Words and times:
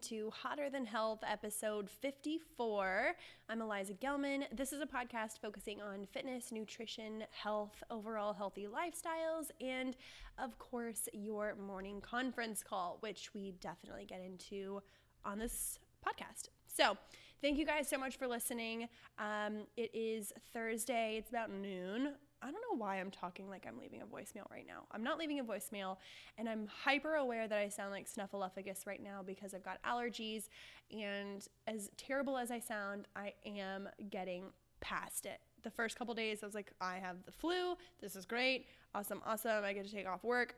to 0.00 0.30
Hotter 0.30 0.70
Than 0.70 0.86
Health, 0.86 1.18
episode 1.30 1.90
54. 1.90 3.12
I'm 3.50 3.60
Eliza 3.60 3.92
Gelman. 3.92 4.44
This 4.50 4.72
is 4.72 4.80
a 4.80 4.86
podcast 4.86 5.40
focusing 5.42 5.82
on 5.82 6.06
fitness, 6.06 6.50
nutrition, 6.50 7.24
health, 7.30 7.82
overall 7.90 8.32
healthy 8.32 8.66
lifestyles, 8.66 9.50
and 9.60 9.96
of 10.38 10.58
course, 10.58 11.06
your 11.12 11.54
morning 11.54 12.00
conference 12.00 12.62
call, 12.62 12.96
which 13.00 13.34
we 13.34 13.52
definitely 13.60 14.06
get 14.06 14.22
into 14.22 14.80
on 15.22 15.38
this 15.38 15.78
podcast. 16.06 16.48
So, 16.66 16.96
thank 17.42 17.58
you 17.58 17.66
guys 17.66 17.86
so 17.86 17.98
much 17.98 18.16
for 18.16 18.26
listening. 18.26 18.88
Um, 19.18 19.66
it 19.76 19.90
is 19.92 20.32
Thursday, 20.54 21.16
it's 21.18 21.28
about 21.28 21.50
noon. 21.50 22.14
I 22.42 22.50
don't 22.50 22.62
know 22.70 22.76
why 22.76 22.96
I'm 23.00 23.10
talking 23.10 23.48
like 23.48 23.66
I'm 23.68 23.78
leaving 23.78 24.02
a 24.02 24.06
voicemail 24.06 24.50
right 24.50 24.66
now. 24.66 24.84
I'm 24.92 25.02
not 25.02 25.18
leaving 25.18 25.40
a 25.40 25.44
voicemail, 25.44 25.96
and 26.38 26.48
I'm 26.48 26.66
hyper 26.66 27.14
aware 27.14 27.46
that 27.46 27.58
I 27.58 27.68
sound 27.68 27.90
like 27.90 28.08
Snuffleupagus 28.08 28.86
right 28.86 29.02
now 29.02 29.22
because 29.24 29.54
I've 29.54 29.64
got 29.64 29.82
allergies. 29.82 30.48
And 30.90 31.46
as 31.66 31.90
terrible 31.96 32.38
as 32.38 32.50
I 32.50 32.58
sound, 32.58 33.08
I 33.14 33.34
am 33.44 33.88
getting 34.10 34.44
past 34.80 35.26
it. 35.26 35.40
The 35.62 35.70
first 35.70 35.96
couple 35.96 36.14
days, 36.14 36.42
I 36.42 36.46
was 36.46 36.54
like, 36.54 36.72
I 36.80 36.96
have 36.96 37.24
the 37.26 37.32
flu. 37.32 37.76
This 38.00 38.16
is 38.16 38.24
great. 38.24 38.66
Awesome, 38.94 39.20
awesome. 39.26 39.62
I 39.62 39.72
get 39.72 39.84
to 39.84 39.92
take 39.92 40.06
off 40.06 40.24
work 40.24 40.56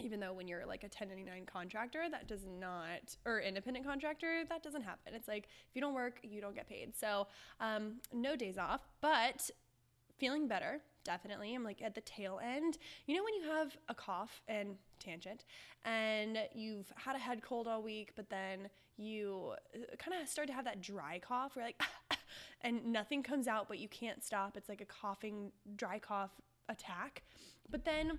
even 0.00 0.20
though 0.20 0.32
when 0.32 0.46
you're 0.46 0.64
like 0.64 0.84
a 0.84 0.86
1099 0.86 1.44
contractor 1.46 2.04
that 2.10 2.28
does 2.28 2.46
not 2.46 3.16
or 3.24 3.40
independent 3.40 3.84
contractor 3.84 4.44
that 4.48 4.62
doesn't 4.62 4.82
happen 4.82 5.12
it's 5.14 5.28
like 5.28 5.48
if 5.68 5.74
you 5.74 5.80
don't 5.80 5.94
work 5.94 6.20
you 6.22 6.40
don't 6.40 6.54
get 6.54 6.68
paid 6.68 6.96
so 6.96 7.26
um, 7.60 7.94
no 8.12 8.36
days 8.36 8.58
off 8.58 8.80
but 9.00 9.50
feeling 10.18 10.48
better 10.48 10.80
definitely 11.08 11.54
i'm 11.54 11.64
like 11.64 11.80
at 11.80 11.94
the 11.94 12.02
tail 12.02 12.38
end. 12.44 12.76
You 13.06 13.16
know 13.16 13.24
when 13.24 13.32
you 13.32 13.44
have 13.50 13.74
a 13.88 13.94
cough 13.94 14.42
and 14.46 14.76
tangent 14.98 15.46
and 15.86 16.36
you've 16.54 16.92
had 16.96 17.16
a 17.16 17.18
head 17.18 17.40
cold 17.40 17.66
all 17.66 17.82
week 17.82 18.10
but 18.14 18.28
then 18.28 18.68
you 18.98 19.54
uh, 19.74 19.96
kind 19.96 20.20
of 20.20 20.28
start 20.28 20.48
to 20.48 20.52
have 20.52 20.66
that 20.66 20.82
dry 20.82 21.18
cough 21.18 21.56
where 21.56 21.64
like 21.64 21.80
and 22.60 22.84
nothing 22.84 23.22
comes 23.22 23.48
out 23.48 23.68
but 23.68 23.78
you 23.78 23.88
can't 23.88 24.22
stop. 24.22 24.54
It's 24.54 24.68
like 24.68 24.82
a 24.82 24.84
coughing 24.84 25.50
dry 25.76 25.98
cough 25.98 26.32
attack. 26.68 27.22
But 27.70 27.86
then 27.86 28.18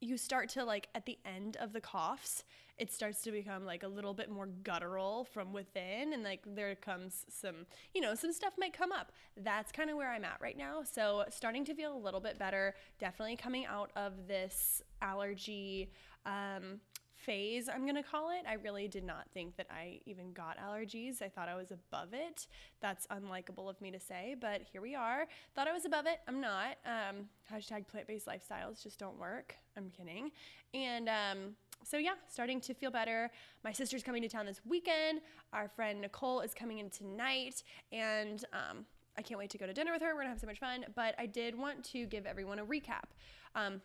you 0.00 0.16
start 0.16 0.48
to 0.48 0.64
like 0.64 0.88
at 0.96 1.06
the 1.06 1.18
end 1.24 1.56
of 1.60 1.72
the 1.72 1.80
coughs 1.80 2.42
it 2.80 2.90
starts 2.90 3.20
to 3.20 3.30
become 3.30 3.66
like 3.66 3.82
a 3.82 3.88
little 3.88 4.14
bit 4.14 4.30
more 4.30 4.46
guttural 4.64 5.24
from 5.24 5.52
within 5.52 6.14
and 6.14 6.24
like 6.24 6.40
there 6.46 6.74
comes 6.74 7.26
some 7.28 7.66
you 7.94 8.00
know 8.00 8.14
some 8.14 8.32
stuff 8.32 8.54
might 8.58 8.72
come 8.72 8.90
up. 8.90 9.12
That's 9.36 9.70
kind 9.70 9.90
of 9.90 9.96
where 9.96 10.10
i'm 10.10 10.24
at 10.24 10.38
right 10.40 10.56
now. 10.56 10.82
So 10.82 11.24
starting 11.28 11.64
to 11.66 11.74
feel 11.74 11.94
a 11.94 11.98
little 11.98 12.20
bit 12.20 12.38
better. 12.38 12.74
Definitely 12.98 13.36
coming 13.36 13.66
out 13.66 13.90
of 13.94 14.26
this 14.26 14.82
allergy 15.02 15.90
um, 16.24 16.80
phase 17.14 17.68
i'm 17.68 17.82
going 17.82 17.96
to 17.96 18.02
call 18.02 18.30
it. 18.30 18.46
I 18.48 18.54
really 18.54 18.88
did 18.88 19.04
not 19.04 19.26
think 19.34 19.56
that 19.58 19.66
i 19.70 20.00
even 20.06 20.32
got 20.32 20.56
allergies. 20.56 21.20
I 21.20 21.28
thought 21.28 21.50
i 21.50 21.54
was 21.54 21.70
above 21.70 22.14
it. 22.14 22.46
That's 22.80 23.06
unlikable 23.08 23.68
of 23.68 23.78
me 23.82 23.90
to 23.90 24.00
say 24.00 24.36
but 24.40 24.62
here 24.72 24.80
we 24.80 24.94
are. 24.94 25.26
Thought 25.54 25.68
i 25.68 25.72
was 25.74 25.84
above 25.84 26.06
it. 26.06 26.20
I'm 26.26 26.40
not. 26.40 26.78
Um, 26.86 27.26
hashtag 27.52 27.88
plant-based 27.88 28.26
lifestyles 28.26 28.82
just 28.82 28.98
don't 28.98 29.18
work. 29.18 29.54
I'm 29.76 29.90
kidding. 29.90 30.30
And 30.72 31.10
um, 31.10 31.56
so 31.84 31.96
yeah 31.96 32.14
starting 32.28 32.60
to 32.62 32.74
feel 32.74 32.90
better. 32.90 33.30
My 33.64 33.72
sister's 33.72 34.02
coming 34.02 34.22
to 34.22 34.28
town 34.28 34.46
this 34.46 34.60
weekend. 34.64 35.20
Our 35.52 35.68
friend 35.68 36.00
nicole 36.00 36.40
is 36.40 36.54
coming 36.54 36.78
in 36.78 36.90
tonight. 36.90 37.62
And 37.92 38.44
um, 38.52 38.84
i 39.16 39.22
can't 39.22 39.38
wait 39.38 39.50
to 39.50 39.58
go 39.58 39.66
to 39.66 39.72
dinner 39.72 39.92
with 39.92 40.02
her. 40.02 40.14
We're 40.14 40.22
gonna 40.22 40.30
have 40.30 40.40
so 40.40 40.46
much 40.46 40.60
fun. 40.60 40.84
But 40.94 41.14
i 41.18 41.26
did 41.26 41.56
want 41.56 41.84
to 41.86 42.06
give 42.06 42.26
everyone 42.26 42.58
a 42.58 42.64
recap. 42.64 43.10
Um, 43.54 43.80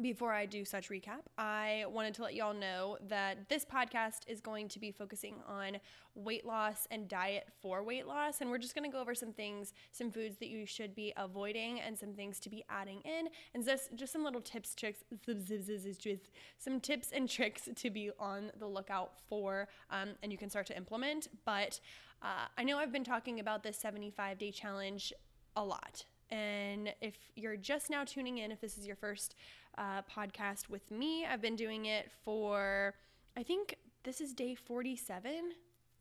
before 0.00 0.32
I 0.32 0.46
do 0.46 0.64
such 0.64 0.90
recap, 0.90 1.22
I 1.36 1.84
wanted 1.88 2.14
to 2.14 2.22
let 2.22 2.34
y'all 2.34 2.54
know 2.54 2.98
that 3.08 3.48
this 3.48 3.64
podcast 3.64 4.20
is 4.28 4.40
going 4.40 4.68
to 4.68 4.78
be 4.78 4.92
focusing 4.92 5.36
on 5.46 5.78
weight 6.14 6.46
loss 6.46 6.86
and 6.90 7.08
diet 7.08 7.48
for 7.60 7.82
weight 7.82 8.06
loss. 8.06 8.40
And 8.40 8.50
we're 8.50 8.58
just 8.58 8.74
going 8.74 8.88
to 8.88 8.94
go 8.94 9.00
over 9.00 9.14
some 9.14 9.32
things, 9.32 9.72
some 9.90 10.10
foods 10.10 10.36
that 10.38 10.48
you 10.48 10.66
should 10.66 10.94
be 10.94 11.12
avoiding, 11.16 11.80
and 11.80 11.98
some 11.98 12.12
things 12.12 12.38
to 12.40 12.48
be 12.48 12.64
adding 12.68 13.00
in, 13.00 13.28
and 13.54 13.64
just, 13.64 13.94
just 13.94 14.12
some 14.12 14.22
little 14.22 14.40
tips, 14.40 14.74
tricks, 14.74 15.02
some 16.58 16.80
tips 16.80 17.10
and 17.12 17.28
tricks 17.28 17.68
to 17.74 17.90
be 17.90 18.10
on 18.20 18.52
the 18.58 18.66
lookout 18.66 19.12
for, 19.28 19.68
um, 19.90 20.10
and 20.22 20.30
you 20.30 20.38
can 20.38 20.48
start 20.48 20.66
to 20.66 20.76
implement. 20.76 21.28
But 21.44 21.80
uh, 22.22 22.46
I 22.56 22.64
know 22.64 22.78
I've 22.78 22.92
been 22.92 23.04
talking 23.04 23.40
about 23.40 23.62
this 23.62 23.76
75 23.78 24.38
day 24.38 24.50
challenge 24.50 25.12
a 25.56 25.64
lot. 25.64 26.04
And 26.30 26.92
if 27.00 27.14
you're 27.36 27.56
just 27.56 27.90
now 27.90 28.04
tuning 28.04 28.38
in, 28.38 28.52
if 28.52 28.60
this 28.60 28.76
is 28.76 28.86
your 28.86 28.96
first 28.96 29.34
uh, 29.78 30.02
podcast 30.02 30.68
with 30.68 30.90
me. 30.90 31.24
I've 31.24 31.40
been 31.40 31.56
doing 31.56 31.86
it 31.86 32.10
for, 32.24 32.94
I 33.36 33.42
think 33.42 33.76
this 34.02 34.20
is 34.20 34.34
day 34.34 34.54
47. 34.54 35.52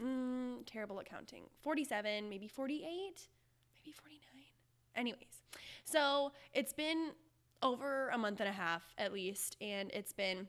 Mm, 0.01 0.65
terrible 0.65 0.99
at 0.99 1.09
counting. 1.09 1.43
47, 1.61 2.29
maybe 2.29 2.47
48, 2.47 2.81
maybe 2.83 3.95
49. 3.95 4.19
Anyways, 4.95 5.43
so 5.85 6.31
it's 6.53 6.73
been 6.73 7.11
over 7.63 8.09
a 8.09 8.17
month 8.17 8.39
and 8.39 8.49
a 8.49 8.53
half 8.53 8.83
at 8.97 9.13
least, 9.13 9.57
and 9.61 9.91
it's 9.91 10.13
been 10.13 10.47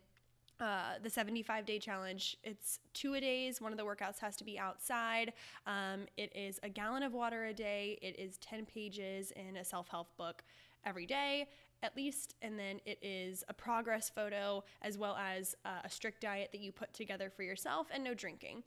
uh, 0.60 0.94
the 1.02 1.10
75 1.10 1.66
day 1.66 1.78
challenge. 1.78 2.36
It's 2.42 2.80
two 2.94 3.14
a 3.14 3.20
days. 3.20 3.60
One 3.60 3.72
of 3.72 3.78
the 3.78 3.84
workouts 3.84 4.18
has 4.20 4.36
to 4.36 4.44
be 4.44 4.58
outside. 4.58 5.32
Um, 5.66 6.06
it 6.16 6.34
is 6.34 6.58
a 6.62 6.68
gallon 6.68 7.02
of 7.02 7.12
water 7.12 7.46
a 7.46 7.54
day. 7.54 7.98
It 8.02 8.18
is 8.18 8.38
10 8.38 8.66
pages 8.66 9.32
in 9.32 9.56
a 9.56 9.64
self 9.64 9.88
help 9.88 10.16
book 10.16 10.42
every 10.84 11.06
day 11.06 11.48
at 11.82 11.96
least, 11.96 12.34
and 12.42 12.58
then 12.58 12.80
it 12.84 12.98
is 13.02 13.44
a 13.48 13.54
progress 13.54 14.10
photo 14.10 14.64
as 14.82 14.98
well 14.98 15.16
as 15.16 15.54
uh, 15.64 15.80
a 15.84 15.90
strict 15.90 16.20
diet 16.20 16.50
that 16.52 16.60
you 16.60 16.72
put 16.72 16.92
together 16.92 17.30
for 17.30 17.42
yourself 17.42 17.86
and 17.92 18.02
no 18.02 18.14
drinking. 18.14 18.62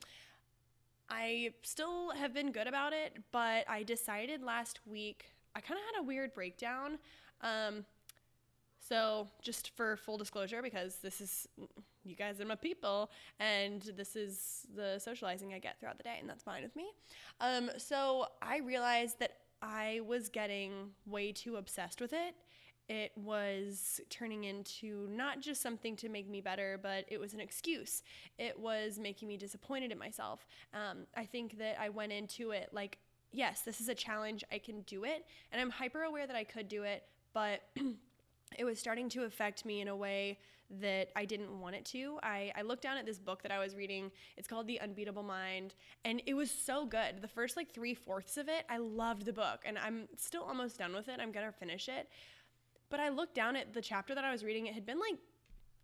I 1.09 1.51
still 1.61 2.11
have 2.11 2.33
been 2.33 2.51
good 2.51 2.67
about 2.67 2.93
it, 2.93 3.17
but 3.31 3.69
I 3.69 3.83
decided 3.83 4.41
last 4.41 4.79
week, 4.85 5.25
I 5.55 5.59
kind 5.59 5.77
of 5.77 5.95
had 5.95 6.03
a 6.03 6.07
weird 6.07 6.33
breakdown. 6.33 6.99
Um, 7.41 7.85
so, 8.87 9.27
just 9.41 9.75
for 9.75 9.97
full 9.97 10.17
disclosure, 10.17 10.61
because 10.61 10.97
this 10.97 11.19
is, 11.19 11.47
you 12.05 12.15
guys 12.15 12.39
are 12.39 12.45
my 12.45 12.55
people, 12.55 13.11
and 13.39 13.81
this 13.95 14.15
is 14.15 14.65
the 14.73 14.99
socializing 14.99 15.53
I 15.53 15.59
get 15.59 15.79
throughout 15.79 15.97
the 15.97 16.03
day, 16.03 16.15
and 16.19 16.29
that's 16.29 16.43
fine 16.43 16.63
with 16.63 16.75
me. 16.77 16.87
Um, 17.41 17.69
so, 17.77 18.27
I 18.41 18.59
realized 18.59 19.19
that 19.19 19.33
I 19.61 19.99
was 20.07 20.29
getting 20.29 20.91
way 21.05 21.33
too 21.33 21.57
obsessed 21.57 21.99
with 21.99 22.13
it 22.13 22.35
it 22.91 23.13
was 23.15 24.01
turning 24.09 24.43
into 24.43 25.07
not 25.09 25.39
just 25.39 25.61
something 25.61 25.95
to 25.95 26.09
make 26.09 26.29
me 26.29 26.41
better, 26.41 26.77
but 26.83 27.05
it 27.07 27.21
was 27.21 27.33
an 27.33 27.39
excuse. 27.39 28.03
It 28.37 28.59
was 28.59 28.99
making 28.99 29.29
me 29.29 29.37
disappointed 29.37 29.93
in 29.93 29.97
myself. 29.97 30.45
Um, 30.73 31.07
I 31.15 31.23
think 31.23 31.57
that 31.57 31.77
I 31.79 31.87
went 31.87 32.11
into 32.11 32.51
it 32.51 32.67
like, 32.73 32.97
yes, 33.31 33.61
this 33.61 33.79
is 33.79 33.87
a 33.87 33.95
challenge, 33.95 34.43
I 34.51 34.57
can 34.57 34.81
do 34.81 35.05
it. 35.05 35.25
And 35.53 35.61
I'm 35.61 35.69
hyper 35.69 36.01
aware 36.01 36.27
that 36.27 36.35
I 36.35 36.43
could 36.43 36.67
do 36.67 36.83
it, 36.83 37.05
but 37.33 37.61
it 38.59 38.65
was 38.65 38.77
starting 38.77 39.07
to 39.09 39.23
affect 39.23 39.63
me 39.63 39.79
in 39.79 39.87
a 39.87 39.95
way 39.95 40.37
that 40.81 41.11
I 41.15 41.23
didn't 41.23 41.61
want 41.61 41.75
it 41.75 41.85
to. 41.85 42.19
I, 42.21 42.51
I 42.57 42.61
looked 42.61 42.83
down 42.83 42.97
at 42.97 43.05
this 43.05 43.19
book 43.19 43.41
that 43.43 43.53
I 43.53 43.59
was 43.59 43.73
reading. 43.73 44.11
It's 44.35 44.49
called 44.49 44.67
The 44.67 44.81
Unbeatable 44.81 45.23
Mind, 45.23 45.75
and 46.03 46.21
it 46.25 46.33
was 46.33 46.51
so 46.51 46.85
good. 46.85 47.21
The 47.21 47.27
first 47.29 47.55
like 47.55 47.73
three 47.73 47.93
fourths 47.93 48.35
of 48.35 48.49
it, 48.49 48.65
I 48.69 48.79
loved 48.79 49.25
the 49.25 49.33
book, 49.33 49.61
and 49.65 49.77
I'm 49.77 50.09
still 50.17 50.43
almost 50.43 50.77
done 50.77 50.93
with 50.93 51.07
it. 51.07 51.19
I'm 51.21 51.31
gonna 51.31 51.53
finish 51.53 51.87
it. 51.87 52.09
But 52.91 52.99
I 52.99 53.09
looked 53.09 53.33
down 53.33 53.55
at 53.55 53.73
the 53.73 53.81
chapter 53.81 54.13
that 54.13 54.23
I 54.23 54.31
was 54.31 54.43
reading. 54.43 54.67
It 54.67 54.75
had 54.75 54.85
been 54.85 54.99
like 54.99 55.17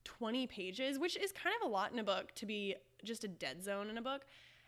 20 0.04 0.46
pages, 0.46 1.00
which 1.00 1.18
is 1.18 1.32
kind 1.32 1.56
of 1.60 1.68
a 1.68 1.72
lot 1.72 1.92
in 1.92 1.98
a 1.98 2.04
book 2.04 2.36
to 2.36 2.46
be 2.46 2.76
just 3.04 3.24
a 3.24 3.28
dead 3.28 3.64
zone 3.64 3.90
in 3.90 3.98
a 3.98 4.02
book. 4.02 4.26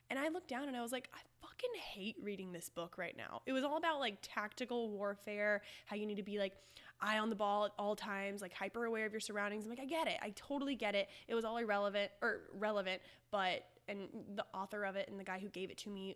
And 0.10 0.18
I 0.18 0.30
looked 0.30 0.48
down 0.48 0.68
and 0.68 0.76
I 0.76 0.82
was 0.82 0.92
like, 0.92 1.10
I 1.14 1.20
fucking 1.42 1.70
hate 1.76 2.16
reading 2.24 2.52
this 2.52 2.70
book 2.70 2.98
right 2.98 3.16
now. 3.16 3.42
It 3.46 3.52
was 3.52 3.64
all 3.64 3.78
about 3.78 4.00
like 4.00 4.18
tactical 4.22 4.90
warfare, 4.90 5.62
how 5.86 5.98
you 5.98 6.06
need 6.06 6.16
to 6.16 6.24
be 6.24 6.40
like 6.40 6.54
eye 7.02 7.20
on 7.20 7.30
the 7.30 7.36
ball 7.36 7.66
at 7.66 7.72
all 7.78 7.96
times, 7.96 8.42
like 8.42 8.54
hyper 8.54 8.86
aware 8.86 9.06
of 9.06 9.12
your 9.12 9.20
surroundings. 9.20 9.66
I'm 9.66 9.70
like, 9.70 9.80
I 9.80 9.86
get 9.86 10.08
it. 10.08 10.18
I 10.22 10.32
totally 10.36 10.76
get 10.76 10.96
it. 10.96 11.10
It 11.28 11.36
was 11.36 11.46
all 11.46 11.58
irrelevant 11.58 12.12
or 12.22 12.42
relevant, 12.58 13.02
but 13.32 13.66
and 13.90 14.08
the 14.36 14.46
author 14.54 14.84
of 14.86 14.96
it 14.96 15.10
and 15.10 15.20
the 15.20 15.24
guy 15.24 15.40
who 15.40 15.50
gave 15.50 15.70
it 15.70 15.78
to 15.80 15.90
me 15.90 16.16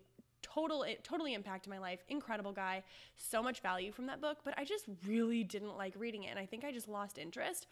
total 0.54 0.82
it 0.82 1.02
totally 1.04 1.34
impacted 1.34 1.70
my 1.70 1.78
life 1.78 2.04
incredible 2.08 2.52
guy 2.52 2.82
so 3.16 3.42
much 3.42 3.60
value 3.60 3.90
from 3.92 4.06
that 4.06 4.20
book 4.20 4.38
but 4.44 4.54
i 4.58 4.64
just 4.64 4.84
really 5.06 5.42
didn't 5.42 5.76
like 5.76 5.94
reading 5.96 6.24
it 6.24 6.28
and 6.28 6.38
i 6.38 6.46
think 6.46 6.64
i 6.64 6.70
just 6.70 6.88
lost 6.88 7.18
interest 7.18 7.66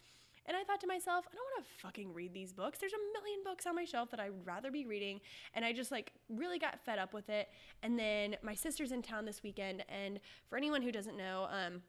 and 0.45 0.57
I 0.57 0.63
thought 0.63 0.81
to 0.81 0.87
myself, 0.87 1.25
I 1.31 1.35
don't 1.35 1.45
want 1.55 1.65
to 1.65 1.81
fucking 1.81 2.13
read 2.13 2.33
these 2.33 2.51
books. 2.51 2.79
There's 2.79 2.93
a 2.93 3.19
million 3.19 3.39
books 3.45 3.65
on 3.65 3.75
my 3.75 3.85
shelf 3.85 4.11
that 4.11 4.19
I'd 4.19 4.33
rather 4.45 4.71
be 4.71 4.85
reading. 4.85 5.21
And 5.53 5.63
I 5.63 5.71
just 5.71 5.89
like 5.91 6.11
really 6.29 6.59
got 6.59 6.79
fed 6.81 6.99
up 6.99 7.13
with 7.13 7.29
it. 7.29 7.49
And 7.81 7.97
then 7.97 8.35
my 8.41 8.53
sister's 8.53 8.91
in 8.91 9.01
town 9.01 9.25
this 9.25 9.41
weekend. 9.41 9.85
And 9.87 10.19
for 10.49 10.57
anyone 10.57 10.81
who 10.81 10.91
doesn't 10.91 11.15
know, 11.15 11.47
um, 11.49 11.81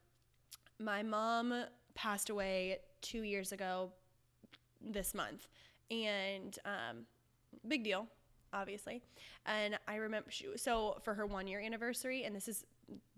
my 0.78 1.02
mom 1.02 1.64
passed 1.94 2.30
away 2.30 2.78
two 3.00 3.22
years 3.22 3.50
ago 3.50 3.90
this 4.80 5.14
month. 5.14 5.48
And 5.90 6.56
um, 6.64 7.06
big 7.66 7.82
deal, 7.82 8.06
obviously. 8.54 9.02
And 9.44 9.78
I 9.86 9.96
remember, 9.96 10.30
she, 10.30 10.46
so 10.56 10.98
for 11.02 11.12
her 11.14 11.26
one 11.26 11.46
year 11.46 11.60
anniversary, 11.60 12.24
and 12.24 12.34
this 12.34 12.48
is 12.48 12.64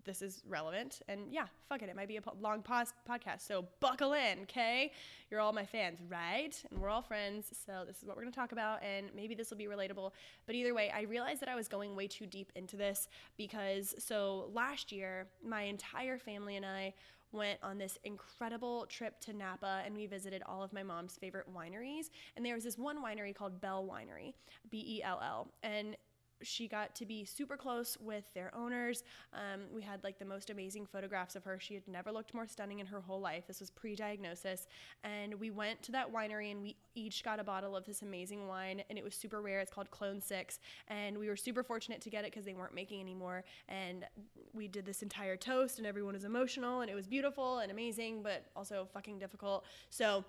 this 0.07 0.21
is 0.21 0.41
relevant. 0.47 1.01
And 1.07 1.31
yeah, 1.31 1.45
fuck 1.69 1.81
it. 1.83 1.89
It 1.89 1.95
might 1.95 2.07
be 2.07 2.17
a 2.17 2.21
long 2.39 2.63
pos- 2.63 2.93
podcast. 3.07 3.41
So 3.41 3.65
buckle 3.79 4.13
in, 4.13 4.39
okay? 4.43 4.91
You're 5.29 5.41
all 5.41 5.53
my 5.53 5.65
fans, 5.65 5.99
right? 6.09 6.55
And 6.71 6.79
we're 6.79 6.89
all 6.89 7.01
friends. 7.01 7.51
So 7.65 7.83
this 7.85 7.97
is 7.97 8.05
what 8.05 8.15
we're 8.15 8.23
to 8.23 8.31
talk 8.31 8.53
about. 8.53 8.81
And 8.81 9.07
maybe 9.15 9.35
this 9.35 9.51
will 9.51 9.57
be 9.57 9.65
relatable. 9.65 10.11
But 10.45 10.55
either 10.55 10.73
way, 10.73 10.91
I 10.95 11.01
realized 11.01 11.41
that 11.41 11.49
I 11.49 11.55
was 11.55 11.67
going 11.67 11.95
way 11.95 12.07
too 12.07 12.25
deep 12.25 12.51
into 12.55 12.77
this 12.77 13.09
because 13.37 13.93
so 13.99 14.49
last 14.53 14.91
year, 14.91 15.27
my 15.45 15.63
entire 15.63 16.17
family 16.17 16.55
and 16.55 16.65
I 16.65 16.93
went 17.31 17.59
on 17.61 17.77
this 17.77 17.97
incredible 18.03 18.85
trip 18.87 19.19
to 19.21 19.33
Napa 19.33 19.81
and 19.85 19.95
we 19.95 20.05
visited 20.05 20.41
all 20.45 20.63
of 20.63 20.73
my 20.73 20.83
mom's 20.83 21.17
favorite 21.17 21.47
wineries. 21.53 22.09
And 22.35 22.45
there 22.45 22.55
was 22.55 22.63
this 22.63 22.77
one 22.77 23.03
winery 23.03 23.35
called 23.35 23.59
Bell 23.61 23.87
Winery, 23.89 24.33
B 24.69 24.83
E 24.97 25.03
L 25.03 25.19
L. 25.23 25.47
And 25.63 25.95
she 26.41 26.67
got 26.67 26.95
to 26.95 27.05
be 27.05 27.25
super 27.25 27.57
close 27.57 27.97
with 27.99 28.23
their 28.33 28.53
owners. 28.55 29.03
Um, 29.33 29.61
we 29.73 29.81
had 29.81 30.03
like 30.03 30.19
the 30.19 30.25
most 30.25 30.49
amazing 30.49 30.85
photographs 30.85 31.35
of 31.35 31.43
her. 31.43 31.59
She 31.59 31.73
had 31.73 31.87
never 31.87 32.11
looked 32.11 32.33
more 32.33 32.47
stunning 32.47 32.79
in 32.79 32.85
her 32.87 33.01
whole 33.01 33.19
life. 33.19 33.45
This 33.47 33.59
was 33.59 33.69
pre 33.69 33.95
diagnosis. 33.95 34.67
And 35.03 35.35
we 35.39 35.51
went 35.51 35.81
to 35.83 35.91
that 35.93 36.11
winery 36.11 36.51
and 36.51 36.61
we 36.61 36.75
each 36.95 37.23
got 37.23 37.39
a 37.39 37.43
bottle 37.43 37.75
of 37.75 37.85
this 37.85 38.01
amazing 38.01 38.47
wine. 38.47 38.83
And 38.89 38.97
it 38.97 39.03
was 39.03 39.15
super 39.15 39.41
rare. 39.41 39.59
It's 39.59 39.71
called 39.71 39.91
Clone 39.91 40.21
6. 40.21 40.59
And 40.87 41.17
we 41.17 41.29
were 41.29 41.37
super 41.37 41.63
fortunate 41.63 42.01
to 42.01 42.09
get 42.09 42.23
it 42.23 42.31
because 42.31 42.45
they 42.45 42.53
weren't 42.53 42.75
making 42.75 43.01
anymore. 43.01 43.43
And 43.67 44.05
we 44.53 44.67
did 44.67 44.85
this 44.85 45.01
entire 45.01 45.37
toast 45.37 45.77
and 45.77 45.87
everyone 45.87 46.13
was 46.13 46.23
emotional 46.23 46.81
and 46.81 46.89
it 46.89 46.95
was 46.95 47.07
beautiful 47.07 47.59
and 47.59 47.71
amazing, 47.71 48.23
but 48.23 48.45
also 48.55 48.87
fucking 48.93 49.19
difficult. 49.19 49.65
So, 49.89 50.23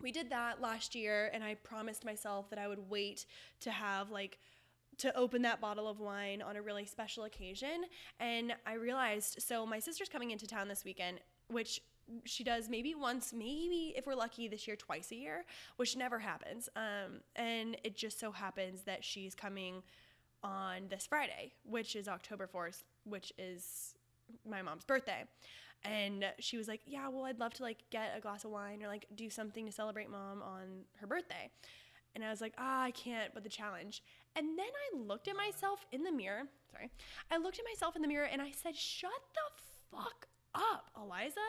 we 0.00 0.12
did 0.12 0.30
that 0.30 0.60
last 0.60 0.94
year, 0.94 1.30
and 1.32 1.44
I 1.44 1.54
promised 1.54 2.04
myself 2.04 2.50
that 2.50 2.58
I 2.58 2.68
would 2.68 2.90
wait 2.90 3.26
to 3.60 3.70
have 3.70 4.10
like 4.10 4.38
to 4.98 5.16
open 5.16 5.42
that 5.42 5.60
bottle 5.60 5.88
of 5.88 6.00
wine 6.00 6.42
on 6.42 6.56
a 6.56 6.62
really 6.62 6.84
special 6.86 7.24
occasion. 7.24 7.84
And 8.20 8.54
I 8.66 8.74
realized 8.74 9.42
so 9.42 9.66
my 9.66 9.78
sister's 9.78 10.08
coming 10.08 10.30
into 10.30 10.46
town 10.46 10.68
this 10.68 10.84
weekend, 10.84 11.20
which 11.48 11.80
she 12.24 12.44
does 12.44 12.68
maybe 12.68 12.94
once, 12.94 13.32
maybe 13.32 13.94
if 13.96 14.06
we're 14.06 14.14
lucky 14.14 14.48
this 14.48 14.66
year, 14.66 14.76
twice 14.76 15.10
a 15.10 15.16
year, 15.16 15.44
which 15.76 15.96
never 15.96 16.18
happens. 16.18 16.68
Um, 16.76 17.20
and 17.34 17.76
it 17.82 17.96
just 17.96 18.20
so 18.20 18.30
happens 18.30 18.82
that 18.82 19.04
she's 19.04 19.34
coming 19.34 19.82
on 20.42 20.88
this 20.90 21.06
Friday, 21.06 21.52
which 21.64 21.96
is 21.96 22.06
October 22.06 22.48
4th, 22.52 22.82
which 23.04 23.32
is 23.38 23.94
my 24.48 24.60
mom's 24.62 24.84
birthday. 24.84 25.24
And 25.82 26.24
she 26.38 26.56
was 26.56 26.68
like, 26.68 26.80
Yeah, 26.86 27.08
well, 27.08 27.24
I'd 27.24 27.38
love 27.38 27.54
to 27.54 27.62
like 27.62 27.84
get 27.90 28.14
a 28.16 28.20
glass 28.20 28.44
of 28.44 28.50
wine 28.50 28.82
or 28.82 28.88
like 28.88 29.06
do 29.14 29.28
something 29.28 29.66
to 29.66 29.72
celebrate 29.72 30.10
mom 30.10 30.42
on 30.42 30.84
her 31.00 31.06
birthday. 31.06 31.50
And 32.14 32.24
I 32.24 32.30
was 32.30 32.40
like, 32.40 32.54
ah, 32.58 32.82
I 32.82 32.90
can't, 32.92 33.34
but 33.34 33.42
the 33.42 33.48
challenge. 33.48 34.02
And 34.36 34.58
then 34.58 34.66
I 34.66 34.98
looked 34.98 35.28
at 35.28 35.36
myself 35.36 35.84
in 35.92 36.02
the 36.02 36.12
mirror. 36.12 36.42
Sorry. 36.70 36.90
I 37.30 37.38
looked 37.38 37.58
at 37.58 37.64
myself 37.64 37.96
in 37.96 38.02
the 38.02 38.08
mirror 38.08 38.28
and 38.30 38.42
I 38.42 38.50
said, 38.50 38.76
shut 38.76 39.10
the 39.34 39.96
fuck 39.96 40.26
up, 40.54 40.90
Eliza. 40.96 41.40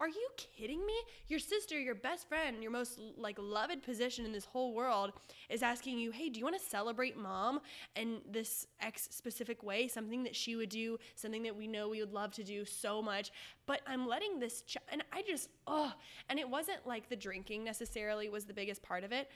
Are 0.00 0.08
you 0.08 0.28
kidding 0.36 0.84
me? 0.84 0.94
Your 1.28 1.38
sister, 1.38 1.78
your 1.78 1.94
best 1.94 2.28
friend, 2.28 2.60
your 2.60 2.72
most 2.72 2.98
like 3.16 3.36
loved 3.38 3.84
position 3.84 4.24
in 4.24 4.32
this 4.32 4.44
whole 4.44 4.74
world 4.74 5.12
is 5.48 5.62
asking 5.62 5.98
you, 5.98 6.10
"Hey, 6.10 6.28
do 6.28 6.40
you 6.40 6.44
want 6.44 6.60
to 6.60 6.68
celebrate 6.68 7.16
mom 7.16 7.60
in 7.94 8.20
this 8.28 8.66
X 8.80 9.06
specific 9.12 9.62
way? 9.62 9.86
Something 9.86 10.24
that 10.24 10.34
she 10.34 10.56
would 10.56 10.70
do, 10.70 10.98
something 11.14 11.44
that 11.44 11.54
we 11.54 11.68
know 11.68 11.88
we 11.88 12.00
would 12.00 12.12
love 12.12 12.32
to 12.32 12.42
do 12.42 12.64
so 12.64 13.00
much." 13.00 13.30
But 13.64 13.80
I'm 13.86 14.08
letting 14.08 14.40
this 14.40 14.62
ch- 14.62 14.78
and 14.90 15.04
I 15.12 15.22
just 15.22 15.50
oh, 15.68 15.92
and 16.28 16.36
it 16.40 16.48
wasn't 16.48 16.84
like 16.84 17.08
the 17.08 17.16
drinking 17.16 17.62
necessarily 17.62 18.28
was 18.28 18.44
the 18.44 18.54
biggest 18.54 18.82
part 18.82 19.04
of 19.04 19.12
it 19.12 19.28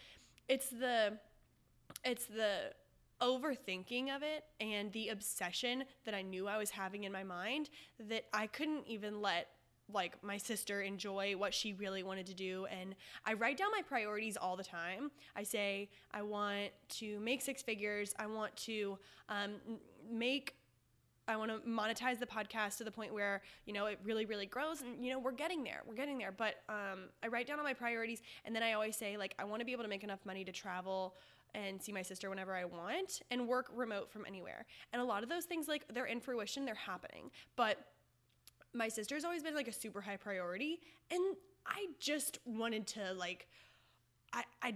it's 0.48 0.68
the 0.68 1.18
it's 2.04 2.26
the 2.26 2.72
overthinking 3.20 4.14
of 4.14 4.22
it 4.22 4.44
and 4.60 4.92
the 4.92 5.08
obsession 5.08 5.84
that 6.04 6.14
I 6.14 6.22
knew 6.22 6.48
I 6.48 6.58
was 6.58 6.70
having 6.70 7.04
in 7.04 7.12
my 7.12 7.24
mind 7.24 7.70
that 8.08 8.24
I 8.32 8.46
couldn't 8.46 8.86
even 8.86 9.22
let 9.22 9.48
like 9.92 10.22
my 10.22 10.36
sister 10.36 10.80
enjoy 10.80 11.36
what 11.36 11.54
she 11.54 11.72
really 11.72 12.02
wanted 12.02 12.26
to 12.26 12.34
do. 12.34 12.66
And 12.66 12.94
I 13.24 13.34
write 13.34 13.56
down 13.56 13.70
my 13.70 13.82
priorities 13.82 14.36
all 14.36 14.56
the 14.56 14.64
time. 14.64 15.10
I 15.36 15.44
say 15.44 15.88
I 16.12 16.22
want 16.22 16.70
to 16.90 17.20
make 17.20 17.40
six 17.40 17.62
figures. 17.62 18.14
I 18.18 18.26
want 18.26 18.54
to 18.56 18.98
um, 19.28 19.52
make 20.10 20.54
I 21.28 21.36
want 21.36 21.50
to 21.50 21.68
monetize 21.68 22.20
the 22.20 22.26
podcast 22.26 22.76
to 22.76 22.84
the 22.84 22.90
point 22.92 23.12
where 23.12 23.42
you 23.64 23.72
know 23.72 23.86
it 23.86 23.98
really 24.04 24.26
really 24.26 24.46
grows. 24.46 24.82
And 24.82 25.04
you 25.04 25.12
know 25.12 25.18
we're 25.18 25.32
getting 25.32 25.62
there. 25.64 25.82
We're 25.86 25.94
getting 25.94 26.18
there. 26.18 26.32
But 26.32 26.56
um, 26.68 27.08
I 27.22 27.28
write 27.28 27.46
down 27.46 27.58
all 27.58 27.64
my 27.64 27.74
priorities. 27.74 28.22
And 28.44 28.54
then 28.54 28.62
I 28.62 28.72
always 28.72 28.96
say 28.96 29.16
like 29.16 29.34
I 29.38 29.44
want 29.44 29.60
to 29.60 29.66
be 29.66 29.72
able 29.72 29.84
to 29.84 29.88
make 29.88 30.04
enough 30.04 30.24
money 30.24 30.44
to 30.44 30.52
travel 30.52 31.14
and 31.54 31.80
see 31.80 31.92
my 31.92 32.02
sister 32.02 32.28
whenever 32.28 32.54
I 32.54 32.64
want 32.64 33.22
and 33.30 33.48
work 33.48 33.70
remote 33.74 34.10
from 34.10 34.24
anywhere 34.26 34.66
and 34.92 35.00
a 35.00 35.04
lot 35.04 35.22
of 35.22 35.28
those 35.28 35.44
things 35.44 35.68
like 35.68 35.84
they're 35.92 36.06
in 36.06 36.20
fruition 36.20 36.64
they're 36.64 36.74
happening 36.74 37.30
but 37.56 37.78
my 38.74 38.88
sister's 38.88 39.24
always 39.24 39.42
been 39.42 39.54
like 39.54 39.68
a 39.68 39.72
super 39.72 40.00
high 40.00 40.16
priority 40.16 40.80
and 41.10 41.36
I 41.66 41.86
just 41.98 42.38
wanted 42.44 42.86
to 42.88 43.12
like 43.14 43.48
I 44.32 44.44
I 44.62 44.74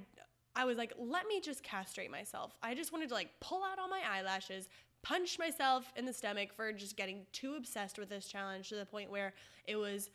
I 0.57 0.65
was 0.65 0.77
like, 0.77 0.93
let 0.99 1.27
me 1.27 1.41
just 1.41 1.63
castrate 1.63 2.11
myself. 2.11 2.57
I 2.63 2.75
just 2.75 2.93
wanted 2.93 3.09
to 3.11 3.15
like 3.15 3.31
pull 3.41 3.63
out 3.63 3.79
all 3.79 3.89
my 3.89 4.03
eyelashes, 4.11 4.69
punch 5.03 5.39
myself 5.39 5.93
in 5.97 6.05
the 6.05 6.13
stomach 6.13 6.53
for 6.53 6.73
just 6.73 6.97
getting 6.97 7.25
too 7.33 7.55
obsessed 7.55 7.99
with 7.99 8.09
this 8.09 8.27
challenge 8.27 8.69
to 8.71 8.75
the 8.75 8.87
point 8.87 9.11
where 9.11 9.33
it 9.67 9.77
was 9.77 10.11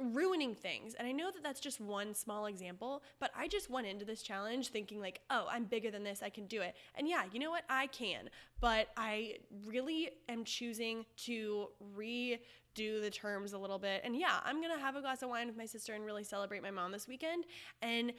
ruining 0.00 0.54
things. 0.54 0.94
And 0.94 1.06
I 1.06 1.12
know 1.12 1.30
that 1.30 1.42
that's 1.42 1.60
just 1.60 1.80
one 1.80 2.14
small 2.14 2.46
example, 2.46 3.02
but 3.20 3.30
I 3.36 3.48
just 3.48 3.70
went 3.70 3.86
into 3.86 4.04
this 4.04 4.22
challenge 4.22 4.68
thinking 4.68 5.00
like, 5.00 5.20
"Oh, 5.30 5.46
I'm 5.50 5.64
bigger 5.64 5.90
than 5.90 6.04
this. 6.04 6.22
I 6.22 6.30
can 6.30 6.46
do 6.46 6.60
it." 6.60 6.76
And 6.94 7.08
yeah, 7.08 7.24
you 7.32 7.38
know 7.38 7.50
what? 7.50 7.64
I 7.68 7.86
can. 7.88 8.30
But 8.60 8.88
I 8.96 9.36
really 9.66 10.10
am 10.28 10.44
choosing 10.44 11.06
to 11.24 11.68
redo 11.96 13.00
the 13.00 13.10
terms 13.10 13.52
a 13.52 13.58
little 13.58 13.78
bit. 13.78 14.02
And 14.04 14.16
yeah, 14.16 14.40
I'm 14.44 14.62
to 14.62 14.78
have 14.78 14.96
a 14.96 15.00
glass 15.00 15.22
of 15.22 15.30
wine 15.30 15.46
with 15.46 15.56
my 15.56 15.66
sister 15.66 15.94
and 15.94 16.04
really 16.04 16.24
celebrate 16.24 16.62
my 16.62 16.70
mom 16.70 16.92
this 16.92 17.08
weekend. 17.08 17.44
And 17.82 18.12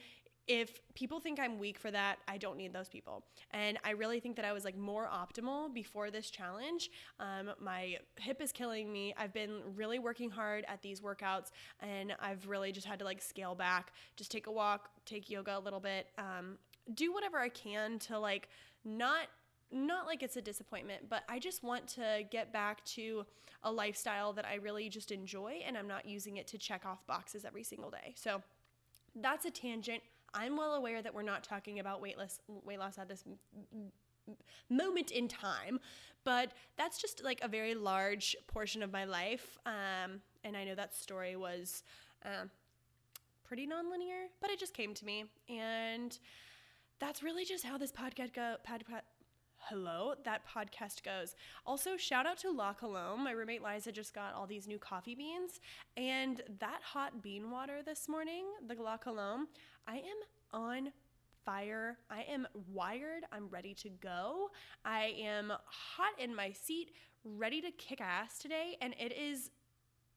if 0.50 0.80
people 0.94 1.20
think 1.20 1.38
I'm 1.38 1.60
weak 1.60 1.78
for 1.78 1.92
that, 1.92 2.18
I 2.26 2.36
don't 2.36 2.56
need 2.56 2.72
those 2.72 2.88
people. 2.88 3.22
And 3.52 3.78
I 3.84 3.90
really 3.90 4.18
think 4.18 4.34
that 4.34 4.44
I 4.44 4.52
was 4.52 4.64
like 4.64 4.76
more 4.76 5.06
optimal 5.08 5.72
before 5.72 6.10
this 6.10 6.28
challenge. 6.28 6.90
Um, 7.20 7.52
my 7.60 7.98
hip 8.18 8.42
is 8.42 8.50
killing 8.50 8.92
me. 8.92 9.14
I've 9.16 9.32
been 9.32 9.60
really 9.76 10.00
working 10.00 10.28
hard 10.28 10.64
at 10.66 10.82
these 10.82 11.00
workouts 11.00 11.52
and 11.78 12.16
I've 12.18 12.48
really 12.48 12.72
just 12.72 12.84
had 12.84 12.98
to 12.98 13.04
like 13.04 13.22
scale 13.22 13.54
back, 13.54 13.92
just 14.16 14.32
take 14.32 14.48
a 14.48 14.50
walk, 14.50 14.90
take 15.06 15.30
yoga 15.30 15.56
a 15.56 15.60
little 15.60 15.78
bit, 15.78 16.08
um, 16.18 16.58
do 16.94 17.12
whatever 17.12 17.38
I 17.38 17.48
can 17.48 18.00
to 18.00 18.18
like 18.18 18.48
not 18.84 19.28
not 19.72 20.04
like 20.04 20.24
it's 20.24 20.36
a 20.36 20.42
disappointment, 20.42 21.08
but 21.08 21.22
I 21.28 21.38
just 21.38 21.62
want 21.62 21.86
to 21.90 22.24
get 22.28 22.52
back 22.52 22.84
to 22.86 23.24
a 23.62 23.70
lifestyle 23.70 24.32
that 24.32 24.44
I 24.44 24.56
really 24.56 24.88
just 24.88 25.12
enjoy 25.12 25.60
and 25.64 25.78
I'm 25.78 25.86
not 25.86 26.06
using 26.06 26.38
it 26.38 26.48
to 26.48 26.58
check 26.58 26.84
off 26.84 27.06
boxes 27.06 27.44
every 27.44 27.62
single 27.62 27.88
day. 27.88 28.14
So 28.16 28.42
that's 29.14 29.44
a 29.44 29.50
tangent. 29.50 30.02
I'm 30.34 30.56
well 30.56 30.74
aware 30.74 31.02
that 31.02 31.14
we're 31.14 31.22
not 31.22 31.44
talking 31.44 31.78
about 31.78 32.00
weight 32.00 32.18
loss, 32.18 32.38
weight 32.64 32.78
loss 32.78 32.98
at 32.98 33.08
this 33.08 33.24
moment 34.68 35.10
in 35.10 35.28
time, 35.28 35.80
but 36.24 36.52
that's 36.76 37.00
just 37.00 37.24
like 37.24 37.40
a 37.42 37.48
very 37.48 37.74
large 37.74 38.36
portion 38.46 38.82
of 38.82 38.92
my 38.92 39.04
life. 39.04 39.58
Um, 39.66 40.20
and 40.44 40.56
I 40.56 40.64
know 40.64 40.74
that 40.74 40.94
story 40.94 41.36
was 41.36 41.82
um, 42.24 42.50
pretty 43.44 43.66
nonlinear, 43.66 44.26
but 44.40 44.50
it 44.50 44.58
just 44.58 44.74
came 44.74 44.94
to 44.94 45.04
me, 45.04 45.24
and 45.48 46.18
that's 47.00 47.22
really 47.22 47.44
just 47.44 47.64
how 47.64 47.78
this 47.78 47.92
podcast 47.92 48.32
go. 48.34 48.56
Pod, 48.62 48.84
pod, 48.88 49.02
hello, 49.70 50.14
that 50.24 50.42
podcast 50.44 51.04
goes. 51.04 51.36
Also, 51.64 51.96
shout 51.96 52.26
out 52.26 52.36
to 52.38 52.50
La 52.50 52.72
Colombe. 52.72 53.22
My 53.22 53.30
roommate 53.30 53.62
Liza 53.62 53.92
just 53.92 54.12
got 54.12 54.34
all 54.34 54.46
these 54.46 54.66
new 54.66 54.78
coffee 54.78 55.14
beans, 55.14 55.60
and 55.96 56.42
that 56.58 56.80
hot 56.82 57.22
bean 57.22 57.52
water 57.52 57.78
this 57.84 58.08
morning, 58.08 58.46
the 58.66 58.74
La 58.74 58.96
Colombe, 58.96 59.46
I 59.86 59.98
am 59.98 60.02
on 60.52 60.92
fire. 61.44 61.98
I 62.10 62.22
am 62.22 62.48
wired. 62.72 63.22
I'm 63.32 63.48
ready 63.48 63.72
to 63.74 63.88
go. 63.88 64.50
I 64.84 65.14
am 65.20 65.52
hot 65.66 66.18
in 66.18 66.34
my 66.34 66.50
seat, 66.50 66.90
ready 67.24 67.60
to 67.60 67.70
kick 67.70 68.00
ass 68.00 68.38
today, 68.38 68.76
and 68.82 68.92
it 68.98 69.16
is 69.16 69.50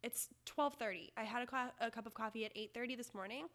it's 0.01 0.29
12:30. 0.47 1.11
I 1.15 1.23
had 1.23 1.43
a, 1.43 1.45
co- 1.45 1.71
a 1.79 1.91
cup 1.91 2.07
of 2.07 2.15
coffee 2.15 2.45
at 2.45 2.55
8:30 2.55 2.97
this 2.97 3.13
morning 3.13 3.45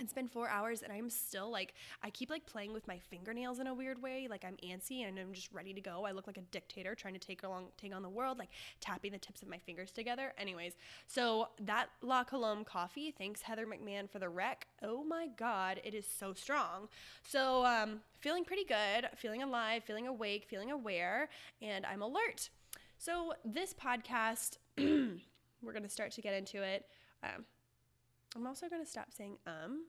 it's 0.00 0.12
been 0.12 0.26
four 0.26 0.48
hours 0.48 0.82
and 0.82 0.92
I'm 0.92 1.08
still 1.08 1.50
like, 1.50 1.74
I 2.02 2.10
keep 2.10 2.30
like 2.30 2.44
playing 2.46 2.72
with 2.72 2.86
my 2.88 2.98
fingernails 2.98 3.60
in 3.60 3.66
a 3.66 3.74
weird 3.74 4.02
way. 4.02 4.26
Like 4.28 4.44
I'm 4.44 4.56
antsy 4.68 5.06
and 5.06 5.18
I'm 5.18 5.32
just 5.32 5.52
ready 5.52 5.72
to 5.72 5.80
go. 5.80 6.04
I 6.04 6.12
look 6.12 6.26
like 6.26 6.36
a 6.36 6.42
dictator 6.42 6.94
trying 6.94 7.14
to 7.14 7.20
take 7.20 7.42
along, 7.44 7.66
take 7.76 7.94
on 7.94 8.02
the 8.02 8.08
world, 8.08 8.38
like 8.38 8.50
tapping 8.80 9.12
the 9.12 9.18
tips 9.18 9.42
of 9.42 9.48
my 9.48 9.58
fingers 9.58 9.92
together. 9.92 10.32
Anyways, 10.36 10.74
so 11.06 11.48
that 11.60 11.86
La 12.02 12.24
Colombe 12.24 12.64
coffee, 12.64 13.14
thanks 13.16 13.42
Heather 13.42 13.66
McMahon 13.66 14.10
for 14.10 14.18
the 14.18 14.28
rec. 14.28 14.66
Oh 14.82 15.04
my 15.04 15.28
God, 15.36 15.80
it 15.84 15.94
is 15.94 16.06
so 16.06 16.32
strong. 16.32 16.88
So, 17.26 17.64
um, 17.64 18.00
feeling 18.18 18.44
pretty 18.44 18.64
good, 18.64 19.08
feeling 19.16 19.42
alive, 19.42 19.84
feeling 19.84 20.06
awake, 20.06 20.46
feeling 20.48 20.70
aware, 20.70 21.28
and 21.62 21.86
I'm 21.86 22.02
alert. 22.02 22.50
So 22.98 23.34
this 23.44 23.74
podcast, 23.74 24.56
we're 24.78 25.72
going 25.72 25.82
to 25.82 25.88
start 25.88 26.12
to 26.12 26.22
get 26.22 26.34
into 26.34 26.62
it. 26.62 26.86
Um, 27.22 27.44
I'm 28.36 28.46
also 28.46 28.68
going 28.68 28.82
to 28.82 28.88
stop 28.88 29.12
saying 29.12 29.38
um, 29.46 29.84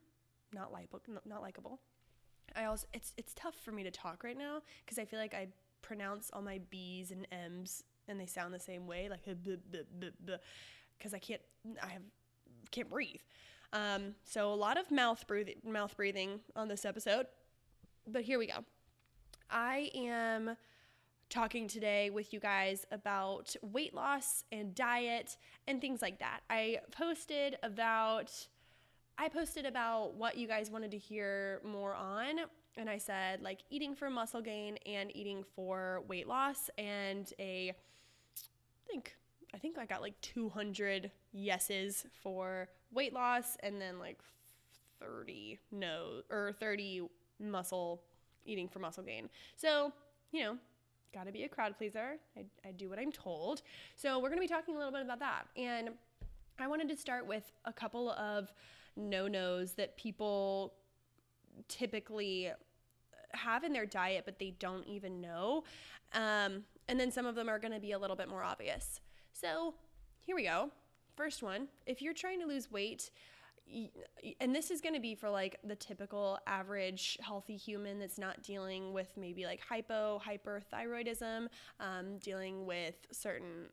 not 0.53 0.71
like 0.71 0.89
not 1.25 1.41
likable. 1.41 1.79
I 2.55 2.65
also 2.65 2.87
it's 2.93 3.13
it's 3.17 3.33
tough 3.33 3.55
for 3.55 3.71
me 3.71 3.83
to 3.83 3.91
talk 3.91 4.23
right 4.23 4.37
now 4.37 4.61
because 4.85 4.99
I 4.99 5.05
feel 5.05 5.19
like 5.19 5.33
I 5.33 5.47
pronounce 5.81 6.29
all 6.31 6.41
my 6.41 6.59
b's 6.69 7.11
and 7.11 7.27
m's 7.31 7.83
and 8.07 8.19
they 8.19 8.25
sound 8.25 8.53
the 8.53 8.59
same 8.59 8.87
way 8.87 9.09
like 9.09 9.25
because 10.97 11.13
I 11.13 11.19
can't 11.19 11.41
I 11.81 11.87
have 11.87 12.01
can't 12.71 12.89
breathe. 12.89 13.21
Um, 13.73 14.15
so 14.23 14.53
a 14.53 14.55
lot 14.55 14.77
of 14.77 14.91
mouth 14.91 15.25
breathing 15.27 15.55
mouth 15.63 15.95
breathing 15.97 16.39
on 16.55 16.67
this 16.67 16.85
episode. 16.85 17.27
But 18.07 18.21
here 18.21 18.37
we 18.39 18.47
go. 18.47 18.63
I 19.49 19.89
am 19.95 20.55
talking 21.29 21.67
today 21.67 22.09
with 22.09 22.33
you 22.33 22.39
guys 22.39 22.85
about 22.91 23.55
weight 23.61 23.93
loss 23.93 24.43
and 24.51 24.75
diet 24.75 25.37
and 25.67 25.81
things 25.81 26.01
like 26.01 26.19
that. 26.19 26.41
I 26.49 26.79
posted 26.91 27.57
about 27.63 28.31
I 29.17 29.29
posted 29.29 29.65
about 29.65 30.15
what 30.15 30.37
you 30.37 30.47
guys 30.47 30.69
wanted 30.69 30.91
to 30.91 30.97
hear 30.97 31.61
more 31.63 31.95
on 31.95 32.39
and 32.77 32.89
I 32.89 32.97
said 32.97 33.41
like 33.41 33.59
eating 33.69 33.95
for 33.95 34.09
muscle 34.09 34.41
gain 34.41 34.77
and 34.85 35.15
eating 35.15 35.43
for 35.55 36.03
weight 36.07 36.27
loss 36.27 36.69
and 36.77 37.31
a 37.39 37.69
I 37.69 38.91
think 38.91 39.15
I 39.53 39.57
think 39.57 39.77
I 39.77 39.85
got 39.85 40.01
like 40.01 40.19
200 40.21 41.11
yeses 41.31 42.05
for 42.21 42.67
weight 42.91 43.13
loss 43.13 43.57
and 43.61 43.81
then 43.81 43.99
like 43.99 44.19
30 44.99 45.59
no 45.71 46.21
or 46.29 46.53
30 46.59 47.03
muscle 47.39 48.01
eating 48.45 48.67
for 48.67 48.79
muscle 48.79 49.03
gain. 49.03 49.29
So, 49.55 49.91
you 50.31 50.43
know, 50.43 50.57
got 51.15 51.25
to 51.25 51.31
be 51.31 51.43
a 51.43 51.49
crowd 51.49 51.77
pleaser. 51.77 52.17
I, 52.37 52.43
I 52.67 52.71
do 52.71 52.89
what 52.89 52.99
I'm 52.99 53.11
told. 53.11 53.61
So 53.95 54.19
we're 54.19 54.27
going 54.27 54.37
to 54.37 54.47
be 54.47 54.53
talking 54.53 54.75
a 54.75 54.77
little 54.77 54.91
bit 54.91 55.01
about 55.01 55.19
that. 55.19 55.47
And 55.55 55.91
I 56.59 56.67
wanted 56.67 56.89
to 56.89 56.97
start 56.97 57.25
with 57.25 57.51
a 57.63 57.71
couple 57.71 58.11
of 58.11 58.51
no 58.97 59.27
nos 59.27 59.71
that 59.73 59.95
people 59.97 60.73
typically 61.69 62.51
have 63.31 63.63
in 63.63 63.71
their 63.71 63.85
diet, 63.85 64.23
but 64.25 64.39
they 64.39 64.55
don't 64.59 64.85
even 64.87 65.21
know. 65.21 65.63
Um, 66.13 66.63
and 66.89 66.99
then 66.99 67.11
some 67.11 67.25
of 67.25 67.35
them 67.35 67.49
are 67.49 67.59
going 67.59 67.73
to 67.73 67.79
be 67.79 67.93
a 67.93 67.99
little 67.99 68.15
bit 68.15 68.27
more 68.27 68.43
obvious. 68.43 68.99
So 69.31 69.73
here 70.21 70.35
we 70.35 70.43
go. 70.43 70.69
First 71.15 71.41
one 71.41 71.69
if 71.85 72.01
you're 72.01 72.13
trying 72.13 72.41
to 72.41 72.45
lose 72.45 72.69
weight, 72.69 73.09
and 74.39 74.55
this 74.55 74.71
is 74.71 74.79
going 74.79 74.93
to 74.93 75.01
be 75.01 75.15
for 75.15 75.29
like 75.29 75.57
the 75.63 75.75
typical 75.75 76.37
average 76.47 77.17
healthy 77.21 77.57
human 77.57 77.99
that's 77.99 78.17
not 78.17 78.41
dealing 78.43 78.93
with 78.93 79.09
maybe 79.17 79.45
like 79.45 79.59
hypo 79.67 80.21
hyperthyroidism 80.25 81.47
um, 81.79 82.17
dealing 82.19 82.65
with 82.65 82.95
certain 83.11 83.67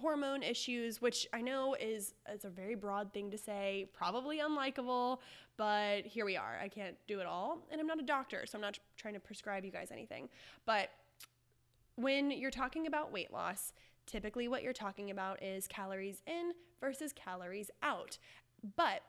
hormone 0.00 0.42
issues 0.42 1.00
which 1.00 1.26
i 1.32 1.40
know 1.40 1.74
is 1.80 2.12
it's 2.28 2.44
a 2.44 2.50
very 2.50 2.74
broad 2.74 3.12
thing 3.14 3.30
to 3.30 3.38
say 3.38 3.88
probably 3.94 4.40
unlikable 4.40 5.18
but 5.56 6.04
here 6.04 6.26
we 6.26 6.36
are. 6.36 6.58
I 6.62 6.68
can't 6.68 6.96
do 7.06 7.20
it 7.20 7.26
all 7.26 7.58
and 7.70 7.80
i'm 7.80 7.86
not 7.86 7.98
a 7.98 8.04
doctor 8.04 8.44
so 8.46 8.58
i'm 8.58 8.62
not 8.62 8.78
trying 8.96 9.14
to 9.14 9.20
prescribe 9.20 9.64
you 9.64 9.70
guys 9.70 9.88
anything. 9.90 10.28
But 10.64 10.90
when 11.96 12.30
you're 12.30 12.50
talking 12.50 12.86
about 12.86 13.12
weight 13.12 13.32
loss 13.32 13.72
typically 14.06 14.48
what 14.48 14.62
you're 14.62 14.72
talking 14.72 15.10
about 15.10 15.42
is 15.42 15.66
calories 15.66 16.22
in 16.26 16.52
versus 16.80 17.12
calories 17.12 17.70
out 17.82 18.18
but 18.76 19.02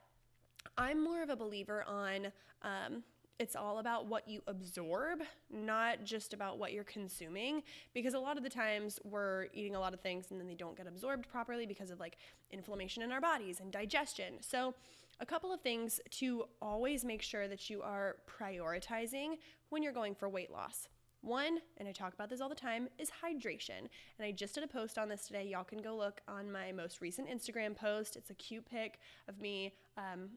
I'm 0.78 1.04
more 1.04 1.24
of 1.24 1.30
a 1.30 1.36
believer 1.36 1.84
on 1.88 2.32
um, 2.62 3.04
it's 3.40 3.56
all 3.56 3.78
about 3.78 4.08
what 4.08 4.28
you 4.28 4.42
absorb, 4.48 5.22
not 5.52 6.04
just 6.04 6.34
about 6.34 6.58
what 6.58 6.74
you're 6.74 6.84
consuming. 6.84 7.62
Because 7.94 8.16
a 8.16 8.20
lot 8.20 8.38
of 8.38 8.44
the 8.44 8.50
times 8.50 9.00
we're 9.04 9.48
eating 9.54 9.76
a 9.76 9.80
lot 9.80 9.94
of 9.94 10.02
things 10.02 10.32
and 10.32 10.40
then 10.40 10.48
they 10.48 10.56
don't 10.56 10.76
get 10.76 10.88
absorbed 10.88 11.30
properly 11.30 11.66
because 11.66 11.92
of 11.92 12.00
like 12.00 12.18
inflammation 12.52 13.04
in 13.04 13.12
our 13.12 13.22
bodies 13.22 13.60
and 13.60 13.72
digestion. 13.72 14.36
So, 14.42 14.74
a 15.20 15.26
couple 15.26 15.52
of 15.52 15.62
things 15.62 16.00
to 16.12 16.44
always 16.62 17.04
make 17.04 17.24
sure 17.24 17.48
that 17.48 17.72
you 17.72 17.82
are 17.82 18.18
prioritizing 18.28 19.38
when 19.70 19.82
you're 19.82 19.94
going 19.94 20.14
for 20.14 20.30
weight 20.30 20.52
loss. 20.52 20.90
One, 21.28 21.60
and 21.78 21.88
I 21.88 21.92
talk 21.92 22.14
about 22.14 22.30
this 22.30 22.40
all 22.40 22.50
the 22.50 22.56
time, 22.56 22.88
is 22.98 23.12
hydration. 23.24 23.80
And 23.80 24.26
I 24.26 24.32
just 24.32 24.56
did 24.56 24.64
a 24.64 24.68
post 24.68 24.98
on 24.98 25.10
this 25.10 25.28
today. 25.28 25.46
Y'all 25.46 25.64
can 25.64 25.82
go 25.82 25.96
look 25.96 26.22
on 26.28 26.52
my 26.52 26.72
most 26.72 27.02
recent 27.02 27.30
Instagram 27.30 27.76
post. 27.76 28.16
It's 28.16 28.30
a 28.30 28.34
cute 28.34 28.66
pic 28.66 29.00
of 29.28 29.40
me 29.42 29.74
um, 29.98 30.30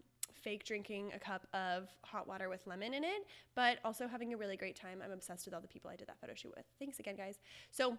fake 0.43 0.65
drinking 0.65 1.13
a 1.15 1.19
cup 1.19 1.47
of 1.55 1.89
hot 2.03 2.27
water 2.27 2.49
with 2.49 2.67
lemon 2.67 2.93
in 2.95 3.05
it, 3.05 3.27
but 3.55 3.79
also 3.85 4.09
having 4.09 4.35
a 4.35 4.37
really 4.37 4.57
great 4.57 4.75
time. 4.75 5.01
I'm 5.05 5.13
obsessed 5.13 5.47
with 5.47 5.55
all 5.55 5.61
the 5.61 5.69
people 5.69 5.91
I 5.91 5.97
did 5.97 6.09
that 6.09 6.21
photo 6.21 6.35
shoot 6.35 6.53
with. 6.57 6.65
Thanks 6.79 6.99
again, 6.99 7.15
guys. 7.17 7.39
So, 7.71 7.97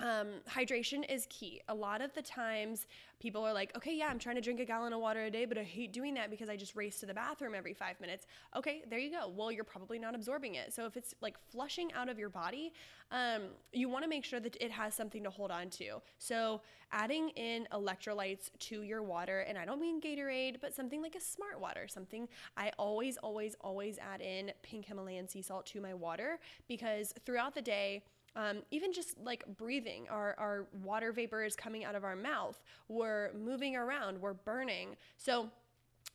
um, 0.00 0.28
hydration 0.48 1.10
is 1.10 1.26
key. 1.30 1.60
A 1.68 1.74
lot 1.74 2.00
of 2.00 2.12
the 2.14 2.22
times, 2.22 2.86
people 3.20 3.42
are 3.42 3.54
like, 3.54 3.74
okay, 3.76 3.96
yeah, 3.96 4.08
I'm 4.08 4.18
trying 4.18 4.34
to 4.34 4.40
drink 4.42 4.60
a 4.60 4.64
gallon 4.64 4.92
of 4.92 5.00
water 5.00 5.24
a 5.24 5.30
day, 5.30 5.44
but 5.44 5.56
I 5.56 5.62
hate 5.62 5.92
doing 5.92 6.12
that 6.14 6.30
because 6.30 6.48
I 6.48 6.56
just 6.56 6.76
race 6.76 7.00
to 7.00 7.06
the 7.06 7.14
bathroom 7.14 7.54
every 7.54 7.72
five 7.72 7.98
minutes. 8.00 8.26
Okay, 8.56 8.82
there 8.90 8.98
you 8.98 9.10
go. 9.10 9.32
Well, 9.34 9.50
you're 9.50 9.64
probably 9.64 9.98
not 9.98 10.14
absorbing 10.14 10.56
it. 10.56 10.74
So 10.74 10.84
if 10.84 10.96
it's 10.96 11.14
like 11.20 11.36
flushing 11.50 11.92
out 11.94 12.08
of 12.08 12.18
your 12.18 12.28
body, 12.28 12.72
um, 13.12 13.42
you 13.72 13.88
want 13.88 14.04
to 14.04 14.10
make 14.10 14.24
sure 14.24 14.40
that 14.40 14.56
it 14.60 14.70
has 14.70 14.94
something 14.94 15.22
to 15.22 15.30
hold 15.30 15.50
on 15.50 15.70
to. 15.70 16.02
So 16.18 16.60
adding 16.92 17.30
in 17.30 17.66
electrolytes 17.72 18.50
to 18.58 18.82
your 18.82 19.02
water, 19.02 19.40
and 19.40 19.56
I 19.56 19.64
don't 19.64 19.80
mean 19.80 20.00
Gatorade, 20.00 20.56
but 20.60 20.74
something 20.74 21.00
like 21.00 21.14
a 21.14 21.20
smart 21.20 21.60
water, 21.60 21.86
something 21.88 22.28
I 22.56 22.72
always, 22.78 23.16
always, 23.18 23.56
always 23.60 23.98
add 23.98 24.20
in 24.20 24.52
pink 24.62 24.86
Himalayan 24.86 25.28
sea 25.28 25.42
salt 25.42 25.66
to 25.66 25.80
my 25.80 25.94
water 25.94 26.40
because 26.68 27.14
throughout 27.24 27.54
the 27.54 27.62
day, 27.62 28.02
um, 28.36 28.62
even 28.70 28.92
just 28.92 29.18
like 29.22 29.44
breathing, 29.56 30.06
our, 30.10 30.34
our 30.38 30.66
water 30.82 31.12
vapor 31.12 31.44
is 31.44 31.54
coming 31.54 31.84
out 31.84 31.94
of 31.94 32.04
our 32.04 32.16
mouth. 32.16 32.62
We're 32.88 33.32
moving 33.32 33.76
around, 33.76 34.20
we're 34.20 34.34
burning. 34.34 34.96
So, 35.16 35.50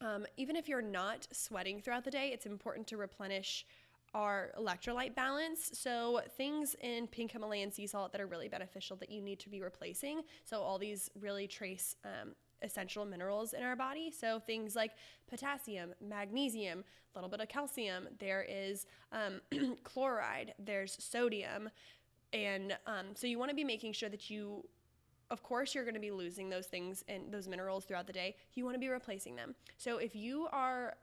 um, 0.02 0.26
even 0.38 0.56
if 0.56 0.70
you're 0.70 0.82
not 0.82 1.28
sweating 1.32 1.82
throughout 1.82 2.06
the 2.06 2.12
day, 2.12 2.30
it's 2.34 2.46
important 2.46 2.88
to 2.88 2.98
replenish 2.98 3.66
our 4.14 4.52
electrolyte 4.58 5.16
balance. 5.16 5.72
So, 5.74 6.22
things 6.38 6.76
in 6.82 7.08
pink 7.08 7.32
Himalayan 7.32 7.72
sea 7.72 7.88
salt 7.88 8.12
that 8.12 8.22
are 8.22 8.28
really 8.28 8.48
beneficial 8.48 8.96
that 8.98 9.10
you 9.10 9.22
need 9.22 9.40
to 9.40 9.50
be 9.50 9.62
replacing. 9.62 10.22
So, 10.46 10.62
all 10.62 10.78
these 10.78 11.10
really 11.20 11.48
trace 11.48 11.96
um, 12.06 12.34
essential 12.62 13.06
minerals 13.06 13.54
in 13.54 13.64
our 13.64 13.76
body. 13.76 14.12
So, 14.12 14.40
things 14.40 14.76
like 14.76 14.92
potassium, 15.28 15.94
magnesium, 16.02 16.84
a 17.14 17.18
little 17.18 17.30
bit 17.30 17.40
of 17.40 17.50
calcium. 17.50 18.08
There 18.20 18.46
is 18.48 18.86
um, 19.12 19.42
chloride, 19.84 20.54
there's 20.60 20.98
sodium, 21.00 21.70
and 22.34 22.78
um, 22.86 23.08
so 23.16 23.28
you 23.28 23.40
want 23.40 23.50
to 23.50 23.56
be 23.56 23.64
making 23.64 23.94
sure 23.94 24.10
that 24.10 24.30
you, 24.30 24.64
of 25.32 25.44
course, 25.44 25.74
you're 25.74 25.84
going 25.84 25.96
to 25.96 26.00
be 26.00 26.12
losing 26.12 26.50
those 26.50 26.68
things 26.68 27.04
and 27.08 27.32
those 27.32 27.48
minerals 27.48 27.86
throughout 27.86 28.08
the 28.08 28.14
day. 28.14 28.36
You 28.54 28.66
want 28.66 28.76
to 28.76 28.80
be 28.80 28.90
replacing 28.90 29.36
them. 29.36 29.56
So 29.78 29.98
if 29.98 30.16
you 30.16 30.48
are 30.52 30.96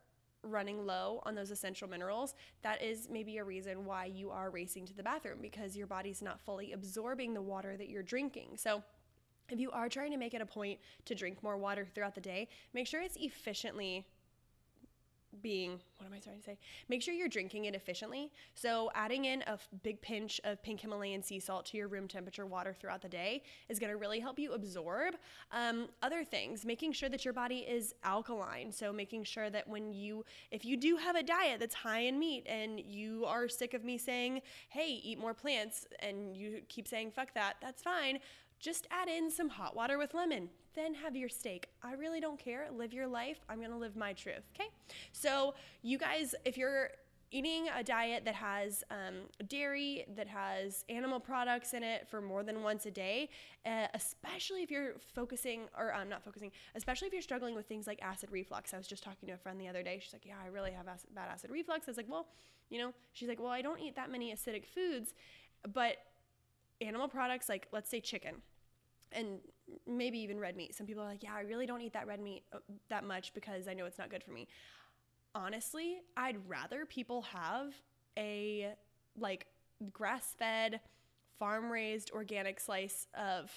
running 0.43 0.87
low 0.87 1.21
on 1.25 1.35
those 1.35 1.51
essential 1.51 1.89
minerals, 1.89 2.35
that 2.63 2.83
is 2.83 3.09
maybe 3.11 3.39
a 3.39 3.45
reason 3.45 3.85
why 3.85 4.05
you 4.07 4.31
are 4.31 4.51
racing 4.51 4.87
to 4.87 4.95
the 4.95 5.03
bathroom 5.03 5.39
because 5.43 5.77
your 5.77 5.87
body's 5.87 6.23
not 6.23 6.41
fully 6.41 6.73
absorbing 6.73 7.35
the 7.35 7.43
water 7.43 7.77
that 7.77 7.89
you're 7.89 8.03
drinking. 8.03 8.51
So 8.57 8.83
if 9.51 9.61
you 9.61 9.71
are 9.71 9.89
trying 9.89 10.11
to 10.13 10.17
make 10.17 10.35
it 10.35 10.41
a 10.41 10.47
point 10.47 10.81
to 11.05 11.15
drink 11.15 11.43
more 11.43 11.57
water 11.57 11.87
throughout 11.95 12.15
the 12.15 12.21
day, 12.21 12.49
make 12.75 12.87
sure 12.87 13.01
it's 13.01 13.17
efficiently 13.17 14.07
being 15.43 15.81
what 15.99 16.07
am 16.07 16.13
I 16.13 16.19
trying 16.19 16.37
to 16.37 16.43
say? 16.43 16.59
Make 16.89 17.03
sure 17.03 17.15
you're 17.15 17.29
drinking 17.29 17.65
it 17.65 17.75
efficiently. 17.75 18.31
So, 18.55 18.91
adding 18.95 19.25
in 19.25 19.43
a 19.47 19.59
big 19.83 20.01
pinch 20.03 20.41
of 20.45 20.63
pink 20.63 20.81
Himalayan 20.81 21.23
sea 21.23 21.41
salt 21.41 21.67
to 21.67 21.79
your 21.79 21.89
room 21.89 22.07
temperature 22.07 22.47
water 22.47 22.75
throughout 22.79 23.01
the 23.01 23.09
day 23.09 23.43
is 23.69 23.79
going 23.79 23.91
to 23.91 23.97
really 23.97 24.21
help 24.21 24.39
you 24.39 24.53
absorb. 24.53 25.15
Um, 25.53 25.89
other 26.03 26.23
things, 26.23 26.65
making 26.65 26.93
sure 26.93 27.09
that 27.09 27.25
your 27.25 27.35
body 27.35 27.59
is 27.69 27.95
alkaline. 28.05 28.73
So, 28.73 28.93
making 28.93 29.25
sure 29.25 29.49
that 29.51 29.67
when 29.67 29.93
you, 29.93 30.25
if 30.51 30.65
you 30.65 30.77
do 30.77 30.97
have 30.97 31.17
a 31.17 31.23
diet 31.23 31.61
that's 31.61 31.75
high 31.75 32.01
in 32.01 32.19
meat 32.19 32.47
and 32.47 32.79
you 32.79 33.25
are 33.27 33.49
sick 33.49 33.73
of 33.75 33.85
me 33.85 33.97
saying, 33.99 34.43
hey, 34.69 35.01
eat 35.03 35.19
more 35.19 35.35
plants, 35.35 35.87
and 36.01 36.37
you 36.37 36.61
keep 36.69 36.87
saying, 36.87 37.11
fuck 37.11 37.33
that, 37.35 37.55
that's 37.61 37.83
fine 37.83 38.19
just 38.59 38.87
add 38.91 39.09
in 39.09 39.31
some 39.31 39.49
hot 39.49 39.77
water 39.77 39.99
with 39.99 40.15
lemon. 40.15 40.51
Then 40.75 40.95
have 40.95 41.17
your 41.17 41.29
steak. 41.29 41.69
I 41.83 41.93
really 41.93 42.21
don't 42.21 42.39
care. 42.39 42.67
Live 42.71 42.93
your 42.93 43.07
life. 43.07 43.39
I'm 43.49 43.59
going 43.59 43.71
to 43.71 43.77
live 43.77 43.97
my 43.97 44.13
truth. 44.13 44.43
Okay. 44.55 44.69
So, 45.13 45.55
you 45.83 45.97
guys, 45.97 46.35
if 46.45 46.59
you're 46.59 46.91
eating 47.31 47.69
a 47.77 47.83
diet 47.83 48.25
that 48.25 48.35
has 48.35 48.85
um, 48.91 49.15
dairy, 49.49 50.05
that 50.17 50.29
has 50.29 50.85
animal 50.89 51.19
products 51.19 51.75
in 51.75 51.83
it 51.83 52.07
for 52.09 52.21
more 52.21 52.43
than 52.43 52.63
once 52.63 52.87
a 52.87 52.91
day, 52.91 53.29
uh, 53.65 53.87
especially 53.95 54.63
if 54.63 54.71
you're 54.71 54.95
focusing, 55.15 55.63
or 55.77 55.93
I'm 55.93 56.03
um, 56.03 56.09
not 56.09 56.23
focusing, 56.25 56.53
especially 56.75 57.09
if 57.09 57.13
you're 57.13 57.23
struggling 57.23 57.55
with 57.55 57.67
things 57.67 57.87
like 57.87 57.99
acid 58.03 58.31
reflux. 58.31 58.73
I 58.73 58.79
was 58.79 58.87
just 58.87 59.03
talking 59.03 59.27
to 59.29 59.35
a 59.35 59.39
friend 59.39 59.61
the 59.61 59.69
other 59.69 59.83
day. 59.83 59.99
She's 60.01 60.13
like, 60.13 60.27
Yeah, 60.27 60.37
I 60.43 60.49
really 60.49 60.73
have 60.73 60.87
acid, 60.89 61.11
bad 61.15 61.29
acid 61.33 61.51
reflux. 61.51 61.89
I 61.89 61.91
was 61.91 61.97
like, 61.97 62.09
Well, 62.09 62.27
you 62.71 62.79
know, 62.79 62.93
she's 63.13 63.29
like, 63.29 63.41
Well, 63.41 63.51
I 63.51 63.63
don't 63.63 63.81
eat 63.81 63.97
that 63.97 64.11
many 64.11 64.33
acidic 64.33 64.65
foods, 64.65 65.13
but 65.73 65.97
animal 66.81 67.09
products, 67.09 67.49
like 67.49 67.69
let's 67.73 67.91
say 67.91 68.01
chicken, 68.01 68.37
and 69.13 69.39
maybe 69.87 70.19
even 70.19 70.39
red 70.39 70.57
meat. 70.57 70.75
Some 70.75 70.87
people 70.87 71.03
are 71.03 71.09
like, 71.09 71.23
Yeah, 71.23 71.35
I 71.35 71.41
really 71.41 71.67
don't 71.67 71.81
eat 71.81 71.93
that 71.95 72.07
red 72.07 72.21
meat 72.21 72.45
uh, 72.53 72.59
that 72.89 73.05
much 73.05 73.35
because 73.35 73.69
I 73.69 73.75
know 73.75 73.87
it's 73.87 73.99
not 73.99 74.11
good 74.11 74.23
for 74.23 74.33
me 74.33 74.49
honestly, 75.37 75.99
I'd 76.17 76.39
rather 76.49 76.87
people 76.87 77.23
have 77.23 77.75
a 78.19 78.75
like 79.19 79.47
grass 79.93 80.35
fed, 80.37 80.81
farm 81.39 81.71
raised 81.71 82.11
organic 82.11 82.59
slice 82.59 83.07
of 83.15 83.51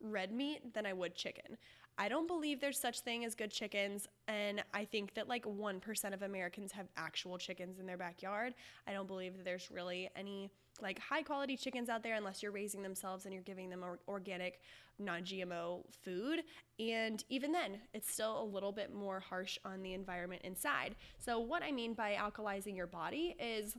red 0.00 0.32
meat 0.32 0.74
than 0.74 0.86
I 0.86 0.94
would 0.94 1.14
chicken. 1.14 1.58
I 1.98 2.08
don't 2.08 2.26
believe 2.26 2.60
there's 2.60 2.78
such 2.78 3.00
thing 3.00 3.24
as 3.24 3.34
good 3.34 3.50
chickens 3.50 4.06
and 4.28 4.62
I 4.74 4.84
think 4.84 5.14
that 5.14 5.28
like 5.28 5.44
1% 5.44 6.12
of 6.12 6.22
Americans 6.22 6.72
have 6.72 6.88
actual 6.96 7.38
chickens 7.38 7.78
in 7.78 7.86
their 7.86 7.96
backyard. 7.96 8.54
I 8.86 8.92
don't 8.92 9.06
believe 9.06 9.36
that 9.36 9.44
there's 9.44 9.70
really 9.70 10.10
any 10.14 10.50
like 10.82 10.98
high 10.98 11.22
quality 11.22 11.56
chickens 11.56 11.88
out 11.88 12.02
there 12.02 12.14
unless 12.14 12.42
you're 12.42 12.52
raising 12.52 12.82
themselves 12.82 13.24
and 13.24 13.32
you're 13.32 13.42
giving 13.42 13.70
them 13.70 13.82
organic 14.08 14.60
non-GMO 14.98 15.84
food 16.04 16.40
and 16.78 17.24
even 17.30 17.50
then 17.50 17.78
it's 17.94 18.12
still 18.12 18.42
a 18.42 18.44
little 18.44 18.72
bit 18.72 18.94
more 18.94 19.20
harsh 19.20 19.58
on 19.64 19.82
the 19.82 19.94
environment 19.94 20.42
inside. 20.44 20.94
So 21.18 21.38
what 21.38 21.62
I 21.62 21.72
mean 21.72 21.94
by 21.94 22.14
alkalizing 22.14 22.76
your 22.76 22.86
body 22.86 23.36
is 23.38 23.74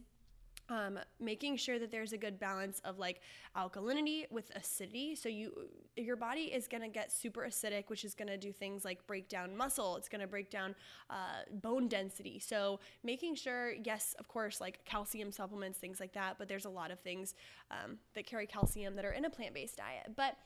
um, 0.69 0.99
making 1.19 1.57
sure 1.57 1.79
that 1.79 1.91
there's 1.91 2.13
a 2.13 2.17
good 2.17 2.39
balance 2.39 2.81
of 2.83 2.99
like 2.99 3.21
alkalinity 3.55 4.29
with 4.31 4.51
acidity. 4.55 5.15
So 5.15 5.29
you 5.29 5.51
your 5.95 6.15
body 6.15 6.43
is 6.43 6.67
gonna 6.67 6.89
get 6.89 7.11
super 7.11 7.41
acidic, 7.41 7.85
which 7.87 8.03
is 8.03 8.13
gonna 8.13 8.37
do 8.37 8.51
things 8.51 8.83
like 8.83 9.05
break 9.07 9.29
down 9.29 9.55
muscle. 9.55 9.95
It's 9.95 10.09
gonna 10.09 10.27
break 10.27 10.49
down 10.49 10.75
uh, 11.09 11.43
bone 11.51 11.87
density. 11.87 12.39
So 12.39 12.79
making 13.03 13.35
sure, 13.35 13.73
yes, 13.83 14.15
of 14.19 14.27
course, 14.27 14.59
like 14.59 14.83
calcium 14.85 15.31
supplements, 15.31 15.79
things 15.79 15.99
like 15.99 16.13
that. 16.13 16.37
But 16.37 16.47
there's 16.47 16.65
a 16.65 16.69
lot 16.69 16.91
of 16.91 16.99
things 16.99 17.33
um, 17.71 17.97
that 18.13 18.25
carry 18.25 18.45
calcium 18.45 18.95
that 18.95 19.05
are 19.05 19.11
in 19.11 19.25
a 19.25 19.29
plant 19.29 19.53
based 19.53 19.77
diet. 19.77 20.13
But 20.15 20.37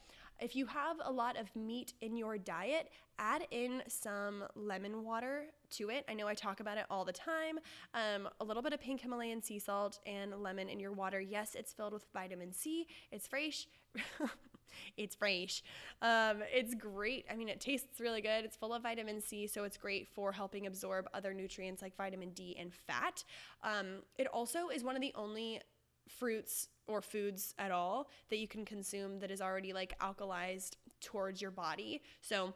if 0.42 0.56
you 0.56 0.66
have 0.66 0.98
a 1.04 1.12
lot 1.12 1.40
of 1.40 1.56
meat 1.56 1.94
in 2.02 2.18
your 2.18 2.38
diet, 2.38 2.90
add 3.20 3.46
in 3.52 3.84
some 3.88 4.44
lemon 4.56 5.04
water 5.04 5.46
to 5.70 5.90
it. 5.90 6.04
I 6.10 6.16
know 6.16 6.28
I 6.28 6.34
talk 6.34 6.60
about 6.60 6.78
it 6.78 6.86
all 6.90 7.06
the 7.06 7.14
time. 7.14 7.60
Um, 7.94 8.28
a 8.40 8.44
little 8.44 8.64
bit 8.64 8.74
of 8.74 8.82
pink 8.82 9.02
Himalayan 9.02 9.42
sea 9.42 9.60
salt 9.60 10.00
and 10.06 10.42
lemon 10.42 10.68
in 10.68 10.80
your 10.80 10.92
water. 10.92 11.22
Yes, 11.22 11.56
it's 11.56 11.72
filled 11.72 11.94
with 11.94 12.06
vitamin 12.12 12.52
C. 12.52 12.88
It's 13.12 13.28
fresh. 13.28 13.68
it's 14.98 15.16
fresh. 15.16 15.62
Um, 16.02 16.38
it's 16.52 16.74
great. 16.74 17.26
I 17.32 17.36
mean, 17.36 17.48
it 17.48 17.62
tastes 17.62 18.00
really 18.00 18.22
good. 18.22 18.44
It's 18.44 18.56
full 18.56 18.74
of 18.74 18.82
vitamin 18.82 19.22
C, 19.22 19.46
so 19.46 19.64
it's 19.64 19.78
great 19.78 20.08
for 20.08 20.32
helping 20.32 20.66
absorb 20.66 21.08
other 21.14 21.34
nutrients 21.34 21.82
like 21.84 21.96
vitamin 21.96 22.32
D 22.32 22.56
and 22.60 22.74
fat. 22.74 23.24
Um, 23.64 24.02
it 24.18 24.28
also 24.28 24.70
is 24.70 24.84
one 24.84 24.96
of 24.96 25.02
the 25.02 25.14
only 25.16 25.62
fruits 26.08 26.68
or 26.92 27.02
foods 27.02 27.54
at 27.58 27.72
all 27.72 28.10
that 28.30 28.38
you 28.38 28.48
can 28.48 28.66
consume 28.66 29.20
that 29.20 29.32
is 29.32 29.42
already 29.42 29.74
like 29.74 29.98
alkalized 30.00 30.76
towards 31.02 31.42
your 31.42 31.52
body. 31.52 32.02
So 32.22 32.54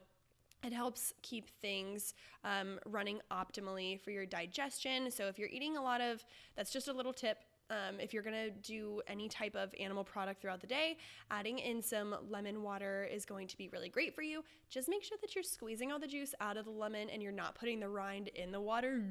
it 0.66 0.74
helps 0.74 1.14
keep 1.22 1.50
things 1.62 2.14
um, 2.44 2.80
running 2.86 3.20
optimally 3.32 4.00
for 4.00 4.12
your 4.12 4.26
digestion. 4.26 5.12
So 5.12 5.28
if 5.28 5.38
you're 5.38 5.50
eating 5.50 5.78
a 5.78 5.82
lot 5.82 6.02
of, 6.02 6.26
that's 6.56 6.72
just 6.72 6.88
a 6.88 6.94
little 6.94 7.14
tip. 7.14 7.38
Um, 7.72 8.00
if 8.00 8.14
you're 8.14 8.22
gonna 8.22 8.52
do 8.52 9.02
any 9.08 9.28
type 9.28 9.56
of 9.56 9.74
animal 9.80 10.04
product 10.04 10.40
throughout 10.40 10.62
the 10.62 10.68
day, 10.68 10.98
adding 11.32 11.58
in 11.58 11.82
some 11.82 12.16
lemon 12.30 12.62
water 12.62 13.08
is 13.12 13.26
going 13.26 13.48
to 13.48 13.58
be 13.58 13.70
really 13.70 13.90
great 13.90 14.14
for 14.14 14.22
you. 14.22 14.44
Just 14.70 14.88
make 14.88 15.04
sure 15.04 15.18
that 15.22 15.34
you're 15.34 15.44
squeezing 15.44 15.92
all 15.92 15.98
the 15.98 16.08
juice 16.08 16.36
out 16.42 16.58
of 16.58 16.66
the 16.66 16.72
lemon 16.72 17.10
and 17.10 17.24
you're 17.24 17.32
not 17.32 17.56
putting 17.56 17.80
the 17.80 17.90
rind 17.90 18.28
in 18.30 18.52
the 18.52 18.62
water. 18.62 19.04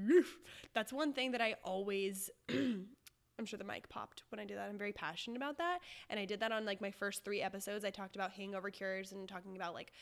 That's 0.72 0.92
one 0.92 1.12
thing 1.12 1.32
that 1.32 1.40
I 1.40 1.56
always 1.64 2.30
I'm 3.38 3.46
sure 3.46 3.58
the 3.58 3.64
mic 3.64 3.88
popped 3.88 4.22
when 4.30 4.38
I 4.38 4.44
did 4.44 4.56
that. 4.58 4.68
I'm 4.68 4.78
very 4.78 4.92
passionate 4.92 5.36
about 5.36 5.58
that. 5.58 5.80
And 6.08 6.20
I 6.20 6.24
did 6.24 6.40
that 6.40 6.52
on 6.52 6.64
like 6.64 6.80
my 6.80 6.90
first 6.90 7.24
three 7.24 7.42
episodes. 7.42 7.84
I 7.84 7.90
talked 7.90 8.16
about 8.16 8.32
hangover 8.32 8.70
cures 8.70 9.12
and 9.12 9.28
talking 9.28 9.56
about 9.56 9.74
like 9.74 9.92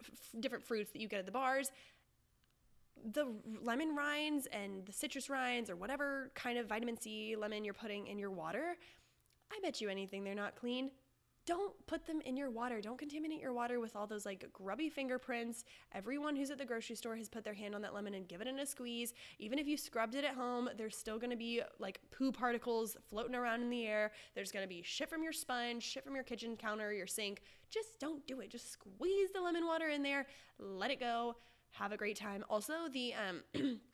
f- 0.00 0.10
different 0.40 0.64
fruits 0.64 0.90
that 0.92 1.00
you 1.00 1.08
get 1.08 1.20
at 1.20 1.26
the 1.26 1.32
bars. 1.32 1.70
The 3.12 3.26
lemon 3.62 3.96
rinds 3.96 4.46
and 4.46 4.84
the 4.86 4.92
citrus 4.92 5.28
rinds, 5.28 5.68
or 5.68 5.76
whatever 5.76 6.30
kind 6.34 6.58
of 6.58 6.66
vitamin 6.66 6.98
C 7.00 7.36
lemon 7.36 7.64
you're 7.64 7.74
putting 7.74 8.06
in 8.06 8.18
your 8.18 8.30
water, 8.30 8.76
I 9.50 9.58
bet 9.62 9.80
you 9.80 9.88
anything 9.88 10.24
they're 10.24 10.34
not 10.34 10.54
clean 10.56 10.90
don't 11.46 11.74
put 11.86 12.06
them 12.06 12.20
in 12.22 12.36
your 12.36 12.50
water. 12.50 12.80
Don't 12.80 12.98
contaminate 12.98 13.40
your 13.40 13.52
water 13.52 13.80
with 13.80 13.94
all 13.96 14.06
those 14.06 14.24
like 14.24 14.50
grubby 14.52 14.88
fingerprints. 14.88 15.64
Everyone 15.92 16.36
who's 16.36 16.50
at 16.50 16.58
the 16.58 16.64
grocery 16.64 16.96
store 16.96 17.16
has 17.16 17.28
put 17.28 17.44
their 17.44 17.54
hand 17.54 17.74
on 17.74 17.82
that 17.82 17.94
lemon 17.94 18.14
and 18.14 18.26
given 18.26 18.48
it 18.48 18.58
a 18.58 18.66
squeeze. 18.66 19.12
Even 19.38 19.58
if 19.58 19.66
you 19.66 19.76
scrubbed 19.76 20.14
it 20.14 20.24
at 20.24 20.34
home, 20.34 20.70
there's 20.76 20.96
still 20.96 21.18
gonna 21.18 21.36
be 21.36 21.62
like 21.78 22.00
poo 22.10 22.32
particles 22.32 22.96
floating 23.10 23.34
around 23.34 23.62
in 23.62 23.70
the 23.70 23.86
air. 23.86 24.12
There's 24.34 24.52
gonna 24.52 24.66
be 24.66 24.82
shit 24.82 25.10
from 25.10 25.22
your 25.22 25.32
sponge, 25.32 25.82
shit 25.82 26.04
from 26.04 26.14
your 26.14 26.24
kitchen 26.24 26.56
counter, 26.56 26.92
your 26.92 27.06
sink. 27.06 27.42
Just 27.70 27.98
don't 28.00 28.26
do 28.26 28.40
it. 28.40 28.50
Just 28.50 28.72
squeeze 28.72 29.30
the 29.32 29.40
lemon 29.40 29.66
water 29.66 29.88
in 29.88 30.02
there, 30.02 30.26
let 30.58 30.90
it 30.90 31.00
go. 31.00 31.36
Have 31.70 31.92
a 31.92 31.96
great 31.96 32.16
time. 32.16 32.44
Also, 32.48 32.88
the 32.92 33.12
um, 33.14 33.80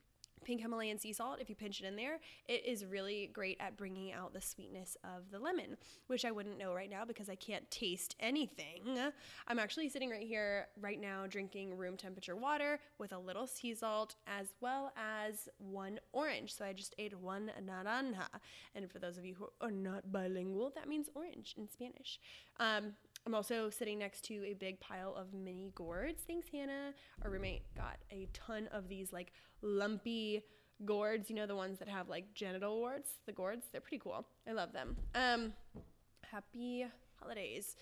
pink 0.50 0.62
Himalayan 0.62 0.98
sea 0.98 1.12
salt, 1.12 1.38
if 1.40 1.48
you 1.48 1.54
pinch 1.54 1.80
it 1.80 1.86
in 1.86 1.94
there, 1.94 2.18
it 2.48 2.66
is 2.66 2.84
really 2.84 3.30
great 3.32 3.56
at 3.60 3.76
bringing 3.76 4.12
out 4.12 4.32
the 4.32 4.40
sweetness 4.40 4.96
of 5.04 5.30
the 5.30 5.38
lemon, 5.38 5.76
which 6.08 6.24
I 6.24 6.32
wouldn't 6.32 6.58
know 6.58 6.74
right 6.74 6.90
now 6.90 7.04
because 7.04 7.28
I 7.28 7.36
can't 7.36 7.70
taste 7.70 8.16
anything. 8.18 8.82
I'm 9.46 9.60
actually 9.60 9.88
sitting 9.88 10.10
right 10.10 10.26
here 10.26 10.66
right 10.80 11.00
now 11.00 11.28
drinking 11.28 11.76
room 11.76 11.96
temperature 11.96 12.34
water 12.34 12.80
with 12.98 13.12
a 13.12 13.18
little 13.18 13.46
sea 13.46 13.76
salt 13.76 14.16
as 14.26 14.48
well 14.60 14.92
as 14.96 15.48
one 15.58 16.00
orange. 16.12 16.56
So 16.56 16.64
I 16.64 16.72
just 16.72 16.96
ate 16.98 17.16
one 17.16 17.52
naranja. 17.64 18.26
And 18.74 18.90
for 18.90 18.98
those 18.98 19.18
of 19.18 19.24
you 19.24 19.36
who 19.38 19.50
are 19.60 19.70
not 19.70 20.10
bilingual, 20.10 20.72
that 20.74 20.88
means 20.88 21.08
orange 21.14 21.54
in 21.56 21.68
Spanish. 21.68 22.18
Um, 22.58 22.94
I'm 23.26 23.34
also 23.34 23.70
sitting 23.70 23.98
next 23.98 24.24
to 24.26 24.44
a 24.46 24.54
big 24.54 24.80
pile 24.80 25.14
of 25.14 25.34
mini 25.34 25.72
gourds. 25.74 26.22
Thanks, 26.26 26.48
Hannah. 26.50 26.94
Our 27.22 27.30
roommate 27.30 27.62
got 27.76 27.98
a 28.10 28.28
ton 28.32 28.68
of 28.72 28.88
these 28.88 29.12
like 29.12 29.32
lumpy 29.62 30.42
gourds, 30.84 31.28
you 31.28 31.36
know, 31.36 31.46
the 31.46 31.56
ones 31.56 31.78
that 31.78 31.88
have 31.88 32.08
like 32.08 32.32
genital 32.34 32.78
warts, 32.78 33.10
the 33.26 33.32
gourds. 33.32 33.66
They're 33.70 33.80
pretty 33.80 33.98
cool. 33.98 34.26
I 34.48 34.52
love 34.52 34.72
them. 34.72 34.96
Um, 35.14 35.52
happy 36.30 36.86
holidays. 37.20 37.76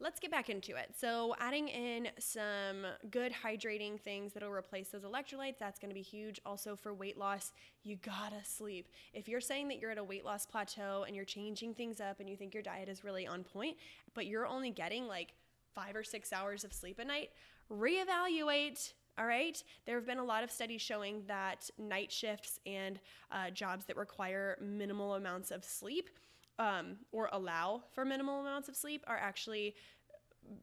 Let's 0.00 0.18
get 0.18 0.30
back 0.30 0.50
into 0.50 0.74
it. 0.76 0.90
So, 0.98 1.36
adding 1.38 1.68
in 1.68 2.08
some 2.18 2.84
good 3.10 3.32
hydrating 3.32 3.98
things 3.98 4.32
that'll 4.32 4.50
replace 4.50 4.88
those 4.88 5.04
electrolytes, 5.04 5.58
that's 5.58 5.78
gonna 5.78 5.94
be 5.94 6.02
huge. 6.02 6.40
Also, 6.44 6.74
for 6.74 6.92
weight 6.92 7.16
loss, 7.16 7.52
you 7.84 7.96
gotta 7.96 8.44
sleep. 8.44 8.88
If 9.12 9.28
you're 9.28 9.40
saying 9.40 9.68
that 9.68 9.78
you're 9.78 9.92
at 9.92 9.98
a 9.98 10.04
weight 10.04 10.24
loss 10.24 10.46
plateau 10.46 11.04
and 11.06 11.14
you're 11.14 11.24
changing 11.24 11.74
things 11.74 12.00
up 12.00 12.18
and 12.18 12.28
you 12.28 12.36
think 12.36 12.54
your 12.54 12.62
diet 12.62 12.88
is 12.88 13.04
really 13.04 13.26
on 13.26 13.44
point, 13.44 13.76
but 14.14 14.26
you're 14.26 14.46
only 14.46 14.70
getting 14.70 15.06
like 15.06 15.34
five 15.74 15.94
or 15.94 16.04
six 16.04 16.32
hours 16.32 16.64
of 16.64 16.72
sleep 16.72 16.98
a 16.98 17.04
night, 17.04 17.30
reevaluate 17.70 18.92
all 19.16 19.26
right. 19.26 19.62
There 19.86 19.94
have 19.94 20.06
been 20.06 20.18
a 20.18 20.24
lot 20.24 20.42
of 20.42 20.50
studies 20.50 20.82
showing 20.82 21.22
that 21.28 21.70
night 21.78 22.10
shifts 22.10 22.58
and 22.66 22.98
uh, 23.30 23.50
jobs 23.50 23.84
that 23.84 23.96
require 23.96 24.58
minimal 24.60 25.14
amounts 25.14 25.52
of 25.52 25.64
sleep 25.64 26.10
um, 26.58 26.96
or 27.12 27.28
allow 27.32 27.82
for 27.92 28.04
minimal 28.04 28.40
amounts 28.40 28.68
of 28.68 28.76
sleep 28.76 29.02
are 29.06 29.16
actually 29.16 29.74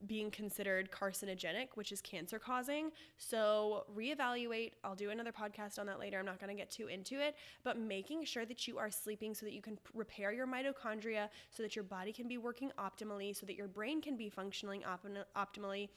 being 0.06 0.32
considered 0.32 0.92
carcinogenic, 0.92 1.70
which 1.76 1.92
is 1.92 2.02
cancer 2.02 2.40
causing. 2.40 2.92
So, 3.18 3.86
reevaluate. 3.96 4.74
I'll 4.84 4.96
do 4.96 5.10
another 5.10 5.32
podcast 5.32 5.80
on 5.80 5.86
that 5.88 6.00
later. 6.00 6.20
I'm 6.20 6.26
not 6.26 6.40
going 6.40 6.56
to 6.56 6.60
get 6.60 6.70
too 6.70 6.88
into 6.88 7.20
it, 7.20 7.36
but 7.64 7.80
making 7.80 8.26
sure 8.26 8.46
that 8.46 8.68
you 8.68 8.78
are 8.78 8.92
sleeping 8.92 9.34
so 9.34 9.46
that 9.46 9.54
you 9.54 9.62
can 9.62 9.78
repair 9.94 10.32
your 10.32 10.48
mitochondria, 10.48 11.30
so 11.50 11.64
that 11.64 11.76
your 11.76 11.84
body 11.84 12.12
can 12.12 12.28
be 12.28 12.38
working 12.38 12.72
optimally, 12.78 13.36
so 13.36 13.46
that 13.46 13.56
your 13.56 13.68
brain 13.68 14.02
can 14.02 14.18
be 14.18 14.30
functioning 14.30 14.84
op- 14.86 15.06
optimally, 15.36 15.90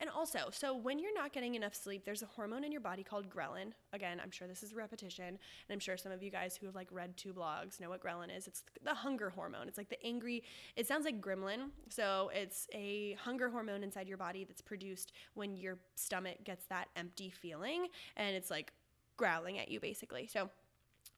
and 0.00 0.08
also, 0.10 0.48
so 0.50 0.74
when 0.74 0.98
you're 0.98 1.14
not 1.14 1.32
getting 1.32 1.54
enough 1.54 1.74
sleep, 1.74 2.04
there's 2.04 2.22
a 2.22 2.26
hormone 2.26 2.64
in 2.64 2.72
your 2.72 2.80
body 2.80 3.02
called 3.02 3.28
ghrelin. 3.28 3.72
Again, 3.92 4.20
I'm 4.22 4.30
sure 4.30 4.48
this 4.48 4.62
is 4.62 4.72
a 4.72 4.76
repetition, 4.76 5.26
and 5.26 5.38
I'm 5.70 5.78
sure 5.78 5.96
some 5.96 6.10
of 6.10 6.22
you 6.22 6.30
guys 6.30 6.56
who 6.56 6.66
have 6.66 6.74
like 6.74 6.88
read 6.90 7.16
two 7.16 7.32
blogs 7.32 7.80
know 7.80 7.90
what 7.90 8.02
ghrelin 8.02 8.34
is. 8.34 8.46
It's 8.46 8.64
the 8.82 8.94
hunger 8.94 9.30
hormone. 9.30 9.68
It's 9.68 9.78
like 9.78 9.90
the 9.90 10.02
angry, 10.04 10.42
it 10.76 10.86
sounds 10.86 11.04
like 11.04 11.20
gremlin. 11.20 11.70
So 11.88 12.30
it's 12.34 12.66
a 12.72 13.16
hunger 13.22 13.50
hormone 13.50 13.82
inside 13.82 14.08
your 14.08 14.18
body 14.18 14.44
that's 14.44 14.62
produced 14.62 15.12
when 15.34 15.56
your 15.56 15.78
stomach 15.96 16.44
gets 16.44 16.64
that 16.66 16.88
empty 16.96 17.30
feeling 17.30 17.88
and 18.16 18.34
it's 18.34 18.50
like 18.50 18.72
growling 19.16 19.58
at 19.58 19.70
you 19.70 19.80
basically. 19.80 20.26
So 20.26 20.50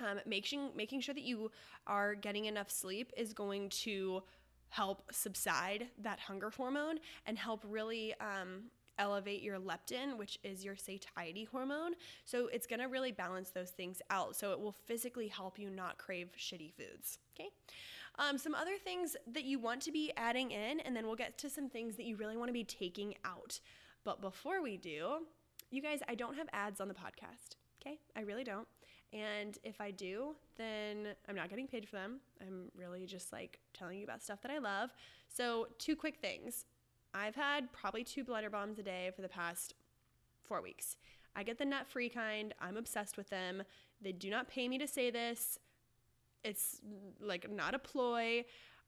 um, 0.01 0.19
making 0.27 0.71
making 0.75 1.01
sure 1.01 1.15
that 1.15 1.23
you 1.23 1.51
are 1.87 2.15
getting 2.15 2.47
enough 2.47 2.71
sleep 2.71 3.13
is 3.17 3.33
going 3.33 3.69
to 3.69 4.23
help 4.73 5.03
subside 5.13 5.87
that 5.99 6.19
hunger 6.19 6.49
hormone 6.49 6.99
and 7.27 7.37
help 7.37 7.63
really 7.69 8.15
um, 8.21 8.63
elevate 8.99 9.43
your 9.43 9.59
leptin, 9.59 10.17
which 10.17 10.39
is 10.43 10.65
your 10.65 10.77
satiety 10.77 11.45
hormone. 11.45 11.93
So 12.25 12.47
it's 12.47 12.67
gonna 12.67 12.89
really 12.89 13.13
balance 13.13 13.51
those 13.51 13.69
things 13.69 14.01
out. 14.09 14.35
So 14.35 14.51
it 14.53 14.59
will 14.59 14.73
physically 14.73 15.29
help 15.29 15.59
you 15.59 15.69
not 15.69 15.99
crave 15.99 16.31
shitty 16.39 16.73
foods. 16.73 17.19
Okay. 17.35 17.51
Um, 18.19 18.39
some 18.39 18.55
other 18.55 18.79
things 18.83 19.15
that 19.27 19.45
you 19.45 19.59
want 19.59 19.83
to 19.83 19.93
be 19.93 20.11
adding 20.17 20.51
in, 20.51 20.81
and 20.81 20.97
then 20.97 21.07
we'll 21.07 21.17
get 21.17 21.37
to 21.39 21.51
some 21.51 21.69
things 21.69 21.97
that 21.97 22.07
you 22.07 22.17
really 22.17 22.39
want 22.39 22.49
to 22.49 22.55
be 22.55 22.65
taking 22.65 23.15
out. 23.27 23.61
But 24.05 24.23
before 24.23 24.63
we 24.63 24.79
do, 24.79 25.27
you 25.71 25.83
guys, 25.83 26.01
I 26.09 26.15
don't 26.15 26.37
have 26.37 26.49
ads 26.55 26.81
on 26.81 26.89
the 26.89 26.95
podcast. 26.95 27.57
Okay. 27.81 27.99
I 28.17 28.23
really 28.23 28.45
don't. 28.45 28.67
And 29.13 29.59
if 29.63 29.81
I 29.81 29.91
do, 29.91 30.35
then 30.57 31.09
I'm 31.29 31.37
not 31.37 31.51
getting 31.51 31.67
paid 31.67 31.87
for 31.87 31.97
them. 31.97 32.21
I'm 32.41 32.71
really 32.75 33.05
just 33.05 33.33
like 33.33 33.59
telling 33.75 33.99
you 33.99 34.05
about 34.05 34.23
stuff 34.23 34.41
that 34.43 34.51
I 34.51 34.59
love. 34.59 34.91
So, 35.29 35.69
two 35.79 35.97
quick 35.97 36.19
things. 36.21 36.65
I've 37.15 37.35
had 37.35 37.73
probably 37.73 38.05
two 38.05 38.25
blender 38.25 38.51
bombs 38.51 38.79
a 38.79 38.83
day 38.83 39.11
for 39.15 39.21
the 39.21 39.29
past 39.29 39.75
four 40.43 40.63
weeks. 40.63 40.97
I 41.37 41.43
get 41.43 41.59
the 41.59 41.67
nut 41.67 41.87
free 41.89 42.09
kind. 42.09 42.55
I'm 42.59 42.79
obsessed 42.79 43.19
with 43.19 43.29
them. 43.29 43.63
They 44.01 44.13
do 44.13 44.31
not 44.31 44.49
pay 44.49 44.67
me 44.67 44.79
to 44.79 44.87
say 44.87 45.11
this. 45.11 45.59
It's 46.43 46.81
like 47.21 47.51
not 47.51 47.75
a 47.75 47.79
ploy. 47.79 48.45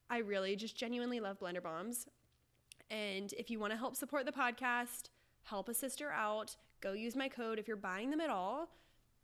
I 0.09 0.19
really 0.19 0.57
just 0.57 0.77
genuinely 0.77 1.21
love 1.21 1.39
blender 1.39 1.63
bombs. 1.63 2.07
And 2.91 3.33
if 3.35 3.51
you 3.51 3.59
want 3.59 3.73
to 3.73 3.79
help 3.79 3.95
support 3.95 4.25
the 4.25 4.33
podcast, 4.33 5.09
help 5.45 5.69
a 5.69 5.75
sister 5.75 6.11
out, 6.11 6.57
go 6.81 6.93
use 6.93 7.15
my 7.15 7.29
code 7.29 7.59
if 7.59 7.69
you're 7.69 7.77
buying 7.77 8.11
them 8.11 8.21
at 8.21 8.31
all 8.31 8.71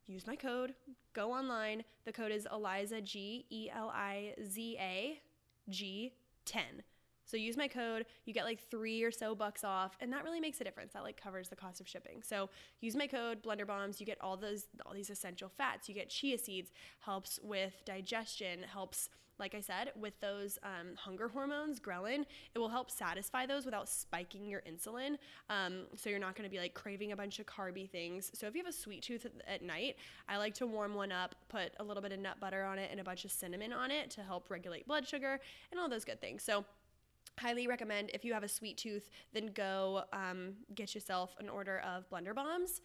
use 0.06 0.26
my 0.26 0.36
code. 0.36 0.74
Go 1.12 1.32
online. 1.32 1.84
The 2.04 2.12
code 2.12 2.32
is 2.32 2.46
Eliza 2.52 3.00
G 3.00 3.46
E 3.50 3.68
L 3.74 3.90
I 3.94 4.34
Z 4.44 4.76
A 4.78 5.20
G 5.68 6.12
10. 6.44 6.82
So 7.30 7.36
use 7.36 7.56
my 7.56 7.68
code, 7.68 8.06
you 8.24 8.34
get 8.34 8.44
like 8.44 8.60
three 8.70 9.02
or 9.02 9.10
so 9.10 9.34
bucks 9.34 9.64
off, 9.64 9.96
and 10.00 10.12
that 10.12 10.24
really 10.24 10.40
makes 10.40 10.60
a 10.60 10.64
difference. 10.64 10.92
That 10.92 11.02
like 11.02 11.20
covers 11.20 11.48
the 11.48 11.56
cost 11.56 11.80
of 11.80 11.88
shipping. 11.88 12.22
So 12.22 12.48
use 12.80 12.96
my 12.96 13.06
code 13.06 13.42
Blender 13.42 13.66
Bombs. 13.66 14.00
You 14.00 14.06
get 14.06 14.18
all 14.20 14.36
those 14.36 14.66
all 14.84 14.92
these 14.92 15.10
essential 15.10 15.48
fats. 15.48 15.88
You 15.88 15.94
get 15.94 16.08
chia 16.08 16.38
seeds, 16.38 16.72
helps 17.00 17.38
with 17.42 17.74
digestion, 17.84 18.62
helps 18.62 19.08
like 19.40 19.54
I 19.54 19.60
said, 19.60 19.92
with 19.98 20.20
those 20.20 20.58
um, 20.62 20.94
hunger 20.96 21.26
hormones, 21.26 21.80
ghrelin, 21.80 22.26
it 22.54 22.58
will 22.58 22.68
help 22.68 22.90
satisfy 22.90 23.46
those 23.46 23.64
without 23.64 23.88
spiking 23.88 24.46
your 24.46 24.62
insulin. 24.70 25.16
Um, 25.48 25.86
so 25.96 26.10
you're 26.10 26.18
not 26.18 26.36
going 26.36 26.48
to 26.48 26.50
be 26.50 26.60
like 26.60 26.74
craving 26.74 27.12
a 27.12 27.16
bunch 27.16 27.38
of 27.40 27.46
carby 27.46 27.90
things. 27.90 28.30
So 28.34 28.46
if 28.46 28.54
you 28.54 28.62
have 28.62 28.68
a 28.68 28.76
sweet 28.76 29.02
tooth 29.02 29.26
at 29.48 29.62
night, 29.62 29.96
I 30.28 30.36
like 30.36 30.54
to 30.56 30.66
warm 30.66 30.94
one 30.94 31.10
up, 31.10 31.34
put 31.48 31.72
a 31.80 31.82
little 31.82 32.02
bit 32.02 32.12
of 32.12 32.20
nut 32.20 32.38
butter 32.38 32.62
on 32.62 32.78
it 32.78 32.90
and 32.90 33.00
a 33.00 33.04
bunch 33.04 33.24
of 33.24 33.32
cinnamon 33.32 33.72
on 33.72 33.90
it 33.90 34.10
to 34.10 34.22
help 34.22 34.50
regulate 34.50 34.86
blood 34.86 35.08
sugar 35.08 35.40
and 35.72 35.80
all 35.80 35.88
those 35.88 36.04
good 36.04 36.20
things. 36.20 36.42
So 36.42 36.64
highly 37.40 37.66
recommend 37.66 38.10
if 38.12 38.24
you 38.24 38.32
have 38.34 38.42
a 38.42 38.48
sweet 38.48 38.76
tooth, 38.76 39.08
then 39.32 39.46
go 39.46 40.02
um, 40.12 40.54
get 40.74 40.94
yourself 40.94 41.34
an 41.40 41.48
order 41.48 41.80
of 41.80 42.08
blender 42.10 42.34
bombs 42.34 42.80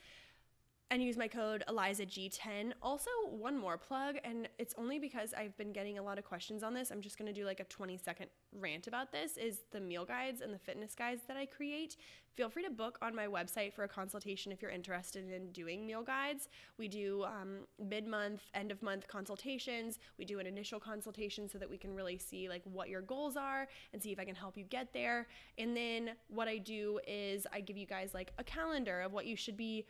and 0.91 1.01
use 1.01 1.17
my 1.17 1.27
code 1.27 1.63
ElizaG10. 1.67 2.73
Also, 2.81 3.09
one 3.29 3.57
more 3.57 3.77
plug, 3.77 4.17
and 4.23 4.47
it's 4.59 4.75
only 4.77 4.99
because 4.99 5.33
I've 5.33 5.57
been 5.57 5.73
getting 5.73 5.97
a 5.97 6.03
lot 6.03 6.19
of 6.19 6.25
questions 6.25 6.61
on 6.61 6.73
this. 6.73 6.91
I'm 6.91 7.01
just 7.01 7.17
gonna 7.17 7.33
do 7.33 7.43
like 7.43 7.59
a 7.59 7.63
20 7.63 7.97
second 7.97 8.29
rant 8.59 8.85
about 8.87 9.11
this 9.11 9.35
is 9.37 9.61
the 9.71 9.79
meal 9.79 10.05
guides 10.05 10.41
and 10.41 10.53
the 10.53 10.59
fitness 10.59 10.93
guides 10.93 11.23
that 11.27 11.37
I 11.37 11.47
create. 11.47 11.95
Feel 12.35 12.49
free 12.49 12.63
to 12.63 12.69
book 12.69 12.99
on 13.01 13.15
my 13.15 13.27
website 13.27 13.73
for 13.73 13.83
a 13.83 13.87
consultation 13.87 14.51
if 14.51 14.61
you're 14.61 14.69
interested 14.69 15.31
in 15.31 15.51
doing 15.53 15.87
meal 15.87 16.03
guides. 16.03 16.49
We 16.77 16.87
do 16.87 17.23
um, 17.23 17.59
mid 17.79 18.05
month, 18.05 18.41
end 18.53 18.71
of 18.71 18.83
month 18.83 19.07
consultations. 19.07 19.99
We 20.19 20.25
do 20.25 20.39
an 20.39 20.45
initial 20.45 20.79
consultation 20.79 21.47
so 21.47 21.57
that 21.57 21.69
we 21.69 21.77
can 21.77 21.95
really 21.95 22.17
see 22.17 22.49
like 22.49 22.61
what 22.65 22.89
your 22.89 23.01
goals 23.01 23.37
are 23.37 23.67
and 23.93 24.03
see 24.03 24.11
if 24.11 24.19
I 24.19 24.25
can 24.25 24.35
help 24.35 24.57
you 24.57 24.65
get 24.65 24.91
there. 24.93 25.27
And 25.57 25.75
then 25.75 26.11
what 26.27 26.47
I 26.47 26.57
do 26.57 26.99
is 27.07 27.47
I 27.53 27.61
give 27.61 27.77
you 27.77 27.87
guys 27.87 28.13
like 28.13 28.33
a 28.37 28.43
calendar 28.43 28.99
of 29.01 29.13
what 29.13 29.25
you 29.25 29.37
should 29.37 29.57
be 29.57 29.85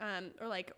um, 0.00 0.30
or 0.40 0.48
like 0.48 0.72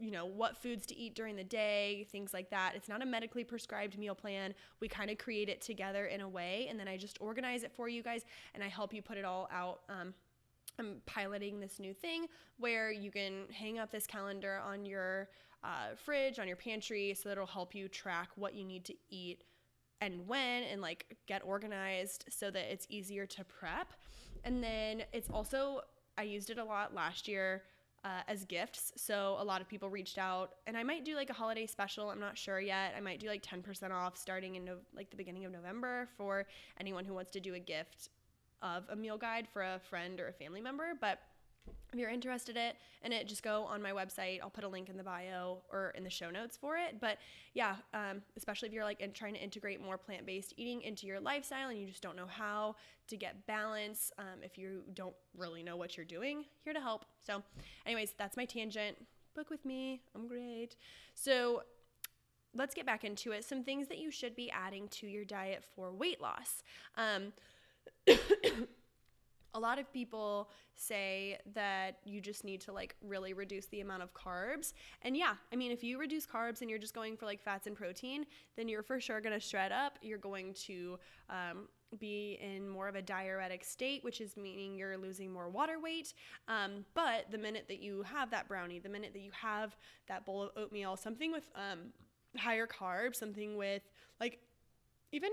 you 0.00 0.10
know 0.12 0.26
what 0.26 0.56
foods 0.56 0.86
to 0.86 0.96
eat 0.96 1.14
during 1.14 1.34
the 1.34 1.44
day 1.44 2.06
things 2.12 2.32
like 2.32 2.50
that. 2.50 2.72
It's 2.76 2.88
not 2.88 3.02
a 3.02 3.06
medically 3.06 3.44
prescribed 3.44 3.98
meal 3.98 4.14
plan. 4.14 4.54
We 4.80 4.88
kind 4.88 5.10
of 5.10 5.18
create 5.18 5.48
it 5.48 5.60
together 5.60 6.06
in 6.06 6.20
a 6.20 6.28
way 6.28 6.66
and 6.70 6.78
then 6.78 6.88
i 6.88 6.96
just 6.96 7.18
organize 7.20 7.64
it 7.64 7.72
for 7.74 7.88
you 7.88 8.02
guys 8.02 8.24
and 8.54 8.62
i 8.62 8.68
help 8.68 8.92
you 8.92 9.02
put 9.02 9.18
it 9.18 9.24
all 9.24 9.48
out. 9.52 9.80
Um, 9.88 10.14
i'm 10.78 11.02
piloting 11.06 11.58
this 11.58 11.80
new 11.80 11.92
thing 11.92 12.26
where 12.58 12.92
you 12.92 13.10
can 13.10 13.46
hang 13.52 13.78
up 13.78 13.90
this 13.90 14.06
calendar 14.06 14.62
on 14.64 14.84
your 14.84 15.28
uh, 15.64 15.96
fridge 15.96 16.38
on 16.38 16.46
your 16.46 16.56
pantry 16.56 17.14
so 17.14 17.28
that 17.28 17.32
it'll 17.32 17.46
help 17.46 17.74
you 17.74 17.88
track 17.88 18.28
what 18.36 18.54
you 18.54 18.64
need 18.64 18.84
to 18.84 18.94
eat 19.10 19.42
and 20.00 20.26
when 20.28 20.62
and 20.64 20.80
like 20.80 21.16
get 21.26 21.42
organized 21.44 22.24
so 22.30 22.50
that 22.50 22.72
it's 22.72 22.86
easier 22.88 23.26
to 23.26 23.44
prep. 23.44 23.94
And 24.44 24.62
then 24.62 25.02
it's 25.12 25.28
also 25.28 25.80
i 26.16 26.22
used 26.22 26.50
it 26.50 26.58
a 26.58 26.64
lot 26.64 26.94
last 26.94 27.28
year 27.28 27.62
uh, 28.04 28.22
as 28.28 28.44
gifts. 28.44 28.92
So 28.96 29.36
a 29.38 29.44
lot 29.44 29.60
of 29.60 29.68
people 29.68 29.88
reached 29.90 30.18
out, 30.18 30.54
and 30.66 30.76
I 30.76 30.82
might 30.82 31.04
do 31.04 31.14
like 31.14 31.30
a 31.30 31.34
holiday 31.34 31.66
special. 31.66 32.10
I'm 32.10 32.20
not 32.20 32.38
sure 32.38 32.60
yet. 32.60 32.94
I 32.96 33.00
might 33.00 33.20
do 33.20 33.28
like 33.28 33.42
10% 33.42 33.90
off 33.90 34.16
starting 34.16 34.56
in 34.56 34.64
no- 34.64 34.78
like 34.94 35.10
the 35.10 35.16
beginning 35.16 35.44
of 35.44 35.52
November 35.52 36.08
for 36.16 36.46
anyone 36.78 37.04
who 37.04 37.14
wants 37.14 37.30
to 37.32 37.40
do 37.40 37.54
a 37.54 37.58
gift 37.58 38.10
of 38.62 38.84
a 38.90 38.96
meal 38.96 39.16
guide 39.18 39.46
for 39.52 39.62
a 39.62 39.80
friend 39.88 40.20
or 40.20 40.28
a 40.28 40.32
family 40.32 40.60
member. 40.60 40.92
But 41.00 41.20
if 41.92 41.98
you're 41.98 42.10
interested 42.10 42.56
in 43.02 43.12
it, 43.12 43.26
just 43.26 43.42
go 43.42 43.64
on 43.64 43.80
my 43.80 43.92
website. 43.92 44.40
I'll 44.42 44.50
put 44.50 44.64
a 44.64 44.68
link 44.68 44.88
in 44.88 44.96
the 44.96 45.02
bio 45.02 45.58
or 45.72 45.92
in 45.96 46.04
the 46.04 46.10
show 46.10 46.30
notes 46.30 46.56
for 46.56 46.76
it. 46.76 47.00
But 47.00 47.18
yeah, 47.54 47.76
um, 47.94 48.22
especially 48.36 48.68
if 48.68 48.74
you're 48.74 48.84
like 48.84 49.00
in, 49.00 49.12
trying 49.12 49.34
to 49.34 49.40
integrate 49.40 49.82
more 49.82 49.96
plant 49.96 50.26
based 50.26 50.52
eating 50.56 50.82
into 50.82 51.06
your 51.06 51.20
lifestyle 51.20 51.70
and 51.70 51.78
you 51.78 51.86
just 51.86 52.02
don't 52.02 52.16
know 52.16 52.26
how 52.26 52.76
to 53.08 53.16
get 53.16 53.46
balance, 53.46 54.12
um, 54.18 54.42
if 54.42 54.58
you 54.58 54.82
don't 54.94 55.14
really 55.36 55.62
know 55.62 55.76
what 55.76 55.96
you're 55.96 56.06
doing, 56.06 56.44
here 56.62 56.74
to 56.74 56.80
help. 56.80 57.06
So, 57.26 57.42
anyways, 57.86 58.14
that's 58.18 58.36
my 58.36 58.44
tangent. 58.44 58.96
Book 59.34 59.48
with 59.50 59.64
me. 59.64 60.02
I'm 60.14 60.28
great. 60.28 60.76
So, 61.14 61.62
let's 62.54 62.74
get 62.74 62.86
back 62.86 63.04
into 63.04 63.32
it. 63.32 63.44
Some 63.44 63.62
things 63.62 63.88
that 63.88 63.98
you 63.98 64.10
should 64.10 64.34
be 64.34 64.50
adding 64.50 64.88
to 64.88 65.06
your 65.06 65.24
diet 65.24 65.64
for 65.74 65.92
weight 65.92 66.20
loss. 66.20 66.62
Um, 66.96 67.32
a 69.54 69.60
lot 69.60 69.78
of 69.78 69.92
people 69.92 70.50
say 70.74 71.38
that 71.54 71.98
you 72.04 72.20
just 72.20 72.44
need 72.44 72.60
to 72.62 72.72
like 72.72 72.94
really 73.02 73.32
reduce 73.32 73.66
the 73.66 73.80
amount 73.80 74.02
of 74.02 74.12
carbs. 74.14 74.72
And 75.02 75.16
yeah, 75.16 75.34
I 75.52 75.56
mean, 75.56 75.72
if 75.72 75.82
you 75.82 75.98
reduce 75.98 76.26
carbs 76.26 76.60
and 76.60 76.70
you're 76.70 76.78
just 76.78 76.94
going 76.94 77.16
for 77.16 77.26
like 77.26 77.42
fats 77.42 77.66
and 77.66 77.76
protein, 77.76 78.26
then 78.56 78.68
you're 78.68 78.82
for 78.82 79.00
sure 79.00 79.20
to 79.20 79.40
shred 79.40 79.72
up. 79.72 79.98
You're 80.02 80.18
going 80.18 80.54
to 80.66 80.98
um, 81.30 81.68
be 81.98 82.38
in 82.40 82.68
more 82.68 82.88
of 82.88 82.94
a 82.94 83.02
diuretic 83.02 83.64
state, 83.64 84.04
which 84.04 84.20
is 84.20 84.36
meaning 84.36 84.76
you're 84.76 84.96
losing 84.96 85.32
more 85.32 85.48
water 85.48 85.80
weight. 85.80 86.14
Um, 86.46 86.84
but 86.94 87.30
the 87.30 87.38
minute 87.38 87.64
that 87.68 87.80
you 87.80 88.02
have 88.02 88.30
that 88.30 88.48
brownie, 88.48 88.78
the 88.78 88.88
minute 88.88 89.12
that 89.14 89.22
you 89.22 89.32
have 89.32 89.76
that 90.08 90.26
bowl 90.26 90.42
of 90.42 90.50
oatmeal, 90.56 90.96
something 90.96 91.32
with 91.32 91.48
um, 91.54 91.92
higher 92.36 92.66
carbs, 92.66 93.16
something 93.16 93.56
with 93.56 93.82
like 94.20 94.40
even 95.12 95.30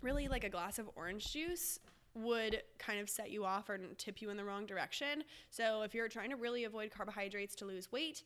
really 0.00 0.28
like 0.28 0.44
a 0.44 0.48
glass 0.48 0.78
of 0.78 0.88
orange 0.96 1.32
juice 1.32 1.78
would 2.14 2.62
kind 2.78 3.00
of 3.00 3.08
set 3.08 3.30
you 3.30 3.44
off 3.44 3.68
or 3.68 3.78
tip 3.96 4.20
you 4.20 4.30
in 4.30 4.36
the 4.36 4.44
wrong 4.44 4.66
direction. 4.66 5.24
So 5.50 5.82
if 5.82 5.94
you're 5.94 6.08
trying 6.08 6.30
to 6.30 6.36
really 6.36 6.64
avoid 6.64 6.90
carbohydrates 6.90 7.54
to 7.56 7.64
lose 7.64 7.90
weight, 7.90 8.22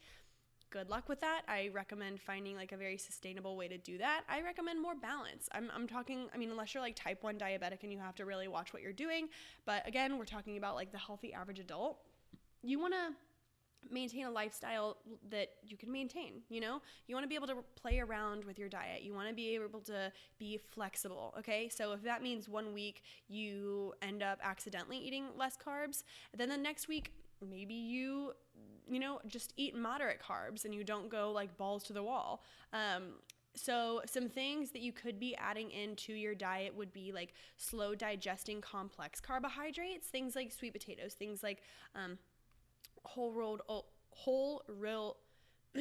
good 0.71 0.91
luck 0.91 1.09
with 1.09 1.21
that. 1.21 1.43
I 1.49 1.71
recommend 1.73 2.21
finding 2.21 2.57
like 2.57 2.73
a 2.73 2.77
very 2.77 2.99
sustainable 2.99 3.57
way 3.57 3.69
to 3.69 3.79
do 3.79 3.99
that. 3.99 4.23
I 4.29 4.43
recommend 4.43 4.83
more 4.83 4.95
balance. 4.95 5.49
I'm, 5.53 5.71
I'm 5.75 5.87
talking, 5.87 6.29
I 6.35 6.39
mean, 6.39 6.51
unless 6.51 6.75
you're 6.75 6.83
like 6.83 6.97
type 6.97 7.23
1 7.23 7.39
diabetic 7.39 7.83
and 7.83 7.93
you 7.93 7.99
have 7.99 8.17
to 8.17 8.25
really 8.25 8.49
watch 8.49 8.73
what 8.73 8.83
you're 8.83 8.93
doing. 8.93 9.29
But 9.65 9.87
again, 9.87 10.19
we're 10.19 10.25
talking 10.25 10.57
about 10.57 10.75
like 10.75 10.93
the 10.93 10.99
healthy 10.99 11.33
average 11.33 11.61
adult. 11.61 11.99
You 12.63 12.81
want 12.81 12.95
to 12.95 13.15
maintain 13.91 14.27
a 14.27 14.31
lifestyle 14.31 14.97
that 15.31 15.49
you 15.63 15.77
can 15.77 15.91
maintain 15.93 16.43
you 16.49 16.61
know? 16.61 16.81
You 17.07 17.15
want 17.15 17.25
to 17.25 17.29
be 17.29 17.35
able 17.35 17.47
to 17.49 17.57
play 17.75 17.99
around 17.99 18.45
with 18.45 18.59
your 18.59 18.69
diet. 18.69 19.03
You 19.03 19.15
want 19.15 19.29
to 19.29 19.35
be 19.35 19.55
able 19.55 19.81
to 19.81 20.13
be 20.39 20.59
flexible 20.59 21.35
okay? 21.39 21.69
So 21.69 21.93
if 21.93 22.03
that 22.03 22.23
means 22.23 22.49
one 22.49 22.73
week 22.73 23.03
you 23.29 23.95
end 24.03 24.23
up 24.23 24.39
accidentally 24.43 24.99
eating 24.99 25.27
less 25.37 25.57
carbs 25.57 26.03
then 26.37 26.49
the 26.49 26.57
next 26.57 26.89
week 26.89 27.13
maybe 27.49 27.75
you 27.75 28.33
you 28.89 28.99
know 28.99 29.21
just 29.27 29.53
eat 29.57 29.77
moderate 29.77 30.21
carbs 30.21 30.65
and 30.65 30.75
you 30.75 30.85
don't 30.85 31.09
go 31.09 31.31
like 31.33 31.57
balls 31.57 31.83
to 31.85 31.93
the 31.93 32.03
wall. 32.03 32.43
Um, 32.73 33.15
so, 33.57 34.03
some 34.05 34.29
things 34.29 34.71
that 34.73 34.83
you 34.83 34.93
could 34.93 35.19
be 35.19 35.35
adding 35.37 35.71
into 35.71 36.13
your 36.13 36.35
diet 36.35 36.77
would 36.77 36.93
be 36.93 37.11
like 37.11 37.33
slow 37.57 37.95
digesting 37.95 38.61
complex 38.61 39.19
carbohydrates, 39.19 40.09
things 40.09 40.37
like 40.37 40.53
sweet 40.53 40.75
potatoes, 40.75 41.15
things 41.15 41.43
like 41.43 41.63
um, 41.95 42.19
whole 43.07 43.33
rolled 43.33 43.63
whole 44.11 44.63
real 44.69 45.17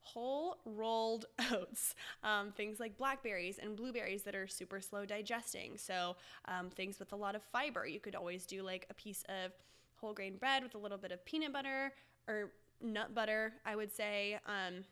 whole 0.00 0.58
rolled 0.64 1.26
oats, 1.52 1.94
um, 2.22 2.52
things 2.52 2.80
like 2.80 2.96
blackberries 2.96 3.58
and 3.58 3.76
blueberries 3.76 4.22
that 4.22 4.34
are 4.34 4.46
super 4.46 4.80
slow 4.80 5.04
digesting. 5.04 5.76
So 5.76 6.16
um, 6.46 6.70
things 6.70 6.98
with 6.98 7.12
a 7.12 7.16
lot 7.16 7.34
of 7.34 7.42
fiber. 7.42 7.86
You 7.86 8.00
could 8.00 8.14
always 8.14 8.46
do 8.46 8.62
like 8.62 8.86
a 8.90 8.94
piece 8.94 9.24
of 9.28 9.52
whole 9.96 10.12
grain 10.12 10.36
bread 10.36 10.62
with 10.62 10.74
a 10.74 10.78
little 10.78 10.98
bit 10.98 11.12
of 11.12 11.24
peanut 11.24 11.52
butter 11.52 11.92
or 12.28 12.50
nut 12.80 13.14
butter. 13.14 13.54
I 13.64 13.76
would 13.76 13.92
say. 13.92 14.38
Um, 14.46 14.84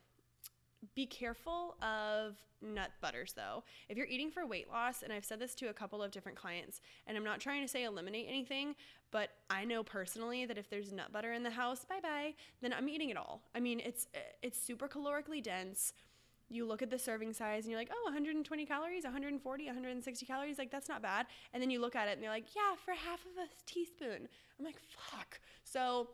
be 0.95 1.07
careful 1.07 1.77
of 1.83 2.37
nut 2.63 2.91
butters 3.01 3.33
though. 3.33 3.65
If 3.89 3.97
you're 3.97 4.07
eating 4.07 4.31
for 4.31 4.47
weight 4.47 4.69
loss, 4.71 5.03
and 5.03 5.13
I've 5.13 5.25
said 5.25 5.39
this 5.39 5.55
to 5.57 5.69
a 5.69 5.73
couple 5.73 6.03
of 6.03 6.11
different 6.11 6.39
clients, 6.39 6.81
and 7.07 7.17
I'm 7.17 7.25
not 7.25 7.41
trying 7.41 7.63
to 7.63 7.69
say 7.69 7.85
eliminate 7.85 8.27
anything, 8.29 8.75
but 9.11 9.31
I 9.49 9.65
know 9.65 9.83
personally 9.83 10.47
that 10.47 10.59
if 10.59 10.69
there's 10.69 10.93
nut 10.93 11.13
butter 11.13 11.33
in 11.33 11.43
the 11.43 11.51
house, 11.51 11.85
bye 11.85 12.01
bye, 12.03 12.35
then 12.61 12.73
I'm 12.73 12.89
eating 12.89 13.11
it 13.11 13.17
all. 13.17 13.43
I 13.55 13.61
mean, 13.61 13.81
it's 13.81 14.09
it's 14.43 14.61
super 14.61 14.89
calorically 14.89 15.43
dense. 15.43 15.93
You 16.53 16.67
look 16.67 16.83
at 16.83 16.91
the 16.91 16.99
serving 16.99 17.33
size 17.33 17.65
and 17.65 17.71
you're 17.71 17.81
like, 17.81 17.93
oh, 17.93 18.03
120 18.07 18.67
calories, 18.67 19.05
140, 19.05 19.67
160 19.67 20.27
calories, 20.27 20.59
like 20.59 20.71
that's 20.71 20.89
not 20.89 21.01
bad. 21.01 21.27
And 21.55 21.63
then 21.63 21.71
you 21.71 21.81
look 21.81 21.95
at 21.95 22.09
it 22.09 22.13
and 22.13 22.23
you're 22.23 22.33
like, 22.33 22.57
yeah, 22.57 22.75
for 22.85 22.93
half 22.93 23.21
of 23.21 23.39
a 23.39 23.49
teaspoon. 23.67 24.27
I'm 24.59 24.65
like, 24.65 24.81
fuck. 24.89 25.41
So 25.63 26.09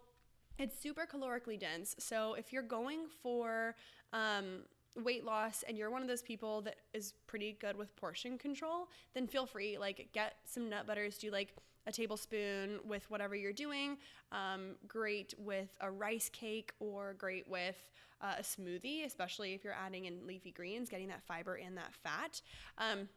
it's 0.58 0.78
super 0.78 1.06
calorically 1.06 1.58
dense. 1.58 1.94
So 1.98 2.34
if 2.34 2.52
you're 2.52 2.62
going 2.62 3.06
for 3.22 3.74
um, 4.12 4.62
weight 5.02 5.24
loss 5.24 5.64
and 5.66 5.76
you're 5.76 5.90
one 5.90 6.02
of 6.02 6.08
those 6.08 6.22
people 6.22 6.62
that 6.62 6.76
is 6.94 7.14
pretty 7.26 7.56
good 7.60 7.76
with 7.76 7.94
portion 7.96 8.38
control, 8.38 8.88
then 9.14 9.26
feel 9.26 9.46
free. 9.46 9.78
Like, 9.78 10.08
get 10.12 10.36
some 10.44 10.68
nut 10.68 10.86
butters. 10.86 11.18
Do 11.18 11.30
like 11.30 11.54
a 11.86 11.92
tablespoon 11.92 12.80
with 12.84 13.08
whatever 13.10 13.36
you're 13.36 13.52
doing. 13.52 13.98
Um, 14.32 14.76
great 14.88 15.34
with 15.38 15.76
a 15.80 15.90
rice 15.90 16.28
cake 16.28 16.72
or 16.80 17.14
great 17.14 17.48
with 17.48 17.76
uh, 18.20 18.34
a 18.38 18.42
smoothie, 18.42 19.04
especially 19.04 19.52
if 19.54 19.62
you're 19.62 19.74
adding 19.74 20.06
in 20.06 20.26
leafy 20.26 20.50
greens, 20.50 20.88
getting 20.88 21.08
that 21.08 21.22
fiber 21.22 21.54
and 21.54 21.76
that 21.76 21.94
fat. 22.02 22.40
Um, 22.78 23.08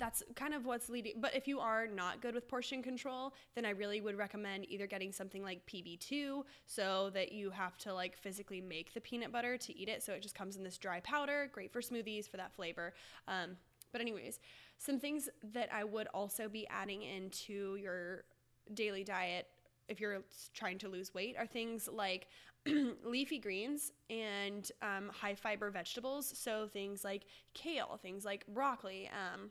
that's 0.00 0.22
kind 0.34 0.54
of 0.54 0.64
what's 0.64 0.88
leading. 0.88 1.12
But 1.20 1.36
if 1.36 1.46
you 1.46 1.60
are 1.60 1.86
not 1.86 2.20
good 2.20 2.34
with 2.34 2.48
portion 2.48 2.82
control, 2.82 3.34
then 3.54 3.64
I 3.64 3.70
really 3.70 4.00
would 4.00 4.16
recommend 4.16 4.66
either 4.68 4.86
getting 4.86 5.12
something 5.12 5.42
like 5.42 5.64
PB2 5.66 6.42
so 6.66 7.10
that 7.14 7.32
you 7.32 7.50
have 7.50 7.76
to 7.78 7.94
like 7.94 8.16
physically 8.16 8.60
make 8.60 8.92
the 8.94 9.00
peanut 9.00 9.30
butter 9.30 9.56
to 9.58 9.78
eat 9.78 9.88
it. 9.88 10.02
So 10.02 10.14
it 10.14 10.22
just 10.22 10.34
comes 10.34 10.56
in 10.56 10.64
this 10.64 10.78
dry 10.78 11.00
powder, 11.00 11.50
great 11.52 11.72
for 11.72 11.80
smoothies 11.80 12.28
for 12.28 12.38
that 12.38 12.52
flavor. 12.52 12.94
Um, 13.28 13.56
but, 13.92 14.00
anyways, 14.00 14.40
some 14.78 14.98
things 14.98 15.28
that 15.52 15.68
I 15.72 15.84
would 15.84 16.06
also 16.14 16.48
be 16.48 16.66
adding 16.68 17.02
into 17.02 17.76
your 17.76 18.24
daily 18.72 19.04
diet 19.04 19.46
if 19.88 20.00
you're 20.00 20.22
trying 20.54 20.78
to 20.78 20.88
lose 20.88 21.12
weight 21.12 21.34
are 21.36 21.46
things 21.46 21.88
like 21.92 22.28
leafy 23.04 23.38
greens 23.38 23.92
and 24.08 24.70
um, 24.82 25.10
high 25.12 25.34
fiber 25.34 25.70
vegetables. 25.70 26.32
So 26.36 26.68
things 26.68 27.02
like 27.04 27.24
kale, 27.54 27.98
things 28.00 28.24
like 28.24 28.46
broccoli. 28.46 29.08
Um, 29.08 29.50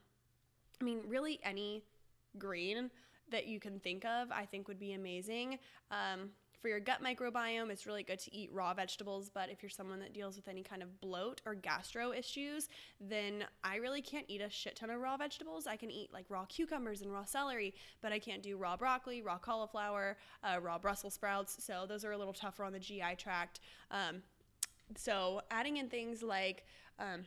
I 0.81 0.83
mean, 0.83 1.01
really 1.07 1.39
any 1.43 1.83
green 2.37 2.89
that 3.31 3.47
you 3.47 3.59
can 3.59 3.79
think 3.79 4.05
of, 4.05 4.31
I 4.31 4.45
think 4.45 4.67
would 4.67 4.79
be 4.79 4.93
amazing. 4.93 5.59
Um, 5.91 6.29
for 6.61 6.67
your 6.67 6.79
gut 6.79 7.01
microbiome, 7.01 7.69
it's 7.69 7.85
really 7.85 8.03
good 8.03 8.19
to 8.19 8.35
eat 8.35 8.49
raw 8.51 8.73
vegetables, 8.73 9.29
but 9.33 9.49
if 9.49 9.63
you're 9.63 9.69
someone 9.69 9.99
that 10.01 10.13
deals 10.13 10.35
with 10.35 10.47
any 10.49 10.61
kind 10.61 10.83
of 10.83 10.99
bloat 10.99 11.41
or 11.45 11.55
gastro 11.55 12.11
issues, 12.11 12.67
then 12.99 13.45
I 13.63 13.77
really 13.77 14.01
can't 14.01 14.25
eat 14.27 14.41
a 14.41 14.49
shit 14.49 14.75
ton 14.75 14.89
of 14.89 14.99
raw 14.99 15.15
vegetables. 15.15 15.67
I 15.67 15.77
can 15.77 15.89
eat 15.89 16.11
like 16.11 16.25
raw 16.27 16.45
cucumbers 16.45 17.01
and 17.01 17.13
raw 17.13 17.23
celery, 17.23 17.73
but 18.01 18.11
I 18.11 18.19
can't 18.19 18.43
do 18.43 18.57
raw 18.57 18.75
broccoli, 18.75 19.21
raw 19.21 19.37
cauliflower, 19.37 20.17
uh, 20.43 20.59
raw 20.59 20.77
Brussels 20.77 21.13
sprouts. 21.13 21.63
So 21.63 21.85
those 21.87 22.03
are 22.03 22.11
a 22.11 22.17
little 22.17 22.33
tougher 22.33 22.65
on 22.65 22.73
the 22.73 22.79
GI 22.79 23.15
tract. 23.17 23.61
Um, 23.89 24.21
so 24.97 25.41
adding 25.51 25.77
in 25.77 25.87
things 25.87 26.21
like 26.21 26.65
um, 26.99 27.21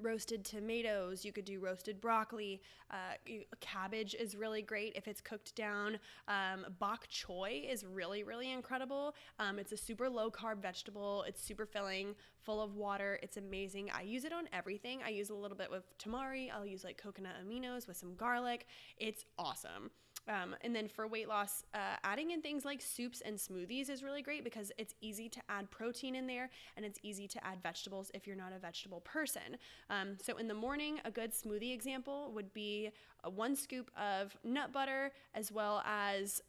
roasted 0.00 0.44
tomatoes. 0.44 1.24
You 1.24 1.32
could 1.32 1.44
do 1.44 1.60
roasted 1.60 2.00
broccoli. 2.00 2.60
Uh, 2.90 3.14
cabbage 3.60 4.14
is 4.14 4.36
really 4.36 4.62
great 4.62 4.92
if 4.94 5.08
it's 5.08 5.20
cooked 5.20 5.54
down. 5.54 5.98
Um, 6.28 6.66
bok 6.78 7.08
choy 7.08 7.70
is 7.70 7.84
really, 7.84 8.22
really 8.22 8.52
incredible. 8.52 9.14
Um, 9.38 9.58
it's 9.58 9.72
a 9.72 9.76
super 9.76 10.08
low 10.08 10.30
carb 10.30 10.60
vegetable. 10.60 11.24
It's 11.26 11.42
super 11.42 11.66
filling, 11.66 12.14
full 12.40 12.62
of 12.62 12.76
water. 12.76 13.18
It's 13.22 13.36
amazing. 13.36 13.90
I 13.94 14.02
use 14.02 14.24
it 14.24 14.32
on 14.32 14.48
everything. 14.52 15.00
I 15.04 15.10
use 15.10 15.30
a 15.30 15.34
little 15.34 15.56
bit 15.56 15.70
with 15.70 15.84
tamari. 15.98 16.50
I'll 16.52 16.66
use 16.66 16.84
like 16.84 16.98
coconut 16.98 17.34
aminos 17.44 17.86
with 17.88 17.96
some 17.96 18.14
garlic. 18.14 18.66
It's 18.98 19.24
awesome. 19.38 19.90
Um, 20.28 20.56
and 20.62 20.74
then 20.74 20.88
for 20.88 21.06
weight 21.06 21.28
loss, 21.28 21.64
uh, 21.74 21.96
adding 22.02 22.30
in 22.30 22.40
things 22.40 22.64
like 22.64 22.80
soups 22.80 23.20
and 23.20 23.36
smoothies 23.36 23.90
is 23.90 24.02
really 24.02 24.22
great 24.22 24.42
because 24.42 24.72
it's 24.78 24.94
easy 25.00 25.28
to 25.28 25.40
add 25.48 25.70
protein 25.70 26.14
in 26.14 26.26
there 26.26 26.50
and 26.76 26.86
it's 26.86 26.98
easy 27.02 27.28
to 27.28 27.46
add 27.46 27.62
vegetables 27.62 28.10
if 28.14 28.26
you're 28.26 28.36
not 28.36 28.52
a 28.54 28.58
vegetable 28.58 29.00
person. 29.00 29.58
Um, 29.90 30.16
so 30.22 30.36
in 30.36 30.48
the 30.48 30.54
morning, 30.54 31.00
a 31.04 31.10
good 31.10 31.32
smoothie 31.32 31.74
example 31.74 32.32
would 32.34 32.52
be 32.54 32.90
one 33.34 33.54
scoop 33.54 33.90
of 33.98 34.36
nut 34.44 34.72
butter 34.72 35.12
as 35.34 35.52
well 35.52 35.82
as, 35.86 36.42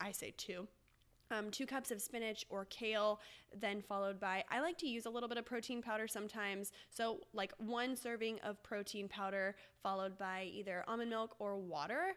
I 0.00 0.12
say 0.12 0.34
two. 0.36 0.68
Um, 1.30 1.50
two 1.50 1.64
cups 1.64 1.90
of 1.90 2.02
spinach 2.02 2.44
or 2.50 2.66
kale, 2.66 3.18
then 3.58 3.80
followed 3.80 4.20
by, 4.20 4.44
I 4.50 4.60
like 4.60 4.76
to 4.78 4.86
use 4.86 5.06
a 5.06 5.10
little 5.10 5.30
bit 5.30 5.38
of 5.38 5.46
protein 5.46 5.80
powder 5.80 6.06
sometimes. 6.06 6.72
So, 6.90 7.20
like 7.32 7.54
one 7.56 7.96
serving 7.96 8.38
of 8.40 8.62
protein 8.62 9.08
powder, 9.08 9.56
followed 9.82 10.18
by 10.18 10.50
either 10.52 10.84
almond 10.86 11.08
milk 11.08 11.34
or 11.38 11.56
water. 11.56 12.12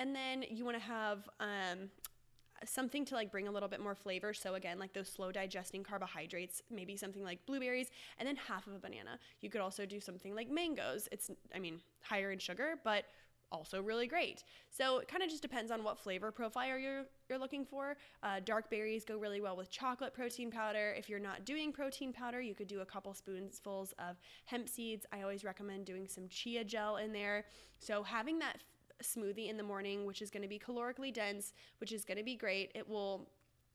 And 0.00 0.16
then 0.16 0.44
you 0.48 0.64
want 0.64 0.78
to 0.78 0.82
have 0.82 1.28
um, 1.40 1.90
something 2.64 3.04
to 3.04 3.14
like 3.14 3.30
bring 3.30 3.48
a 3.48 3.50
little 3.50 3.68
bit 3.68 3.80
more 3.80 3.94
flavor. 3.94 4.32
So 4.32 4.54
again, 4.54 4.78
like 4.78 4.94
those 4.94 5.08
slow 5.08 5.30
digesting 5.30 5.84
carbohydrates, 5.84 6.62
maybe 6.70 6.96
something 6.96 7.22
like 7.22 7.44
blueberries, 7.44 7.90
and 8.18 8.26
then 8.26 8.36
half 8.36 8.66
of 8.66 8.74
a 8.74 8.78
banana. 8.78 9.18
You 9.42 9.50
could 9.50 9.60
also 9.60 9.84
do 9.84 10.00
something 10.00 10.34
like 10.34 10.50
mangoes. 10.50 11.06
It's, 11.12 11.30
I 11.54 11.58
mean, 11.58 11.82
higher 12.00 12.32
in 12.32 12.38
sugar, 12.38 12.76
but 12.82 13.04
also 13.52 13.82
really 13.82 14.06
great. 14.06 14.42
So 14.70 14.98
it 14.98 15.08
kind 15.08 15.22
of 15.22 15.28
just 15.28 15.42
depends 15.42 15.70
on 15.70 15.84
what 15.84 15.98
flavor 15.98 16.30
profile 16.30 16.78
you're 16.78 17.04
you're 17.28 17.38
looking 17.38 17.66
for. 17.66 17.96
Uh, 18.22 18.40
dark 18.42 18.70
berries 18.70 19.04
go 19.04 19.18
really 19.18 19.42
well 19.42 19.56
with 19.56 19.70
chocolate 19.70 20.14
protein 20.14 20.50
powder. 20.50 20.94
If 20.96 21.10
you're 21.10 21.18
not 21.18 21.44
doing 21.44 21.72
protein 21.72 22.12
powder, 22.12 22.40
you 22.40 22.54
could 22.54 22.68
do 22.68 22.80
a 22.80 22.86
couple 22.86 23.12
spoonfuls 23.12 23.92
of 23.98 24.16
hemp 24.46 24.68
seeds. 24.68 25.04
I 25.12 25.22
always 25.22 25.44
recommend 25.44 25.84
doing 25.84 26.08
some 26.08 26.26
chia 26.28 26.64
gel 26.64 26.96
in 26.96 27.12
there. 27.12 27.44
So 27.80 28.02
having 28.02 28.38
that 28.38 28.58
smoothie 29.02 29.48
in 29.48 29.56
the 29.56 29.62
morning, 29.62 30.06
which 30.06 30.22
is 30.22 30.30
going 30.30 30.42
to 30.42 30.48
be 30.48 30.58
calorically 30.58 31.12
dense, 31.12 31.52
which 31.78 31.92
is 31.92 32.04
going 32.04 32.18
to 32.18 32.24
be 32.24 32.36
great. 32.36 32.70
It 32.74 32.88
will 32.88 33.28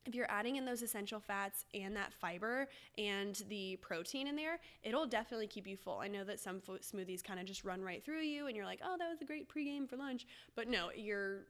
if 0.06 0.14
you're 0.14 0.30
adding 0.30 0.56
in 0.56 0.66
those 0.66 0.84
essential 0.84 1.20
fats 1.20 1.66
and 1.74 1.96
that 1.96 2.14
fiber 2.14 2.68
and 2.98 3.44
the 3.50 3.76
protein 3.78 4.28
in 4.28 4.36
there, 4.36 4.60
it'll 4.84 5.08
definitely 5.08 5.48
keep 5.48 5.66
you 5.66 5.76
full. 5.76 5.98
I 5.98 6.08
know 6.08 6.24
that 6.24 6.40
some 6.40 6.62
smoothies 6.62 7.24
kind 7.24 7.40
of 7.40 7.46
just 7.46 7.64
run 7.64 7.82
right 7.82 8.04
through 8.04 8.22
you 8.22 8.48
and 8.48 8.56
you're 8.56 8.66
like, 8.66 8.82
oh, 8.84 8.96
that 9.00 9.10
was 9.10 9.22
a 9.22 9.26
great 9.26 9.50
pregame 9.50 9.90
for 9.90 9.98
lunch. 9.98 10.28
But 10.56 10.68
no, 10.68 10.90
you're 10.96 11.46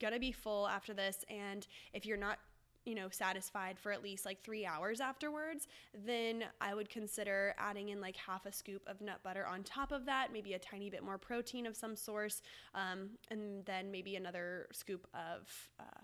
gonna 0.00 0.18
be 0.18 0.32
full 0.32 0.68
after 0.68 0.92
this. 0.92 1.24
And 1.30 1.66
if 1.94 2.04
you're 2.04 2.18
not 2.18 2.38
you 2.84 2.94
know, 2.94 3.08
satisfied 3.10 3.78
for 3.78 3.92
at 3.92 4.02
least 4.02 4.24
like 4.24 4.42
three 4.42 4.66
hours 4.66 5.00
afterwards, 5.00 5.66
then 6.06 6.44
I 6.60 6.74
would 6.74 6.90
consider 6.90 7.54
adding 7.58 7.88
in 7.88 8.00
like 8.00 8.16
half 8.16 8.46
a 8.46 8.52
scoop 8.52 8.82
of 8.86 9.00
nut 9.00 9.20
butter 9.22 9.46
on 9.46 9.62
top 9.62 9.92
of 9.92 10.06
that, 10.06 10.32
maybe 10.32 10.52
a 10.52 10.58
tiny 10.58 10.90
bit 10.90 11.02
more 11.02 11.18
protein 11.18 11.66
of 11.66 11.76
some 11.76 11.96
source, 11.96 12.42
um, 12.74 13.10
and 13.30 13.64
then 13.64 13.90
maybe 13.90 14.16
another 14.16 14.66
scoop 14.72 15.06
of, 15.14 15.70
uh, 15.80 16.00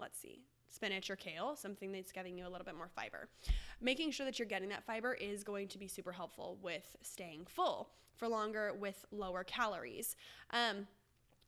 let's 0.00 0.18
see, 0.18 0.40
spinach 0.68 1.10
or 1.10 1.16
kale, 1.16 1.56
something 1.56 1.92
that's 1.92 2.12
giving 2.12 2.36
you 2.36 2.46
a 2.46 2.50
little 2.50 2.64
bit 2.64 2.76
more 2.76 2.88
fiber. 2.88 3.28
Making 3.80 4.10
sure 4.10 4.26
that 4.26 4.38
you're 4.38 4.46
getting 4.46 4.68
that 4.70 4.84
fiber 4.84 5.14
is 5.14 5.44
going 5.44 5.68
to 5.68 5.78
be 5.78 5.88
super 5.88 6.12
helpful 6.12 6.58
with 6.62 6.96
staying 7.02 7.46
full 7.46 7.90
for 8.14 8.28
longer 8.28 8.72
with 8.78 9.04
lower 9.10 9.44
calories. 9.44 10.16
Um, 10.50 10.86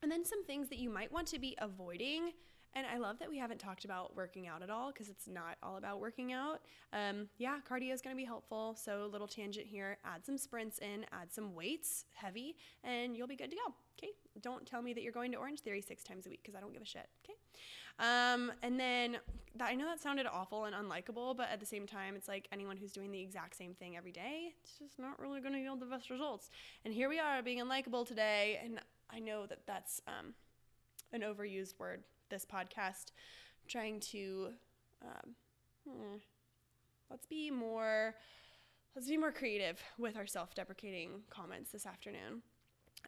and 0.03 0.11
then 0.11 0.25
some 0.25 0.45
things 0.45 0.69
that 0.69 0.79
you 0.79 0.89
might 0.89 1.13
want 1.13 1.27
to 1.29 1.39
be 1.39 1.55
avoiding 1.59 2.33
and 2.75 2.87
I 2.87 2.99
love 2.99 3.19
that 3.19 3.29
we 3.29 3.39
haven't 3.39 3.59
talked 3.59 3.85
about 3.85 4.15
working 4.17 4.47
out 4.47 4.63
at 4.63 4.71
all 4.71 4.93
because 4.93 5.09
it's 5.09 5.27
not 5.27 5.57
all 5.63 5.77
about 5.77 6.01
working 6.01 6.33
out. 6.33 6.61
Um, 6.93 7.29
yeah, 7.39 7.59
cardio 7.69 7.93
is 7.93 8.01
going 8.01 8.15
to 8.15 8.21
be 8.21 8.25
helpful. 8.25 8.77
So, 8.79 9.09
little 9.11 9.27
tangent 9.27 9.67
here 9.67 9.99
add 10.05 10.25
some 10.25 10.39
sprints 10.39 10.79
in, 10.79 11.05
add 11.13 11.33
some 11.33 11.55
weights, 11.55 12.05
heavy, 12.15 12.57
and 12.85 13.17
you'll 13.17 13.27
be 13.27 13.37
good 13.37 13.51
to 13.51 13.57
go. 13.57 13.75
Okay. 13.99 14.13
Don't 14.41 14.65
tell 14.65 14.83
me 14.83 14.93
that 14.93 15.03
you're 15.03 15.13
going 15.13 15.33
to 15.33 15.39
Orange 15.39 15.61
Theory 15.61 15.81
six 15.81 16.05
times 16.05 16.27
a 16.27 16.31
week 16.31 16.41
because 16.43 16.55
I 16.55 16.61
don't 16.61 16.73
give 16.73 16.83
a 16.83 16.87
shit. 16.87 17.09
Okay. 17.25 17.35
Um, 17.99 18.53
and 18.63 18.81
then 18.81 19.19
I 19.61 19.75
know 19.75 19.85
that 19.87 20.01
sounded 20.01 20.27
awful 20.27 20.65
and 20.65 20.75
unlikable, 20.75 21.37
but 21.37 21.51
at 21.51 21.61
the 21.61 21.67
same 21.67 21.87
time, 21.87 22.15
it's 22.17 22.29
like 22.29 22.49
anyone 22.51 22.77
who's 22.77 22.93
doing 22.93 23.11
the 23.11 23.21
exact 23.21 23.57
same 23.57 23.75
thing 23.75 23.97
every 23.97 24.13
day, 24.13 24.55
it's 24.63 24.79
just 24.79 24.99
not 24.99 25.21
really 25.21 25.41
going 25.41 25.53
to 25.53 25.61
yield 25.61 25.81
the 25.81 25.87
best 25.87 26.09
results. 26.09 26.51
And 26.85 26.95
here 26.95 27.09
we 27.09 27.19
are 27.19 27.43
being 27.43 27.59
unlikable 27.59 28.07
today. 28.07 28.61
And 28.65 28.81
I 29.11 29.19
know 29.19 29.45
that 29.47 29.67
that's 29.67 30.01
um, 30.07 30.35
an 31.13 31.23
overused 31.23 31.79
word 31.79 32.05
this 32.31 32.47
podcast, 32.47 33.13
trying 33.69 34.01
to 34.01 34.49
um, 35.03 35.35
hmm, 35.87 36.17
let's 37.11 37.27
be 37.27 37.51
more 37.51 38.15
let's 38.95 39.09
be 39.09 39.17
more 39.17 39.33
creative 39.33 39.81
with 39.99 40.17
our 40.17 40.27
self-deprecating 40.27 41.23
comments 41.31 41.71
this 41.71 41.87
afternoon. 41.87 42.43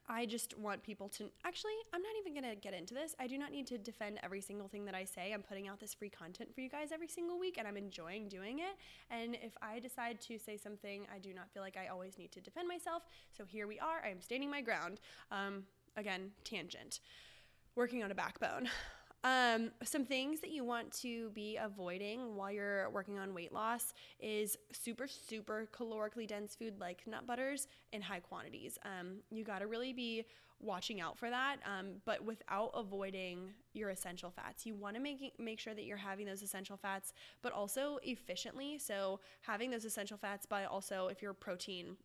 I 0.09 0.27
just 0.27 0.59
want 0.59 0.83
people 0.83 1.09
to 1.11 1.31
actually, 1.45 1.73
I'm 1.93 2.03
not 2.03 2.13
even 2.21 2.33
going 2.41 2.55
to 2.55 2.61
get 2.61 2.75
into 2.75 2.95
this. 2.95 3.15
I 3.21 3.27
do 3.27 3.39
not 3.39 3.53
need 3.53 3.67
to 3.69 3.79
defend 3.79 4.19
every 4.23 4.41
single 4.41 4.69
thing 4.69 4.85
that 4.87 4.95
I 4.95 5.05
say. 5.05 5.33
I'm 5.33 5.43
putting 5.43 5.69
out 5.69 5.81
this 5.81 5.95
free 5.95 6.09
content 6.09 6.55
for 6.55 6.61
you 6.61 6.69
guys 6.69 6.89
every 6.93 7.09
single 7.09 7.39
week 7.39 7.57
and 7.59 7.69
I'm 7.69 7.77
enjoying 7.77 8.29
doing 8.29 8.61
it. 8.61 8.77
And 9.11 9.37
if 9.43 9.53
I 9.61 9.79
decide 9.79 10.21
to 10.23 10.39
say 10.39 10.57
something, 10.57 11.07
I 11.15 11.19
do 11.19 11.35
not 11.35 11.51
feel 11.53 11.63
like 11.63 11.77
I 11.77 11.89
always 11.89 12.19
need 12.19 12.33
to 12.33 12.41
defend 12.41 12.69
myself. 12.69 13.03
So 13.37 13.45
here 13.45 13.67
we 13.67 13.79
are. 13.79 14.03
I 14.05 14.09
am 14.09 14.21
standing 14.21 14.51
my 14.51 14.61
ground. 14.61 15.01
Um, 15.31 15.65
again, 15.97 16.31
tangent. 16.45 17.01
Working 17.75 18.03
on 18.03 18.11
a 18.11 18.15
backbone. 18.15 18.69
Um, 19.25 19.71
some 19.85 20.05
things 20.05 20.41
that 20.41 20.51
you 20.51 20.65
want 20.65 20.91
to 21.03 21.31
be 21.31 21.57
avoiding 21.57 22.35
while 22.35 22.51
you're 22.51 22.91
working 22.91 23.19
on 23.19 23.35
weight 23.35 23.53
loss 23.53 23.95
is 24.19 24.57
super, 24.73 25.07
super 25.07 25.69
calorically 25.73 26.27
dense 26.27 26.57
food 26.57 26.81
like 26.81 27.07
nut 27.07 27.27
butters 27.27 27.69
in 27.93 28.03
high 28.03 28.21
quantities. 28.21 28.79
Um, 28.85 29.19
you 29.31 29.45
got 29.45 29.61
to 29.61 29.69
really 29.69 29.93
be 29.93 30.25
watching 30.63 31.01
out 31.01 31.19
for 31.19 31.29
that, 31.29 31.57
um, 31.67 31.95
but 32.05 32.25
without 32.25 32.71
avoiding 32.75 33.51
your 33.75 33.91
essential 33.91 34.31
fats. 34.31 34.65
You 34.65 34.75
want 34.75 34.97
to 34.97 35.03
make 35.03 35.33
make 35.39 35.59
sure 35.59 35.75
that 35.75 35.85
you're 35.85 35.97
having 35.97 36.27
those 36.27 36.43
essential 36.43 36.77
fats, 36.77 37.13
but 37.43 37.53
also 37.53 37.99
efficiently. 38.03 38.79
So 38.79 39.21
having 39.43 39.71
those 39.71 39.85
essential 39.85 40.17
fats 40.17 40.47
by 40.47 40.65
also 40.65 41.09
if 41.09 41.21
you're 41.21 41.35
protein 41.35 41.97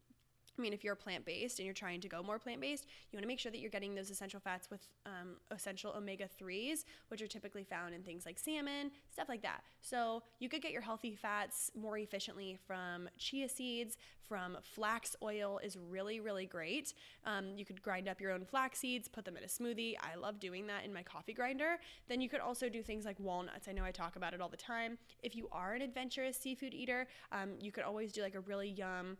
I 0.57 0.61
mean, 0.61 0.73
if 0.73 0.83
you're 0.83 0.95
plant 0.95 1.25
based 1.25 1.59
and 1.59 1.65
you're 1.65 1.73
trying 1.73 2.01
to 2.01 2.09
go 2.09 2.23
more 2.23 2.39
plant 2.39 2.61
based, 2.61 2.85
you 3.11 3.17
want 3.17 3.23
to 3.23 3.27
make 3.27 3.39
sure 3.39 3.51
that 3.51 3.59
you're 3.59 3.69
getting 3.69 3.93
those 3.95 4.09
essential 4.09 4.39
fats 4.39 4.69
with 4.69 4.81
um, 5.05 5.35
essential 5.51 5.93
omega 5.95 6.27
3s, 6.41 6.83
which 7.09 7.21
are 7.21 7.27
typically 7.27 7.63
found 7.63 7.93
in 7.93 8.01
things 8.01 8.25
like 8.25 8.39
salmon, 8.39 8.91
stuff 9.11 9.29
like 9.29 9.41
that. 9.43 9.61
So 9.81 10.23
you 10.39 10.49
could 10.49 10.61
get 10.61 10.71
your 10.71 10.81
healthy 10.81 11.15
fats 11.15 11.71
more 11.79 11.97
efficiently 11.97 12.57
from 12.65 13.07
chia 13.17 13.47
seeds, 13.49 13.97
from 14.27 14.57
flax 14.61 15.15
oil, 15.23 15.59
is 15.63 15.77
really, 15.77 16.19
really 16.19 16.45
great. 16.45 16.93
Um, 17.25 17.53
you 17.55 17.63
could 17.63 17.81
grind 17.81 18.07
up 18.07 18.19
your 18.19 18.31
own 18.31 18.43
flax 18.43 18.79
seeds, 18.79 19.07
put 19.07 19.25
them 19.25 19.37
in 19.37 19.43
a 19.43 19.47
smoothie. 19.47 19.93
I 20.01 20.15
love 20.15 20.39
doing 20.39 20.67
that 20.67 20.83
in 20.83 20.93
my 20.93 21.03
coffee 21.03 21.33
grinder. 21.33 21.77
Then 22.09 22.19
you 22.19 22.29
could 22.29 22.41
also 22.41 22.67
do 22.67 22.81
things 22.81 23.05
like 23.05 23.19
walnuts. 23.19 23.67
I 23.67 23.71
know 23.71 23.85
I 23.85 23.91
talk 23.91 24.15
about 24.15 24.33
it 24.33 24.41
all 24.41 24.49
the 24.49 24.57
time. 24.57 24.97
If 25.23 25.35
you 25.35 25.47
are 25.51 25.73
an 25.73 25.81
adventurous 25.81 26.37
seafood 26.37 26.73
eater, 26.73 27.07
um, 27.31 27.51
you 27.61 27.71
could 27.71 27.83
always 27.83 28.11
do 28.11 28.21
like 28.21 28.35
a 28.35 28.41
really 28.41 28.69
yum 28.69 29.17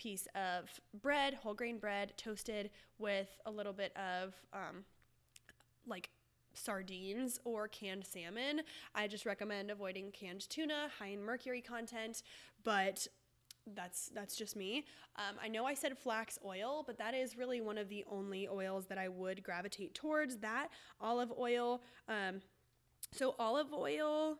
piece 0.00 0.26
of 0.34 0.80
bread, 1.02 1.34
whole 1.34 1.52
grain 1.52 1.76
bread, 1.76 2.14
toasted 2.16 2.70
with 2.98 3.28
a 3.44 3.50
little 3.50 3.74
bit 3.74 3.94
of 3.98 4.34
um, 4.54 4.84
like 5.86 6.08
sardines 6.54 7.38
or 7.44 7.68
canned 7.68 8.06
salmon. 8.06 8.62
I 8.94 9.06
just 9.06 9.26
recommend 9.26 9.70
avoiding 9.70 10.10
canned 10.10 10.48
tuna, 10.48 10.88
high 10.98 11.08
in 11.08 11.22
mercury 11.22 11.60
content, 11.60 12.22
but 12.64 13.06
that's 13.74 14.10
that's 14.14 14.36
just 14.36 14.56
me. 14.56 14.86
Um, 15.16 15.36
I 15.42 15.48
know 15.48 15.66
I 15.66 15.74
said 15.74 15.98
flax 15.98 16.38
oil, 16.46 16.82
but 16.86 16.96
that 16.96 17.12
is 17.12 17.36
really 17.36 17.60
one 17.60 17.76
of 17.76 17.90
the 17.90 18.02
only 18.10 18.48
oils 18.48 18.86
that 18.86 18.96
I 18.96 19.08
would 19.08 19.42
gravitate 19.42 19.94
towards. 19.94 20.38
That 20.38 20.68
olive 20.98 21.30
oil. 21.38 21.82
Um, 22.08 22.40
so 23.12 23.34
olive 23.38 23.74
oil 23.74 24.38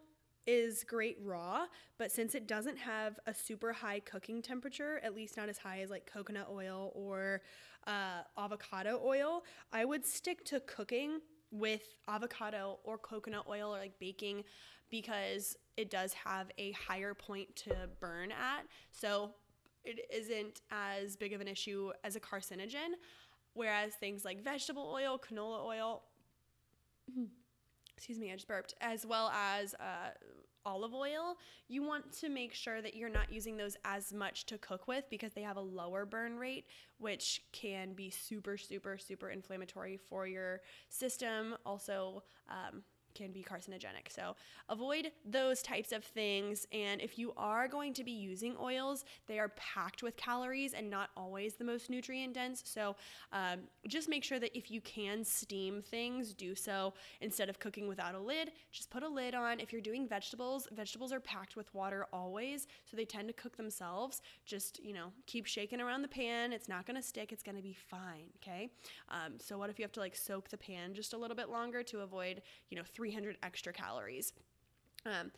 is 0.51 0.83
great 0.83 1.17
raw, 1.23 1.67
but 1.97 2.11
since 2.11 2.35
it 2.35 2.49
doesn't 2.49 2.77
have 2.77 3.21
a 3.27 3.33
super 3.33 3.73
high 3.73 4.01
cooking 4.01 4.43
temperature, 4.43 5.01
at 5.05 5.15
least 5.15 5.37
not 5.37 5.49
as 5.49 5.59
high 5.59 5.81
as 5.81 5.91
like 5.91 6.11
coconut 6.13 6.49
oil 6.51 6.91
or 6.97 7.41
uh, 7.87 8.23
avocado 8.37 9.01
oil, 9.05 9.45
I 9.73 9.85
would 9.85 10.05
stick 10.05 10.45
to 10.47 10.59
cooking 10.59 11.21
with 11.53 11.95
avocado 12.09 12.81
or 12.83 12.99
coconut 12.99 13.45
oil 13.49 13.73
or 13.73 13.79
like 13.79 13.97
baking 14.01 14.43
because 14.91 15.57
it 15.77 15.89
does 15.89 16.13
have 16.15 16.51
a 16.59 16.73
higher 16.73 17.15
point 17.15 17.55
to 17.55 17.89
burn 18.01 18.33
at. 18.33 18.67
So 18.91 19.31
it 19.85 20.01
isn't 20.13 20.63
as 20.73 21.15
big 21.15 21.33
of 21.33 21.41
an 21.41 21.47
issue 21.47 21.93
as 22.03 22.17
a 22.17 22.21
carcinogen. 22.21 22.95
Whereas 23.55 23.95
things 23.95 24.25
like 24.25 24.43
vegetable 24.43 24.91
oil, 24.93 25.17
canola 25.17 25.65
oil, 25.65 26.03
excuse 28.01 28.19
me, 28.19 28.33
I 28.33 28.35
just 28.35 28.49
burped, 28.49 28.73
as 28.81 29.05
well 29.05 29.31
as 29.31 29.75
uh, 29.75 30.13
olive 30.65 30.95
oil, 30.95 31.37
you 31.69 31.83
want 31.83 32.13
to 32.21 32.29
make 32.29 32.55
sure 32.55 32.83
that 32.83 32.95
you're 32.95 33.09
not 33.09 33.33
using 33.33 33.57
those 33.57 33.77
as 33.85 34.13
much 34.13 34.47
to 34.47 34.59
cook 34.59 34.89
with 34.89 35.05
because 35.11 35.33
they 35.33 35.43
have 35.43 35.57
a 35.57 35.61
lower 35.61 36.05
burn 36.05 36.37
rate, 36.37 36.67
which 36.99 37.43
can 37.53 37.93
be 37.95 38.11
super, 38.11 38.57
super, 38.57 38.99
super 38.99 39.31
inflammatory 39.31 39.99
for 40.09 40.27
your 40.27 40.61
system. 40.89 41.57
Also, 41.65 42.23
um, 42.49 42.83
can 43.15 43.33
be 43.33 43.43
carcinogenic. 43.43 44.09
So 44.11 44.37
avoid 44.69 45.13
those 45.25 45.63
types 45.63 45.93
of 45.93 46.05
things. 46.05 46.67
And 46.73 47.01
if 47.01 47.19
you 47.19 47.33
are 47.37 47.69
going 47.69 47.95
to 47.95 48.05
be 48.05 48.13
using 48.13 48.57
oils, 48.61 49.05
they 49.27 49.39
are 49.39 49.49
packed 49.51 50.03
with 50.03 50.17
calories 50.17 50.75
and 50.75 50.91
not 50.91 51.11
always 51.17 51.55
the 51.55 51.65
most 51.65 51.91
nutrient 51.91 52.35
dense. 52.35 52.63
So 52.65 52.97
um, 53.33 53.61
just 53.87 54.09
make 54.09 54.25
sure 54.25 54.39
that 54.39 54.57
if 54.57 54.71
you 54.71 54.81
can 54.81 55.25
steam 55.25 55.83
things, 55.83 56.35
do 56.35 56.55
so 56.55 56.95
instead 57.21 57.49
of 57.49 57.59
cooking 57.59 57.89
without 57.89 58.15
a 58.15 58.19
lid. 58.19 58.53
Just 58.73 58.91
put 58.91 59.03
a 59.03 59.09
lid 59.09 59.35
on. 59.35 59.61
If 59.61 59.73
you're 59.73 59.81
doing 59.81 60.09
vegetables, 60.09 60.69
vegetables 60.73 61.13
are 61.13 61.21
packed 61.21 61.57
with 61.57 61.73
water 61.75 62.07
always, 62.13 62.67
so 62.85 62.97
they 62.97 63.05
tend 63.05 63.29
to 63.29 63.35
cook 63.35 63.57
themselves. 63.57 64.23
Just 64.45 64.83
you 64.83 64.93
know, 64.93 65.13
keep 65.27 65.47
shaking 65.47 65.81
around 65.81 66.03
the 66.03 66.09
pan. 66.09 66.53
It's 66.53 66.69
not 66.69 66.87
gonna 66.87 67.03
stick. 67.03 67.33
It's 67.33 67.43
gonna 67.43 67.63
be 67.63 67.77
fine. 67.89 68.27
Okay. 68.37 68.71
Um, 69.09 69.35
so 69.39 69.59
what 69.59 69.71
if 69.71 69.79
you 69.79 69.85
have 69.85 69.93
to 69.93 70.01
like 70.01 70.17
soak 70.17 70.49
the 70.49 70.57
pan 70.57 70.95
just 70.95 71.13
a 71.13 71.17
little 71.17 71.37
bit 71.37 71.49
longer 71.49 71.83
to 71.83 72.01
avoid 72.01 72.43
you 72.71 72.77
know 72.77 72.85
300 73.01 73.39
extra 73.43 73.73
calories. 73.73 74.35
Um, 75.07 75.31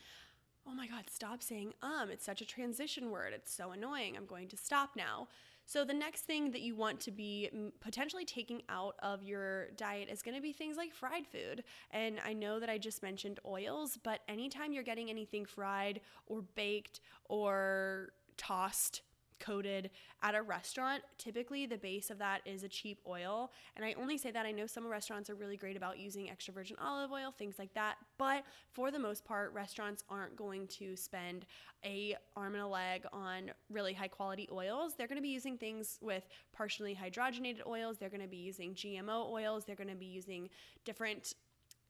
oh 0.66 0.75
my 0.75 0.88
God, 0.88 1.05
stop 1.09 1.44
saying 1.44 1.75
um. 1.81 2.11
It's 2.11 2.25
such 2.25 2.40
a 2.40 2.44
transition 2.44 3.12
word. 3.12 3.33
It's 3.33 3.55
so 3.55 3.70
annoying. 3.70 4.16
I'm 4.16 4.27
going 4.27 4.48
to 4.48 4.57
stop 4.57 4.96
now. 4.96 5.29
So, 5.64 5.85
the 5.85 5.94
next 5.94 6.22
thing 6.22 6.51
that 6.51 6.62
you 6.62 6.75
want 6.75 6.98
to 7.03 7.12
be 7.12 7.48
potentially 7.79 8.25
taking 8.25 8.62
out 8.68 8.96
of 9.01 9.22
your 9.22 9.68
diet 9.77 10.09
is 10.11 10.22
going 10.22 10.35
to 10.35 10.42
be 10.42 10.53
things 10.53 10.77
like 10.77 10.92
fried 10.92 11.25
food. 11.25 11.62
And 11.92 12.18
I 12.27 12.33
know 12.33 12.59
that 12.59 12.68
I 12.68 12.79
just 12.79 13.01
mentioned 13.01 13.38
oils, 13.46 13.96
but 14.03 14.22
anytime 14.27 14.72
you're 14.72 14.83
getting 14.83 15.09
anything 15.09 15.44
fried 15.44 16.01
or 16.27 16.42
baked 16.57 16.98
or 17.29 18.09
tossed, 18.37 19.03
coated 19.42 19.90
at 20.22 20.35
a 20.35 20.40
restaurant, 20.40 21.02
typically 21.18 21.66
the 21.66 21.76
base 21.76 22.11
of 22.11 22.18
that 22.18 22.40
is 22.46 22.62
a 22.62 22.68
cheap 22.68 23.00
oil. 23.07 23.50
And 23.76 23.85
I 23.85 23.94
only 24.00 24.16
say 24.16 24.31
that 24.31 24.46
I 24.46 24.52
know 24.52 24.66
some 24.66 24.87
restaurants 24.87 25.28
are 25.28 25.35
really 25.35 25.57
great 25.57 25.76
about 25.76 25.98
using 25.98 26.31
extra 26.31 26.55
virgin 26.55 26.76
olive 26.81 27.11
oil, 27.11 27.35
things 27.37 27.59
like 27.59 27.74
that. 27.74 27.96
But 28.18 28.44
for 28.70 28.90
the 28.90 28.98
most 28.98 29.24
part, 29.24 29.52
restaurants 29.52 30.05
aren't 30.09 30.37
going 30.37 30.68
to 30.68 30.96
spend 30.96 31.44
a 31.85 32.16
arm 32.37 32.55
and 32.55 32.62
a 32.62 32.66
leg 32.66 33.05
on 33.12 33.50
really 33.68 33.92
high 33.92 34.09
quality 34.09 34.48
oils. 34.52 34.94
They're 34.96 35.09
going 35.09 35.16
to 35.16 35.22
be 35.22 35.28
using 35.28 35.59
things 35.59 35.98
with 36.00 36.26
partially 36.52 36.94
hydrogenated 36.94 37.66
oils. 37.66 37.98
They're 37.98 38.09
going 38.09 38.22
to 38.22 38.28
be 38.28 38.37
using 38.37 38.74
GMO 38.74 39.31
oils. 39.31 39.64
They're 39.64 39.76
going 39.76 39.88
to 39.88 39.96
be 39.96 40.07
using 40.07 40.48
different 40.85 41.35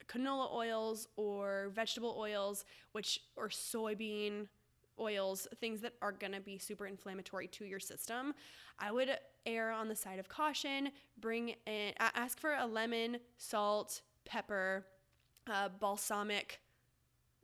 canola 0.08 0.52
oils 0.52 1.06
or 1.16 1.70
vegetable 1.74 2.16
oils, 2.18 2.64
which 2.92 3.20
or 3.36 3.48
soybean 3.48 4.48
oils, 4.98 5.48
things 5.60 5.80
that 5.80 5.94
are 6.02 6.12
going 6.12 6.32
to 6.32 6.40
be 6.40 6.58
super 6.58 6.86
inflammatory 6.86 7.48
to 7.48 7.64
your 7.64 7.80
system, 7.80 8.34
I 8.78 8.92
would 8.92 9.10
err 9.46 9.72
on 9.72 9.88
the 9.88 9.96
side 9.96 10.18
of 10.18 10.28
caution. 10.28 10.90
Bring 11.20 11.54
in, 11.66 11.92
ask 11.98 12.38
for 12.38 12.54
a 12.54 12.66
lemon, 12.66 13.18
salt, 13.38 14.02
pepper, 14.24 14.86
uh, 15.50 15.68
balsamic 15.80 16.60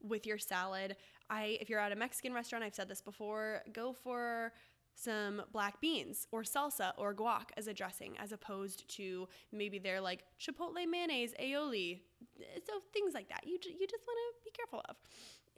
with 0.03 0.27
your 0.27 0.39
salad. 0.39 0.97
I, 1.31 1.59
if 1.61 1.69
you're 1.69 1.81
at 1.81 1.93
a 1.93 1.97
Mexican 1.97 2.33
restaurant, 2.33 2.65
I've 2.65 2.75
said 2.75 2.89
this 2.89 3.03
before, 3.03 3.63
go 3.73 3.93
for 3.93 4.53
some 4.99 5.43
black 5.53 5.81
beans 5.81 6.27
or 6.33 6.43
salsa 6.43 6.93
or 6.97 7.15
guac 7.15 7.51
as 7.57 7.69
a 7.69 7.75
dressing, 7.75 8.17
as 8.19 8.33
opposed 8.33 8.89
to 8.97 9.29
maybe 9.53 9.79
they're 9.79 10.01
like 10.01 10.25
chipotle 10.41 10.85
mayonnaise, 10.89 11.33
aioli, 11.41 12.01
so 12.67 12.73
things 12.93 13.15
like 13.15 13.29
that. 13.29 13.47
You 13.47 13.59
you 13.63 13.87
just 13.87 14.05
want 14.07 14.19
to 14.19 14.45
be 14.45 14.51
careful 14.51 14.83
of. 14.89 14.97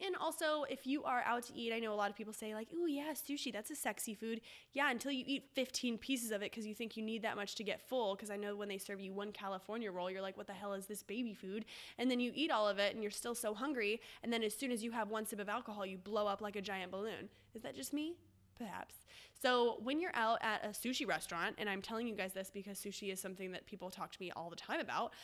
And 0.04 0.16
also, 0.16 0.64
if 0.70 0.86
you 0.86 1.04
are 1.04 1.22
out 1.26 1.42
to 1.44 1.54
eat, 1.54 1.74
I 1.74 1.78
know 1.78 1.92
a 1.92 1.94
lot 1.94 2.08
of 2.08 2.16
people 2.16 2.32
say, 2.32 2.54
like, 2.54 2.68
oh, 2.74 2.86
yeah, 2.86 3.12
sushi, 3.12 3.52
that's 3.52 3.70
a 3.70 3.76
sexy 3.76 4.14
food. 4.14 4.40
Yeah, 4.72 4.90
until 4.90 5.12
you 5.12 5.24
eat 5.26 5.50
15 5.54 5.98
pieces 5.98 6.30
of 6.30 6.40
it 6.40 6.50
because 6.50 6.66
you 6.66 6.74
think 6.74 6.96
you 6.96 7.02
need 7.02 7.20
that 7.22 7.36
much 7.36 7.54
to 7.56 7.64
get 7.64 7.86
full. 7.86 8.14
Because 8.14 8.30
I 8.30 8.36
know 8.36 8.56
when 8.56 8.68
they 8.68 8.78
serve 8.78 8.98
you 8.98 9.12
one 9.12 9.30
California 9.30 9.92
roll, 9.92 10.10
you're 10.10 10.22
like, 10.22 10.38
what 10.38 10.46
the 10.46 10.54
hell 10.54 10.72
is 10.72 10.86
this 10.86 11.02
baby 11.02 11.34
food? 11.34 11.66
And 11.98 12.10
then 12.10 12.18
you 12.18 12.32
eat 12.34 12.50
all 12.50 12.66
of 12.66 12.78
it 12.78 12.94
and 12.94 13.02
you're 13.02 13.10
still 13.10 13.34
so 13.34 13.52
hungry. 13.52 14.00
And 14.22 14.32
then 14.32 14.42
as 14.42 14.56
soon 14.56 14.72
as 14.72 14.82
you 14.82 14.90
have 14.92 15.10
one 15.10 15.26
sip 15.26 15.38
of 15.38 15.50
alcohol, 15.50 15.84
you 15.84 15.98
blow 15.98 16.26
up 16.26 16.40
like 16.40 16.56
a 16.56 16.62
giant 16.62 16.90
balloon. 16.90 17.28
Is 17.54 17.62
that 17.62 17.76
just 17.76 17.92
me? 17.92 18.14
Perhaps. 18.60 18.94
So, 19.40 19.78
when 19.82 20.00
you're 20.00 20.14
out 20.14 20.38
at 20.42 20.62
a 20.64 20.68
sushi 20.68 21.08
restaurant, 21.08 21.56
and 21.56 21.68
I'm 21.68 21.80
telling 21.80 22.06
you 22.06 22.14
guys 22.14 22.34
this 22.34 22.50
because 22.52 22.78
sushi 22.78 23.10
is 23.10 23.18
something 23.18 23.52
that 23.52 23.64
people 23.64 23.88
talk 23.88 24.12
to 24.12 24.20
me 24.20 24.30
all 24.36 24.50
the 24.50 24.56
time 24.56 24.80
about, 24.80 25.14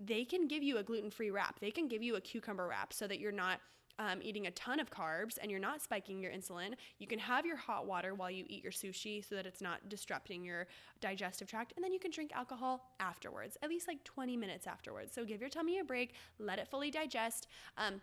they 0.00 0.24
can 0.24 0.48
give 0.48 0.62
you 0.62 0.78
a 0.78 0.82
gluten 0.82 1.10
free 1.10 1.30
wrap. 1.30 1.60
They 1.60 1.70
can 1.70 1.86
give 1.86 2.02
you 2.02 2.16
a 2.16 2.20
cucumber 2.20 2.66
wrap 2.66 2.94
so 2.94 3.06
that 3.06 3.20
you're 3.20 3.30
not 3.30 3.60
um, 3.98 4.20
eating 4.22 4.46
a 4.46 4.50
ton 4.52 4.80
of 4.80 4.90
carbs 4.90 5.38
and 5.42 5.50
you're 5.50 5.60
not 5.60 5.82
spiking 5.82 6.20
your 6.20 6.32
insulin, 6.32 6.74
you 6.98 7.06
can 7.06 7.18
have 7.18 7.44
your 7.44 7.56
hot 7.56 7.86
water 7.86 8.14
while 8.14 8.30
you 8.30 8.44
eat 8.48 8.62
your 8.62 8.72
sushi 8.72 9.28
so 9.28 9.34
that 9.34 9.44
it's 9.44 9.60
not 9.60 9.88
disrupting 9.88 10.44
your 10.44 10.66
digestive 11.00 11.48
tract. 11.48 11.72
And 11.76 11.84
then 11.84 11.92
you 11.92 11.98
can 11.98 12.10
drink 12.10 12.30
alcohol 12.34 12.92
afterwards, 13.00 13.56
at 13.62 13.68
least 13.68 13.88
like 13.88 14.02
20 14.04 14.36
minutes 14.36 14.66
afterwards. 14.66 15.12
So 15.12 15.24
give 15.24 15.40
your 15.40 15.50
tummy 15.50 15.80
a 15.80 15.84
break, 15.84 16.14
let 16.38 16.58
it 16.58 16.68
fully 16.68 16.90
digest. 16.90 17.48
Um, 17.76 18.00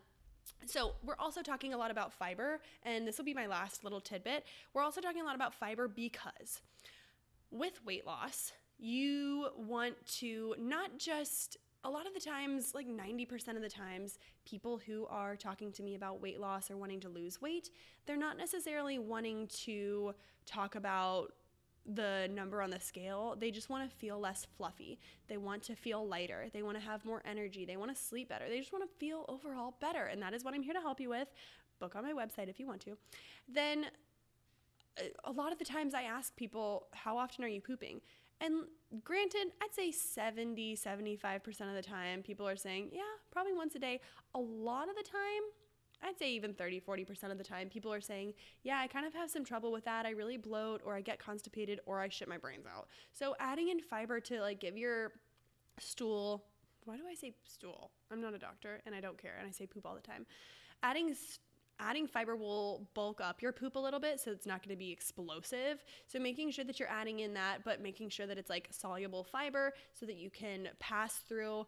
so, 0.65 0.93
we're 1.03 1.15
also 1.19 1.41
talking 1.41 1.73
a 1.73 1.77
lot 1.77 1.91
about 1.91 2.13
fiber, 2.13 2.59
and 2.83 3.07
this 3.07 3.17
will 3.17 3.25
be 3.25 3.33
my 3.33 3.47
last 3.47 3.83
little 3.83 4.01
tidbit. 4.01 4.45
We're 4.73 4.83
also 4.83 5.01
talking 5.01 5.21
a 5.21 5.25
lot 5.25 5.35
about 5.35 5.53
fiber 5.53 5.87
because 5.87 6.61
with 7.51 7.83
weight 7.85 8.05
loss, 8.05 8.51
you 8.77 9.47
want 9.57 9.95
to 10.17 10.55
not 10.59 10.97
just 10.97 11.57
a 11.83 11.89
lot 11.89 12.07
of 12.07 12.13
the 12.13 12.19
times, 12.19 12.73
like 12.73 12.87
90% 12.87 13.55
of 13.55 13.61
the 13.61 13.69
times, 13.69 14.17
people 14.43 14.79
who 14.85 15.05
are 15.05 15.35
talking 15.35 15.71
to 15.71 15.83
me 15.83 15.93
about 15.93 16.19
weight 16.19 16.39
loss 16.39 16.71
or 16.71 16.77
wanting 16.77 16.99
to 17.01 17.09
lose 17.09 17.41
weight, 17.41 17.69
they're 18.07 18.17
not 18.17 18.37
necessarily 18.37 18.97
wanting 18.97 19.47
to 19.47 20.13
talk 20.47 20.75
about 20.75 21.33
the 21.85 22.29
number 22.33 22.61
on 22.61 22.69
the 22.71 22.79
scale. 22.79 23.35
They 23.39 23.51
just 23.51 23.69
want 23.69 23.89
to 23.89 23.95
feel 23.95 24.19
less 24.19 24.47
fluffy. 24.57 24.99
They 25.27 25.37
want 25.37 25.63
to 25.63 25.75
feel 25.75 26.07
lighter. 26.07 26.47
They 26.51 26.63
want 26.63 26.77
to 26.77 26.83
have 26.83 27.05
more 27.05 27.21
energy. 27.25 27.65
They 27.65 27.77
want 27.77 27.95
to 27.95 28.01
sleep 28.01 28.29
better. 28.29 28.45
They 28.49 28.59
just 28.59 28.73
want 28.73 28.89
to 28.89 28.97
feel 28.97 29.25
overall 29.27 29.75
better. 29.79 30.05
And 30.05 30.21
that 30.21 30.33
is 30.33 30.43
what 30.43 30.53
I'm 30.53 30.63
here 30.63 30.73
to 30.73 30.81
help 30.81 30.99
you 30.99 31.09
with. 31.09 31.27
Book 31.79 31.95
on 31.95 32.03
my 32.03 32.13
website 32.13 32.49
if 32.49 32.59
you 32.59 32.67
want 32.67 32.81
to. 32.81 32.97
Then 33.47 33.85
a 35.23 35.31
lot 35.31 35.51
of 35.51 35.59
the 35.59 35.65
times 35.65 35.93
I 35.93 36.03
ask 36.03 36.35
people, 36.35 36.87
how 36.93 37.17
often 37.17 37.43
are 37.43 37.49
you 37.49 37.61
pooping? 37.61 38.01
And 38.41 38.63
granted, 39.03 39.47
I'd 39.61 39.73
say 39.73 39.91
70, 39.91 40.75
75% 40.75 41.45
of 41.61 41.73
the 41.73 41.81
time, 41.81 42.21
people 42.21 42.47
are 42.47 42.55
saying, 42.55 42.89
yeah, 42.91 43.01
probably 43.31 43.53
once 43.53 43.75
a 43.75 43.79
day. 43.79 44.01
A 44.33 44.39
lot 44.39 44.89
of 44.89 44.95
the 44.95 45.03
time, 45.03 45.41
I'd 46.03 46.17
say 46.17 46.31
even 46.31 46.53
30, 46.53 46.81
40% 46.81 47.31
of 47.31 47.37
the 47.37 47.43
time, 47.43 47.69
people 47.69 47.91
are 47.91 48.01
saying, 48.01 48.33
yeah, 48.63 48.79
I 48.79 48.87
kind 48.87 49.05
of 49.05 49.13
have 49.13 49.29
some 49.29 49.45
trouble 49.45 49.71
with 49.71 49.85
that. 49.85 50.05
I 50.05 50.11
really 50.11 50.37
bloat, 50.37 50.81
or 50.85 50.95
I 50.95 51.01
get 51.01 51.19
constipated, 51.19 51.79
or 51.85 51.99
I 51.99 52.09
shit 52.09 52.27
my 52.27 52.37
brains 52.37 52.65
out. 52.65 52.87
So 53.11 53.35
adding 53.39 53.69
in 53.69 53.79
fiber 53.79 54.19
to 54.21 54.41
like 54.41 54.59
give 54.59 54.77
your 54.77 55.11
stool, 55.79 56.43
why 56.85 56.97
do 56.97 57.03
I 57.09 57.15
say 57.15 57.33
stool? 57.43 57.91
I'm 58.11 58.21
not 58.21 58.33
a 58.33 58.39
doctor 58.39 58.81
and 58.85 58.93
I 58.93 59.01
don't 59.01 59.17
care, 59.17 59.35
and 59.39 59.47
I 59.47 59.51
say 59.51 59.65
poop 59.65 59.85
all 59.85 59.95
the 59.95 60.01
time. 60.01 60.25
Adding 60.83 61.15
adding 61.79 62.07
fiber 62.07 62.35
will 62.35 62.87
bulk 62.93 63.19
up 63.21 63.41
your 63.41 63.51
poop 63.51 63.75
a 63.75 63.79
little 63.79 63.99
bit 63.99 64.19
so 64.19 64.31
it's 64.31 64.45
not 64.45 64.63
going 64.63 64.73
to 64.73 64.79
be 64.79 64.91
explosive 64.91 65.83
so 66.07 66.17
making 66.19 66.49
sure 66.49 66.63
that 66.63 66.79
you're 66.79 66.89
adding 66.89 67.19
in 67.19 67.33
that 67.33 67.57
but 67.65 67.81
making 67.81 68.09
sure 68.09 68.25
that 68.25 68.37
it's 68.37 68.49
like 68.49 68.67
soluble 68.71 69.23
fiber 69.23 69.73
so 69.93 70.05
that 70.05 70.15
you 70.15 70.29
can 70.29 70.69
pass 70.79 71.15
through 71.27 71.65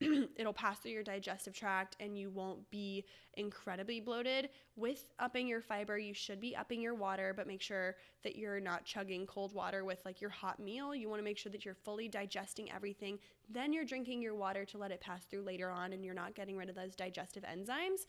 it'll 0.36 0.52
pass 0.52 0.78
through 0.80 0.90
your 0.90 1.02
digestive 1.02 1.54
tract 1.54 1.96
and 2.00 2.18
you 2.18 2.30
won't 2.30 2.68
be 2.70 3.04
incredibly 3.34 4.00
bloated 4.00 4.48
with 4.76 5.12
upping 5.18 5.46
your 5.46 5.60
fiber 5.60 5.96
you 5.96 6.12
should 6.12 6.40
be 6.40 6.56
upping 6.56 6.80
your 6.80 6.94
water 6.94 7.32
but 7.36 7.46
make 7.46 7.62
sure 7.62 7.94
that 8.22 8.36
you're 8.36 8.60
not 8.60 8.84
chugging 8.84 9.26
cold 9.26 9.54
water 9.54 9.84
with 9.84 10.04
like 10.04 10.20
your 10.20 10.30
hot 10.30 10.58
meal 10.58 10.94
you 10.94 11.08
want 11.08 11.20
to 11.20 11.24
make 11.24 11.38
sure 11.38 11.52
that 11.52 11.64
you're 11.64 11.74
fully 11.74 12.08
digesting 12.08 12.70
everything 12.72 13.18
then 13.48 13.72
you're 13.72 13.84
drinking 13.84 14.20
your 14.20 14.34
water 14.34 14.64
to 14.64 14.78
let 14.78 14.90
it 14.90 15.00
pass 15.00 15.24
through 15.24 15.42
later 15.42 15.70
on 15.70 15.92
and 15.92 16.04
you're 16.04 16.14
not 16.14 16.34
getting 16.34 16.56
rid 16.56 16.68
of 16.68 16.74
those 16.74 16.96
digestive 16.96 17.44
enzymes 17.44 18.06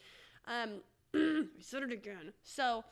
um, 0.48 0.82
I 1.16 1.46
said 1.60 1.84
it 1.84 1.92
again. 1.92 2.34
So, 2.44 2.84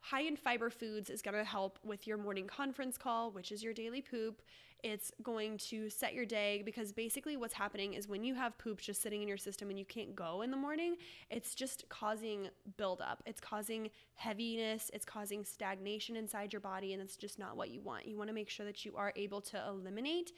high 0.00 0.22
in 0.22 0.36
fiber 0.36 0.70
foods 0.70 1.10
is 1.10 1.22
going 1.22 1.36
to 1.36 1.44
help 1.44 1.78
with 1.84 2.06
your 2.06 2.18
morning 2.18 2.46
conference 2.46 2.96
call, 2.96 3.30
which 3.30 3.52
is 3.52 3.62
your 3.62 3.72
daily 3.72 4.00
poop. 4.00 4.42
It's 4.82 5.10
going 5.22 5.58
to 5.58 5.90
set 5.90 6.14
your 6.14 6.26
day 6.26 6.62
because 6.64 6.92
basically 6.92 7.36
what's 7.36 7.54
happening 7.54 7.94
is 7.94 8.08
when 8.08 8.24
you 8.24 8.34
have 8.34 8.56
poop 8.58 8.80
just 8.80 9.02
sitting 9.02 9.22
in 9.22 9.28
your 9.28 9.36
system 9.36 9.70
and 9.70 9.78
you 9.78 9.84
can't 9.84 10.14
go 10.14 10.42
in 10.42 10.50
the 10.50 10.56
morning, 10.56 10.96
it's 11.30 11.54
just 11.54 11.88
causing 11.88 12.48
buildup. 12.76 13.22
It's 13.26 13.40
causing 13.40 13.90
heaviness. 14.14 14.90
It's 14.92 15.04
causing 15.04 15.44
stagnation 15.44 16.16
inside 16.16 16.52
your 16.52 16.60
body, 16.60 16.92
and 16.92 17.02
it's 17.02 17.16
just 17.16 17.38
not 17.38 17.56
what 17.56 17.70
you 17.70 17.80
want. 17.80 18.06
You 18.06 18.16
want 18.16 18.28
to 18.28 18.34
make 18.34 18.50
sure 18.50 18.66
that 18.66 18.84
you 18.84 18.94
are 18.96 19.12
able 19.16 19.40
to 19.42 19.62
eliminate 19.68 20.32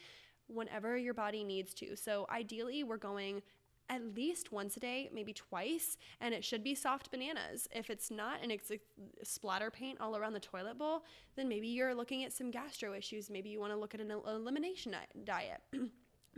whenever 0.46 0.96
your 0.96 1.14
body 1.14 1.44
needs 1.44 1.74
to. 1.74 1.96
So, 1.96 2.26
ideally, 2.30 2.84
we're 2.84 2.96
going 2.96 3.42
at 3.88 4.14
least 4.14 4.52
once 4.52 4.76
a 4.76 4.80
day, 4.80 5.08
maybe 5.12 5.32
twice, 5.32 5.96
and 6.20 6.34
it 6.34 6.44
should 6.44 6.62
be 6.62 6.74
soft 6.74 7.10
bananas. 7.10 7.68
If 7.74 7.90
it's 7.90 8.10
not 8.10 8.40
and 8.42 8.52
it's 8.52 8.70
splatter 9.22 9.70
paint 9.70 10.00
all 10.00 10.16
around 10.16 10.34
the 10.34 10.40
toilet 10.40 10.78
bowl, 10.78 11.04
then 11.36 11.48
maybe 11.48 11.68
you're 11.68 11.94
looking 11.94 12.24
at 12.24 12.32
some 12.32 12.50
gastro 12.50 12.92
issues. 12.94 13.30
Maybe 13.30 13.48
you 13.48 13.60
want 13.60 13.72
to 13.72 13.78
look 13.78 13.94
at 13.94 14.00
an 14.00 14.10
elimination 14.10 14.94
diet. 15.24 15.60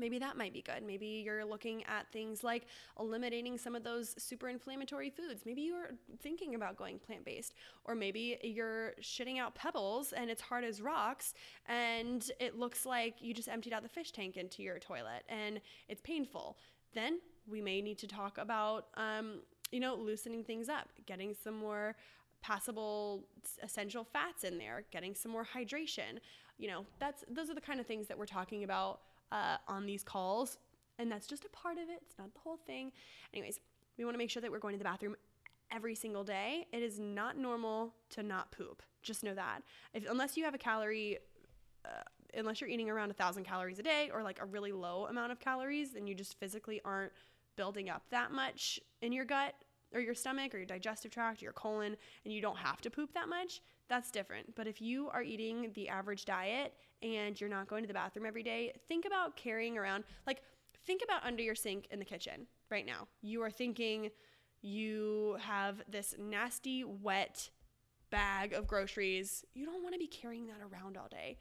maybe 0.01 0.19
that 0.19 0.37
might 0.37 0.53
be 0.53 0.63
good. 0.63 0.83
Maybe 0.85 1.23
you're 1.25 1.45
looking 1.45 1.85
at 1.85 2.11
things 2.11 2.43
like 2.43 2.67
eliminating 2.99 3.59
some 3.59 3.77
of 3.77 3.85
those 3.85 4.15
super 4.19 4.49
inflammatory 4.49 5.11
foods. 5.11 5.43
Maybe 5.45 5.63
you're 5.63 5.91
thinking 6.23 6.55
about 6.55 6.77
going 6.77 6.99
plant 6.99 7.25
based, 7.25 7.55
or 7.85 7.95
maybe 7.95 8.39
you're 8.43 8.95
shitting 9.03 9.39
out 9.39 9.55
pebbles 9.55 10.13
and 10.13 10.31
it's 10.31 10.41
hard 10.41 10.65
as 10.65 10.81
rocks, 10.81 11.35
and 11.67 12.29
it 12.41 12.59
looks 12.59 12.87
like 12.87 13.17
you 13.21 13.35
just 13.35 13.49
emptied 13.49 13.73
out 13.73 13.83
the 13.83 13.89
fish 13.89 14.11
tank 14.11 14.37
into 14.37 14.63
your 14.63 14.79
toilet 14.79 15.23
and 15.29 15.61
it's 15.89 16.01
painful. 16.01 16.57
Then 16.95 17.21
we 17.49 17.61
may 17.61 17.81
need 17.81 17.99
to 17.99 18.07
talk 18.07 18.39
about, 18.39 18.87
um, 18.97 19.41
you 19.71 19.81
know, 19.81 19.95
loosening 19.95 20.45
things 20.45 20.69
up, 20.69 20.89
getting 21.07 21.35
some 21.35 21.55
more 21.55 21.97
passable 22.43 23.25
essential 23.63 24.05
fats 24.05 24.45
in 24.45 24.59
there, 24.59 24.85
getting 24.91 25.15
some 25.15 25.31
more 25.31 25.47
hydration. 25.55 26.19
You 26.59 26.69
know, 26.69 26.87
that's 26.99 27.25
those 27.31 27.51
are 27.51 27.55
the 27.55 27.61
kind 27.61 27.81
of 27.81 27.87
things 27.87 28.07
that 28.09 28.19
we're 28.19 28.27
talking 28.27 28.65
about 28.65 29.01
uh, 29.33 29.57
on 29.69 29.87
these 29.87 30.03
calls, 30.03 30.59
and 30.99 31.11
that's 31.11 31.27
just 31.27 31.45
a 31.45 31.49
part 31.51 31.79
of 31.79 31.89
it. 31.89 32.01
It's 32.03 32.19
not 32.19 32.33
the 32.35 32.41
whole 32.41 32.59
thing. 32.67 32.93
Anyways, 33.33 33.61
we 33.99 34.05
want 34.05 34.15
to 34.15 34.19
make 34.19 34.31
sure 34.31 34.41
that 34.41 34.51
we're 34.51 34.59
going 34.59 34.75
to 34.75 34.79
the 34.79 34.85
bathroom 34.85 35.17
every 35.71 35.95
single 35.95 36.25
day. 36.25 36.67
It 36.73 36.83
is 36.83 36.99
not 36.99 37.39
normal 37.39 37.95
to 38.11 38.23
not 38.23 38.51
poop. 38.51 38.83
Just 39.03 39.23
know 39.25 39.35
that. 39.35 39.61
If 39.95 40.09
unless 40.11 40.37
you 40.37 40.45
have 40.45 40.55
a 40.55 40.59
calorie 40.59 41.19
uh, 41.85 42.03
unless 42.37 42.61
you're 42.61 42.71
eating 42.71 42.91
around 42.91 43.11
a 43.11 43.15
thousand 43.15 43.45
calories 43.45 43.79
a 43.79 43.83
day 43.83 44.11
or 44.13 44.23
like 44.23 44.41
a 44.41 44.45
really 44.45 44.73
low 44.73 45.07
amount 45.07 45.33
of 45.33 45.41
calories, 45.41 45.93
then 45.93 46.07
you 46.07 46.15
just 46.15 46.39
physically 46.39 46.81
aren't 46.85 47.13
building 47.57 47.91
up 47.91 48.03
that 48.11 48.33
much 48.33 48.81
in 49.03 49.13
your 49.13 49.25
gut 49.25 49.55
or 49.93 50.01
your 50.01 50.15
stomach 50.15 50.55
or 50.55 50.59
your 50.59 50.67
digestive 50.67 51.11
tract 51.11 51.43
or 51.43 51.45
your 51.45 51.53
colon 51.53 51.97
and 52.25 52.33
you 52.33 52.41
don't 52.41 52.57
have 52.57 52.81
to 52.81 52.91
poop 52.91 53.13
that 53.13 53.29
much, 53.29 53.61
that's 53.89 54.11
different. 54.11 54.55
But 54.55 54.67
if 54.67 54.81
you 54.81 55.09
are 55.09 55.23
eating 55.23 55.71
the 55.75 55.89
average 55.89 56.25
diet 56.25 56.75
and 57.03 57.39
you're 57.41 57.51
not 57.51 57.69
going 57.69 57.83
to 57.83 57.89
the 57.89 57.95
bathroom 57.95 58.25
every 58.25 58.43
day, 58.43 58.73
think 58.89 59.05
about 59.05 59.37
carrying 59.37 59.77
around, 59.77 60.05
like, 60.27 60.43
think 60.87 61.03
about 61.03 61.25
under 61.25 61.43
your 61.43 61.55
sink 61.55 61.89
in 61.91 61.99
the 61.99 62.05
kitchen 62.05 62.47
right 62.71 62.87
now. 62.87 63.09
You 63.21 63.43
are 63.43 63.51
thinking 63.51 64.11
you 64.63 65.37
have 65.41 65.83
this 65.89 66.15
nasty, 66.19 66.85
wet 66.85 67.51
bag 68.11 68.53
of 68.53 68.67
groceries. 68.67 69.45
You 69.55 69.67
don't 69.67 69.83
want 69.83 69.95
to 69.95 69.99
be 69.99 70.07
carrying 70.07 70.47
that 70.47 70.61
around 70.61 70.97
all 70.97 71.09
day 71.09 71.39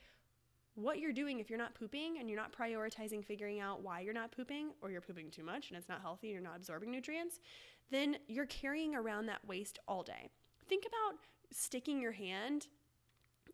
what 0.82 1.00
you're 1.00 1.14
doing 1.14 1.40
if 1.40 1.50
you're 1.50 1.60
not 1.60 1.76
pooping 1.76 2.18
and 2.20 2.30
you're 2.30 2.40
not 2.40 2.54
prioritizing 2.54 3.24
figuring 3.24 3.60
out 3.60 3.82
why 3.82 4.00
you're 4.00 4.14
not 4.14 4.32
pooping 4.32 4.72
or 4.82 4.92
you're 4.92 5.02
pooping 5.02 5.30
too 5.30 5.44
much 5.44 5.70
and 5.70 5.78
it's 5.78 5.90
not 5.90 6.02
healthy, 6.02 6.28
and 6.28 6.34
you're 6.34 6.44
not 6.44 6.56
absorbing 6.56 6.92
nutrients, 6.92 7.40
then 7.92 8.18
you're 8.28 8.46
carrying 8.46 8.96
around 8.96 9.26
that 9.26 9.46
waste 9.48 9.80
all 9.88 10.04
day. 10.04 10.30
Think 10.68 10.86
about 10.86 11.20
sticking 11.52 12.00
your 12.02 12.12
hand 12.12 12.68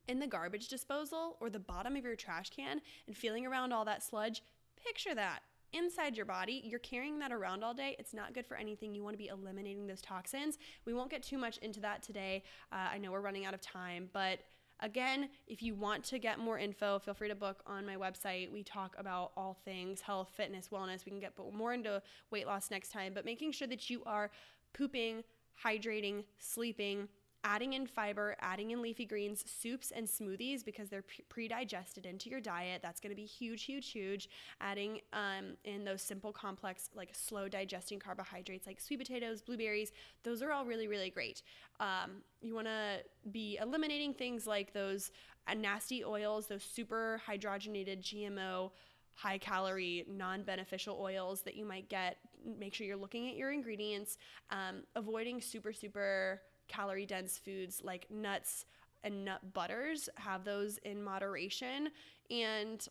in 0.07 0.19
the 0.19 0.27
garbage 0.27 0.67
disposal 0.67 1.37
or 1.39 1.49
the 1.49 1.59
bottom 1.59 1.95
of 1.95 2.03
your 2.03 2.15
trash 2.15 2.49
can 2.49 2.81
and 3.07 3.15
feeling 3.15 3.45
around 3.45 3.71
all 3.71 3.85
that 3.85 4.03
sludge. 4.03 4.43
Picture 4.83 5.15
that 5.15 5.39
inside 5.73 6.15
your 6.15 6.25
body. 6.25 6.61
You're 6.63 6.79
carrying 6.79 7.19
that 7.19 7.31
around 7.31 7.63
all 7.63 7.73
day. 7.73 7.95
It's 7.99 8.13
not 8.13 8.33
good 8.33 8.45
for 8.45 8.55
anything. 8.55 8.93
You 8.93 9.03
want 9.03 9.13
to 9.13 9.17
be 9.17 9.27
eliminating 9.27 9.87
those 9.87 10.01
toxins. 10.01 10.57
We 10.85 10.93
won't 10.93 11.09
get 11.09 11.23
too 11.23 11.37
much 11.37 11.57
into 11.57 11.79
that 11.81 12.03
today. 12.03 12.43
Uh, 12.71 12.89
I 12.93 12.97
know 12.97 13.11
we're 13.11 13.21
running 13.21 13.45
out 13.45 13.53
of 13.53 13.61
time, 13.61 14.09
but 14.13 14.39
Again, 14.81 15.29
if 15.47 15.63
you 15.63 15.73
want 15.73 16.03
to 16.05 16.19
get 16.19 16.37
more 16.37 16.59
info, 16.59 16.99
feel 16.99 17.13
free 17.13 17.29
to 17.29 17.35
book 17.35 17.63
on 17.65 17.85
my 17.85 17.95
website. 17.95 18.51
We 18.51 18.63
talk 18.63 18.95
about 18.97 19.31
all 19.37 19.57
things 19.63 20.01
health, 20.01 20.31
fitness, 20.35 20.69
wellness. 20.69 21.05
We 21.05 21.11
can 21.11 21.19
get 21.19 21.33
more 21.53 21.73
into 21.73 22.01
weight 22.29 22.45
loss 22.45 22.69
next 22.69 22.89
time, 22.89 23.13
but 23.13 23.25
making 23.25 23.53
sure 23.53 23.67
that 23.69 23.89
you 23.89 24.03
are 24.05 24.31
pooping, 24.73 25.23
hydrating, 25.63 26.25
sleeping, 26.37 27.07
adding 27.45 27.73
in 27.73 27.85
fiber, 27.85 28.35
adding 28.41 28.71
in 28.71 28.81
leafy 28.81 29.05
greens, 29.05 29.45
soups, 29.47 29.91
and 29.95 30.07
smoothies 30.07 30.65
because 30.65 30.89
they're 30.89 31.03
pre 31.29 31.47
digested 31.47 32.05
into 32.05 32.29
your 32.29 32.41
diet. 32.41 32.81
That's 32.81 32.99
going 32.99 33.11
to 33.11 33.15
be 33.15 33.25
huge, 33.25 33.63
huge, 33.63 33.91
huge. 33.91 34.27
Adding 34.59 34.99
um, 35.13 35.55
in 35.63 35.85
those 35.85 36.01
simple, 36.01 36.33
complex, 36.33 36.89
like 36.95 37.09
slow 37.13 37.47
digesting 37.47 37.99
carbohydrates 37.99 38.65
like 38.65 38.81
sweet 38.81 38.97
potatoes, 38.97 39.41
blueberries, 39.41 39.91
those 40.23 40.41
are 40.41 40.51
all 40.51 40.65
really, 40.65 40.87
really 40.87 41.11
great. 41.11 41.43
Um, 41.79 42.23
you 42.41 42.55
want 42.55 42.67
to 42.67 42.97
be 43.31 43.59
eliminating 43.61 44.13
things 44.15 44.47
like 44.47 44.73
those 44.73 45.11
uh, 45.47 45.53
nasty 45.53 46.03
oils, 46.03 46.47
those 46.47 46.63
super 46.63 47.21
hydrogenated 47.29 48.01
GMO 48.01 48.71
high 49.17 49.37
calorie, 49.37 50.05
non 50.09 50.43
beneficial 50.43 50.99
oils 50.99 51.41
that 51.43 51.55
you 51.55 51.63
might 51.63 51.87
get. 51.89 52.17
Make 52.59 52.73
sure 52.73 52.85
you're 52.85 52.97
looking 52.97 53.29
at 53.29 53.35
your 53.35 53.51
ingredients, 53.51 54.17
um, 54.49 54.83
avoiding 54.95 55.39
super, 55.39 55.71
super 55.71 56.41
calorie 56.67 57.05
dense 57.05 57.37
foods 57.37 57.81
like 57.83 58.07
nuts 58.09 58.65
and 59.03 59.23
nut 59.23 59.53
butters, 59.53 60.09
have 60.15 60.43
those 60.43 60.77
in 60.79 61.01
moderation, 61.03 61.89
and 62.29 62.87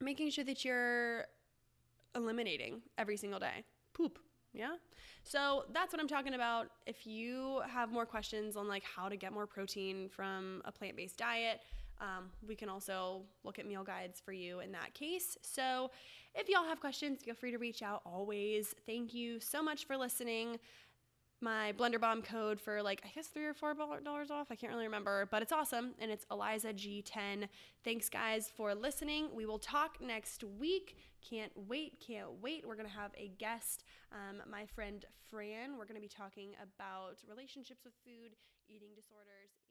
making 0.00 0.30
sure 0.30 0.44
that 0.44 0.64
you're 0.64 1.26
eliminating 2.14 2.80
every 2.98 3.16
single 3.16 3.38
day. 3.38 3.64
Poop. 3.92 4.18
Yeah. 4.52 4.76
So 5.24 5.64
that's 5.72 5.92
what 5.92 6.00
I'm 6.00 6.08
talking 6.08 6.34
about. 6.34 6.68
If 6.86 7.06
you 7.06 7.60
have 7.68 7.90
more 7.90 8.06
questions 8.06 8.56
on 8.56 8.68
like 8.68 8.84
how 8.84 9.08
to 9.08 9.16
get 9.16 9.32
more 9.32 9.46
protein 9.46 10.08
from 10.08 10.62
a 10.64 10.72
plant-based 10.72 11.16
diet, 11.16 11.60
um, 12.00 12.30
we 12.46 12.54
can 12.54 12.68
also 12.68 13.22
look 13.44 13.58
at 13.58 13.66
meal 13.66 13.84
guides 13.84 14.20
for 14.20 14.32
you 14.32 14.60
in 14.60 14.72
that 14.72 14.94
case. 14.94 15.36
So 15.42 15.90
if 16.34 16.48
y'all 16.48 16.64
have 16.64 16.80
questions, 16.80 17.22
feel 17.22 17.34
free 17.34 17.52
to 17.52 17.58
reach 17.58 17.82
out 17.82 18.02
always. 18.04 18.74
Thank 18.86 19.14
you 19.14 19.40
so 19.40 19.62
much 19.62 19.86
for 19.86 19.96
listening 19.96 20.58
my 21.44 21.74
Blender 21.74 22.00
Bomb 22.00 22.22
code 22.22 22.58
for 22.58 22.82
like 22.82 23.02
I 23.04 23.10
guess 23.14 23.26
three 23.26 23.44
or 23.44 23.52
four 23.52 23.74
dollars 23.74 24.30
off. 24.30 24.48
I 24.50 24.56
can't 24.56 24.72
really 24.72 24.86
remember, 24.86 25.28
but 25.30 25.42
it's 25.42 25.52
awesome, 25.52 25.94
and 26.00 26.10
it's 26.10 26.24
Eliza 26.30 26.72
G10. 26.72 27.48
Thanks, 27.84 28.08
guys, 28.08 28.50
for 28.56 28.74
listening. 28.74 29.28
We 29.32 29.44
will 29.44 29.58
talk 29.58 29.98
next 30.00 30.42
week. 30.42 30.96
Can't 31.20 31.52
wait, 31.68 32.02
can't 32.04 32.40
wait. 32.42 32.66
We're 32.66 32.76
gonna 32.76 32.88
have 32.88 33.12
a 33.16 33.28
guest, 33.38 33.84
um, 34.10 34.42
my 34.50 34.64
friend 34.64 35.04
Fran. 35.30 35.76
We're 35.78 35.86
gonna 35.86 36.00
be 36.00 36.08
talking 36.08 36.52
about 36.62 37.18
relationships 37.28 37.84
with 37.84 37.92
food, 38.04 38.32
eating 38.66 38.90
disorders. 38.96 39.63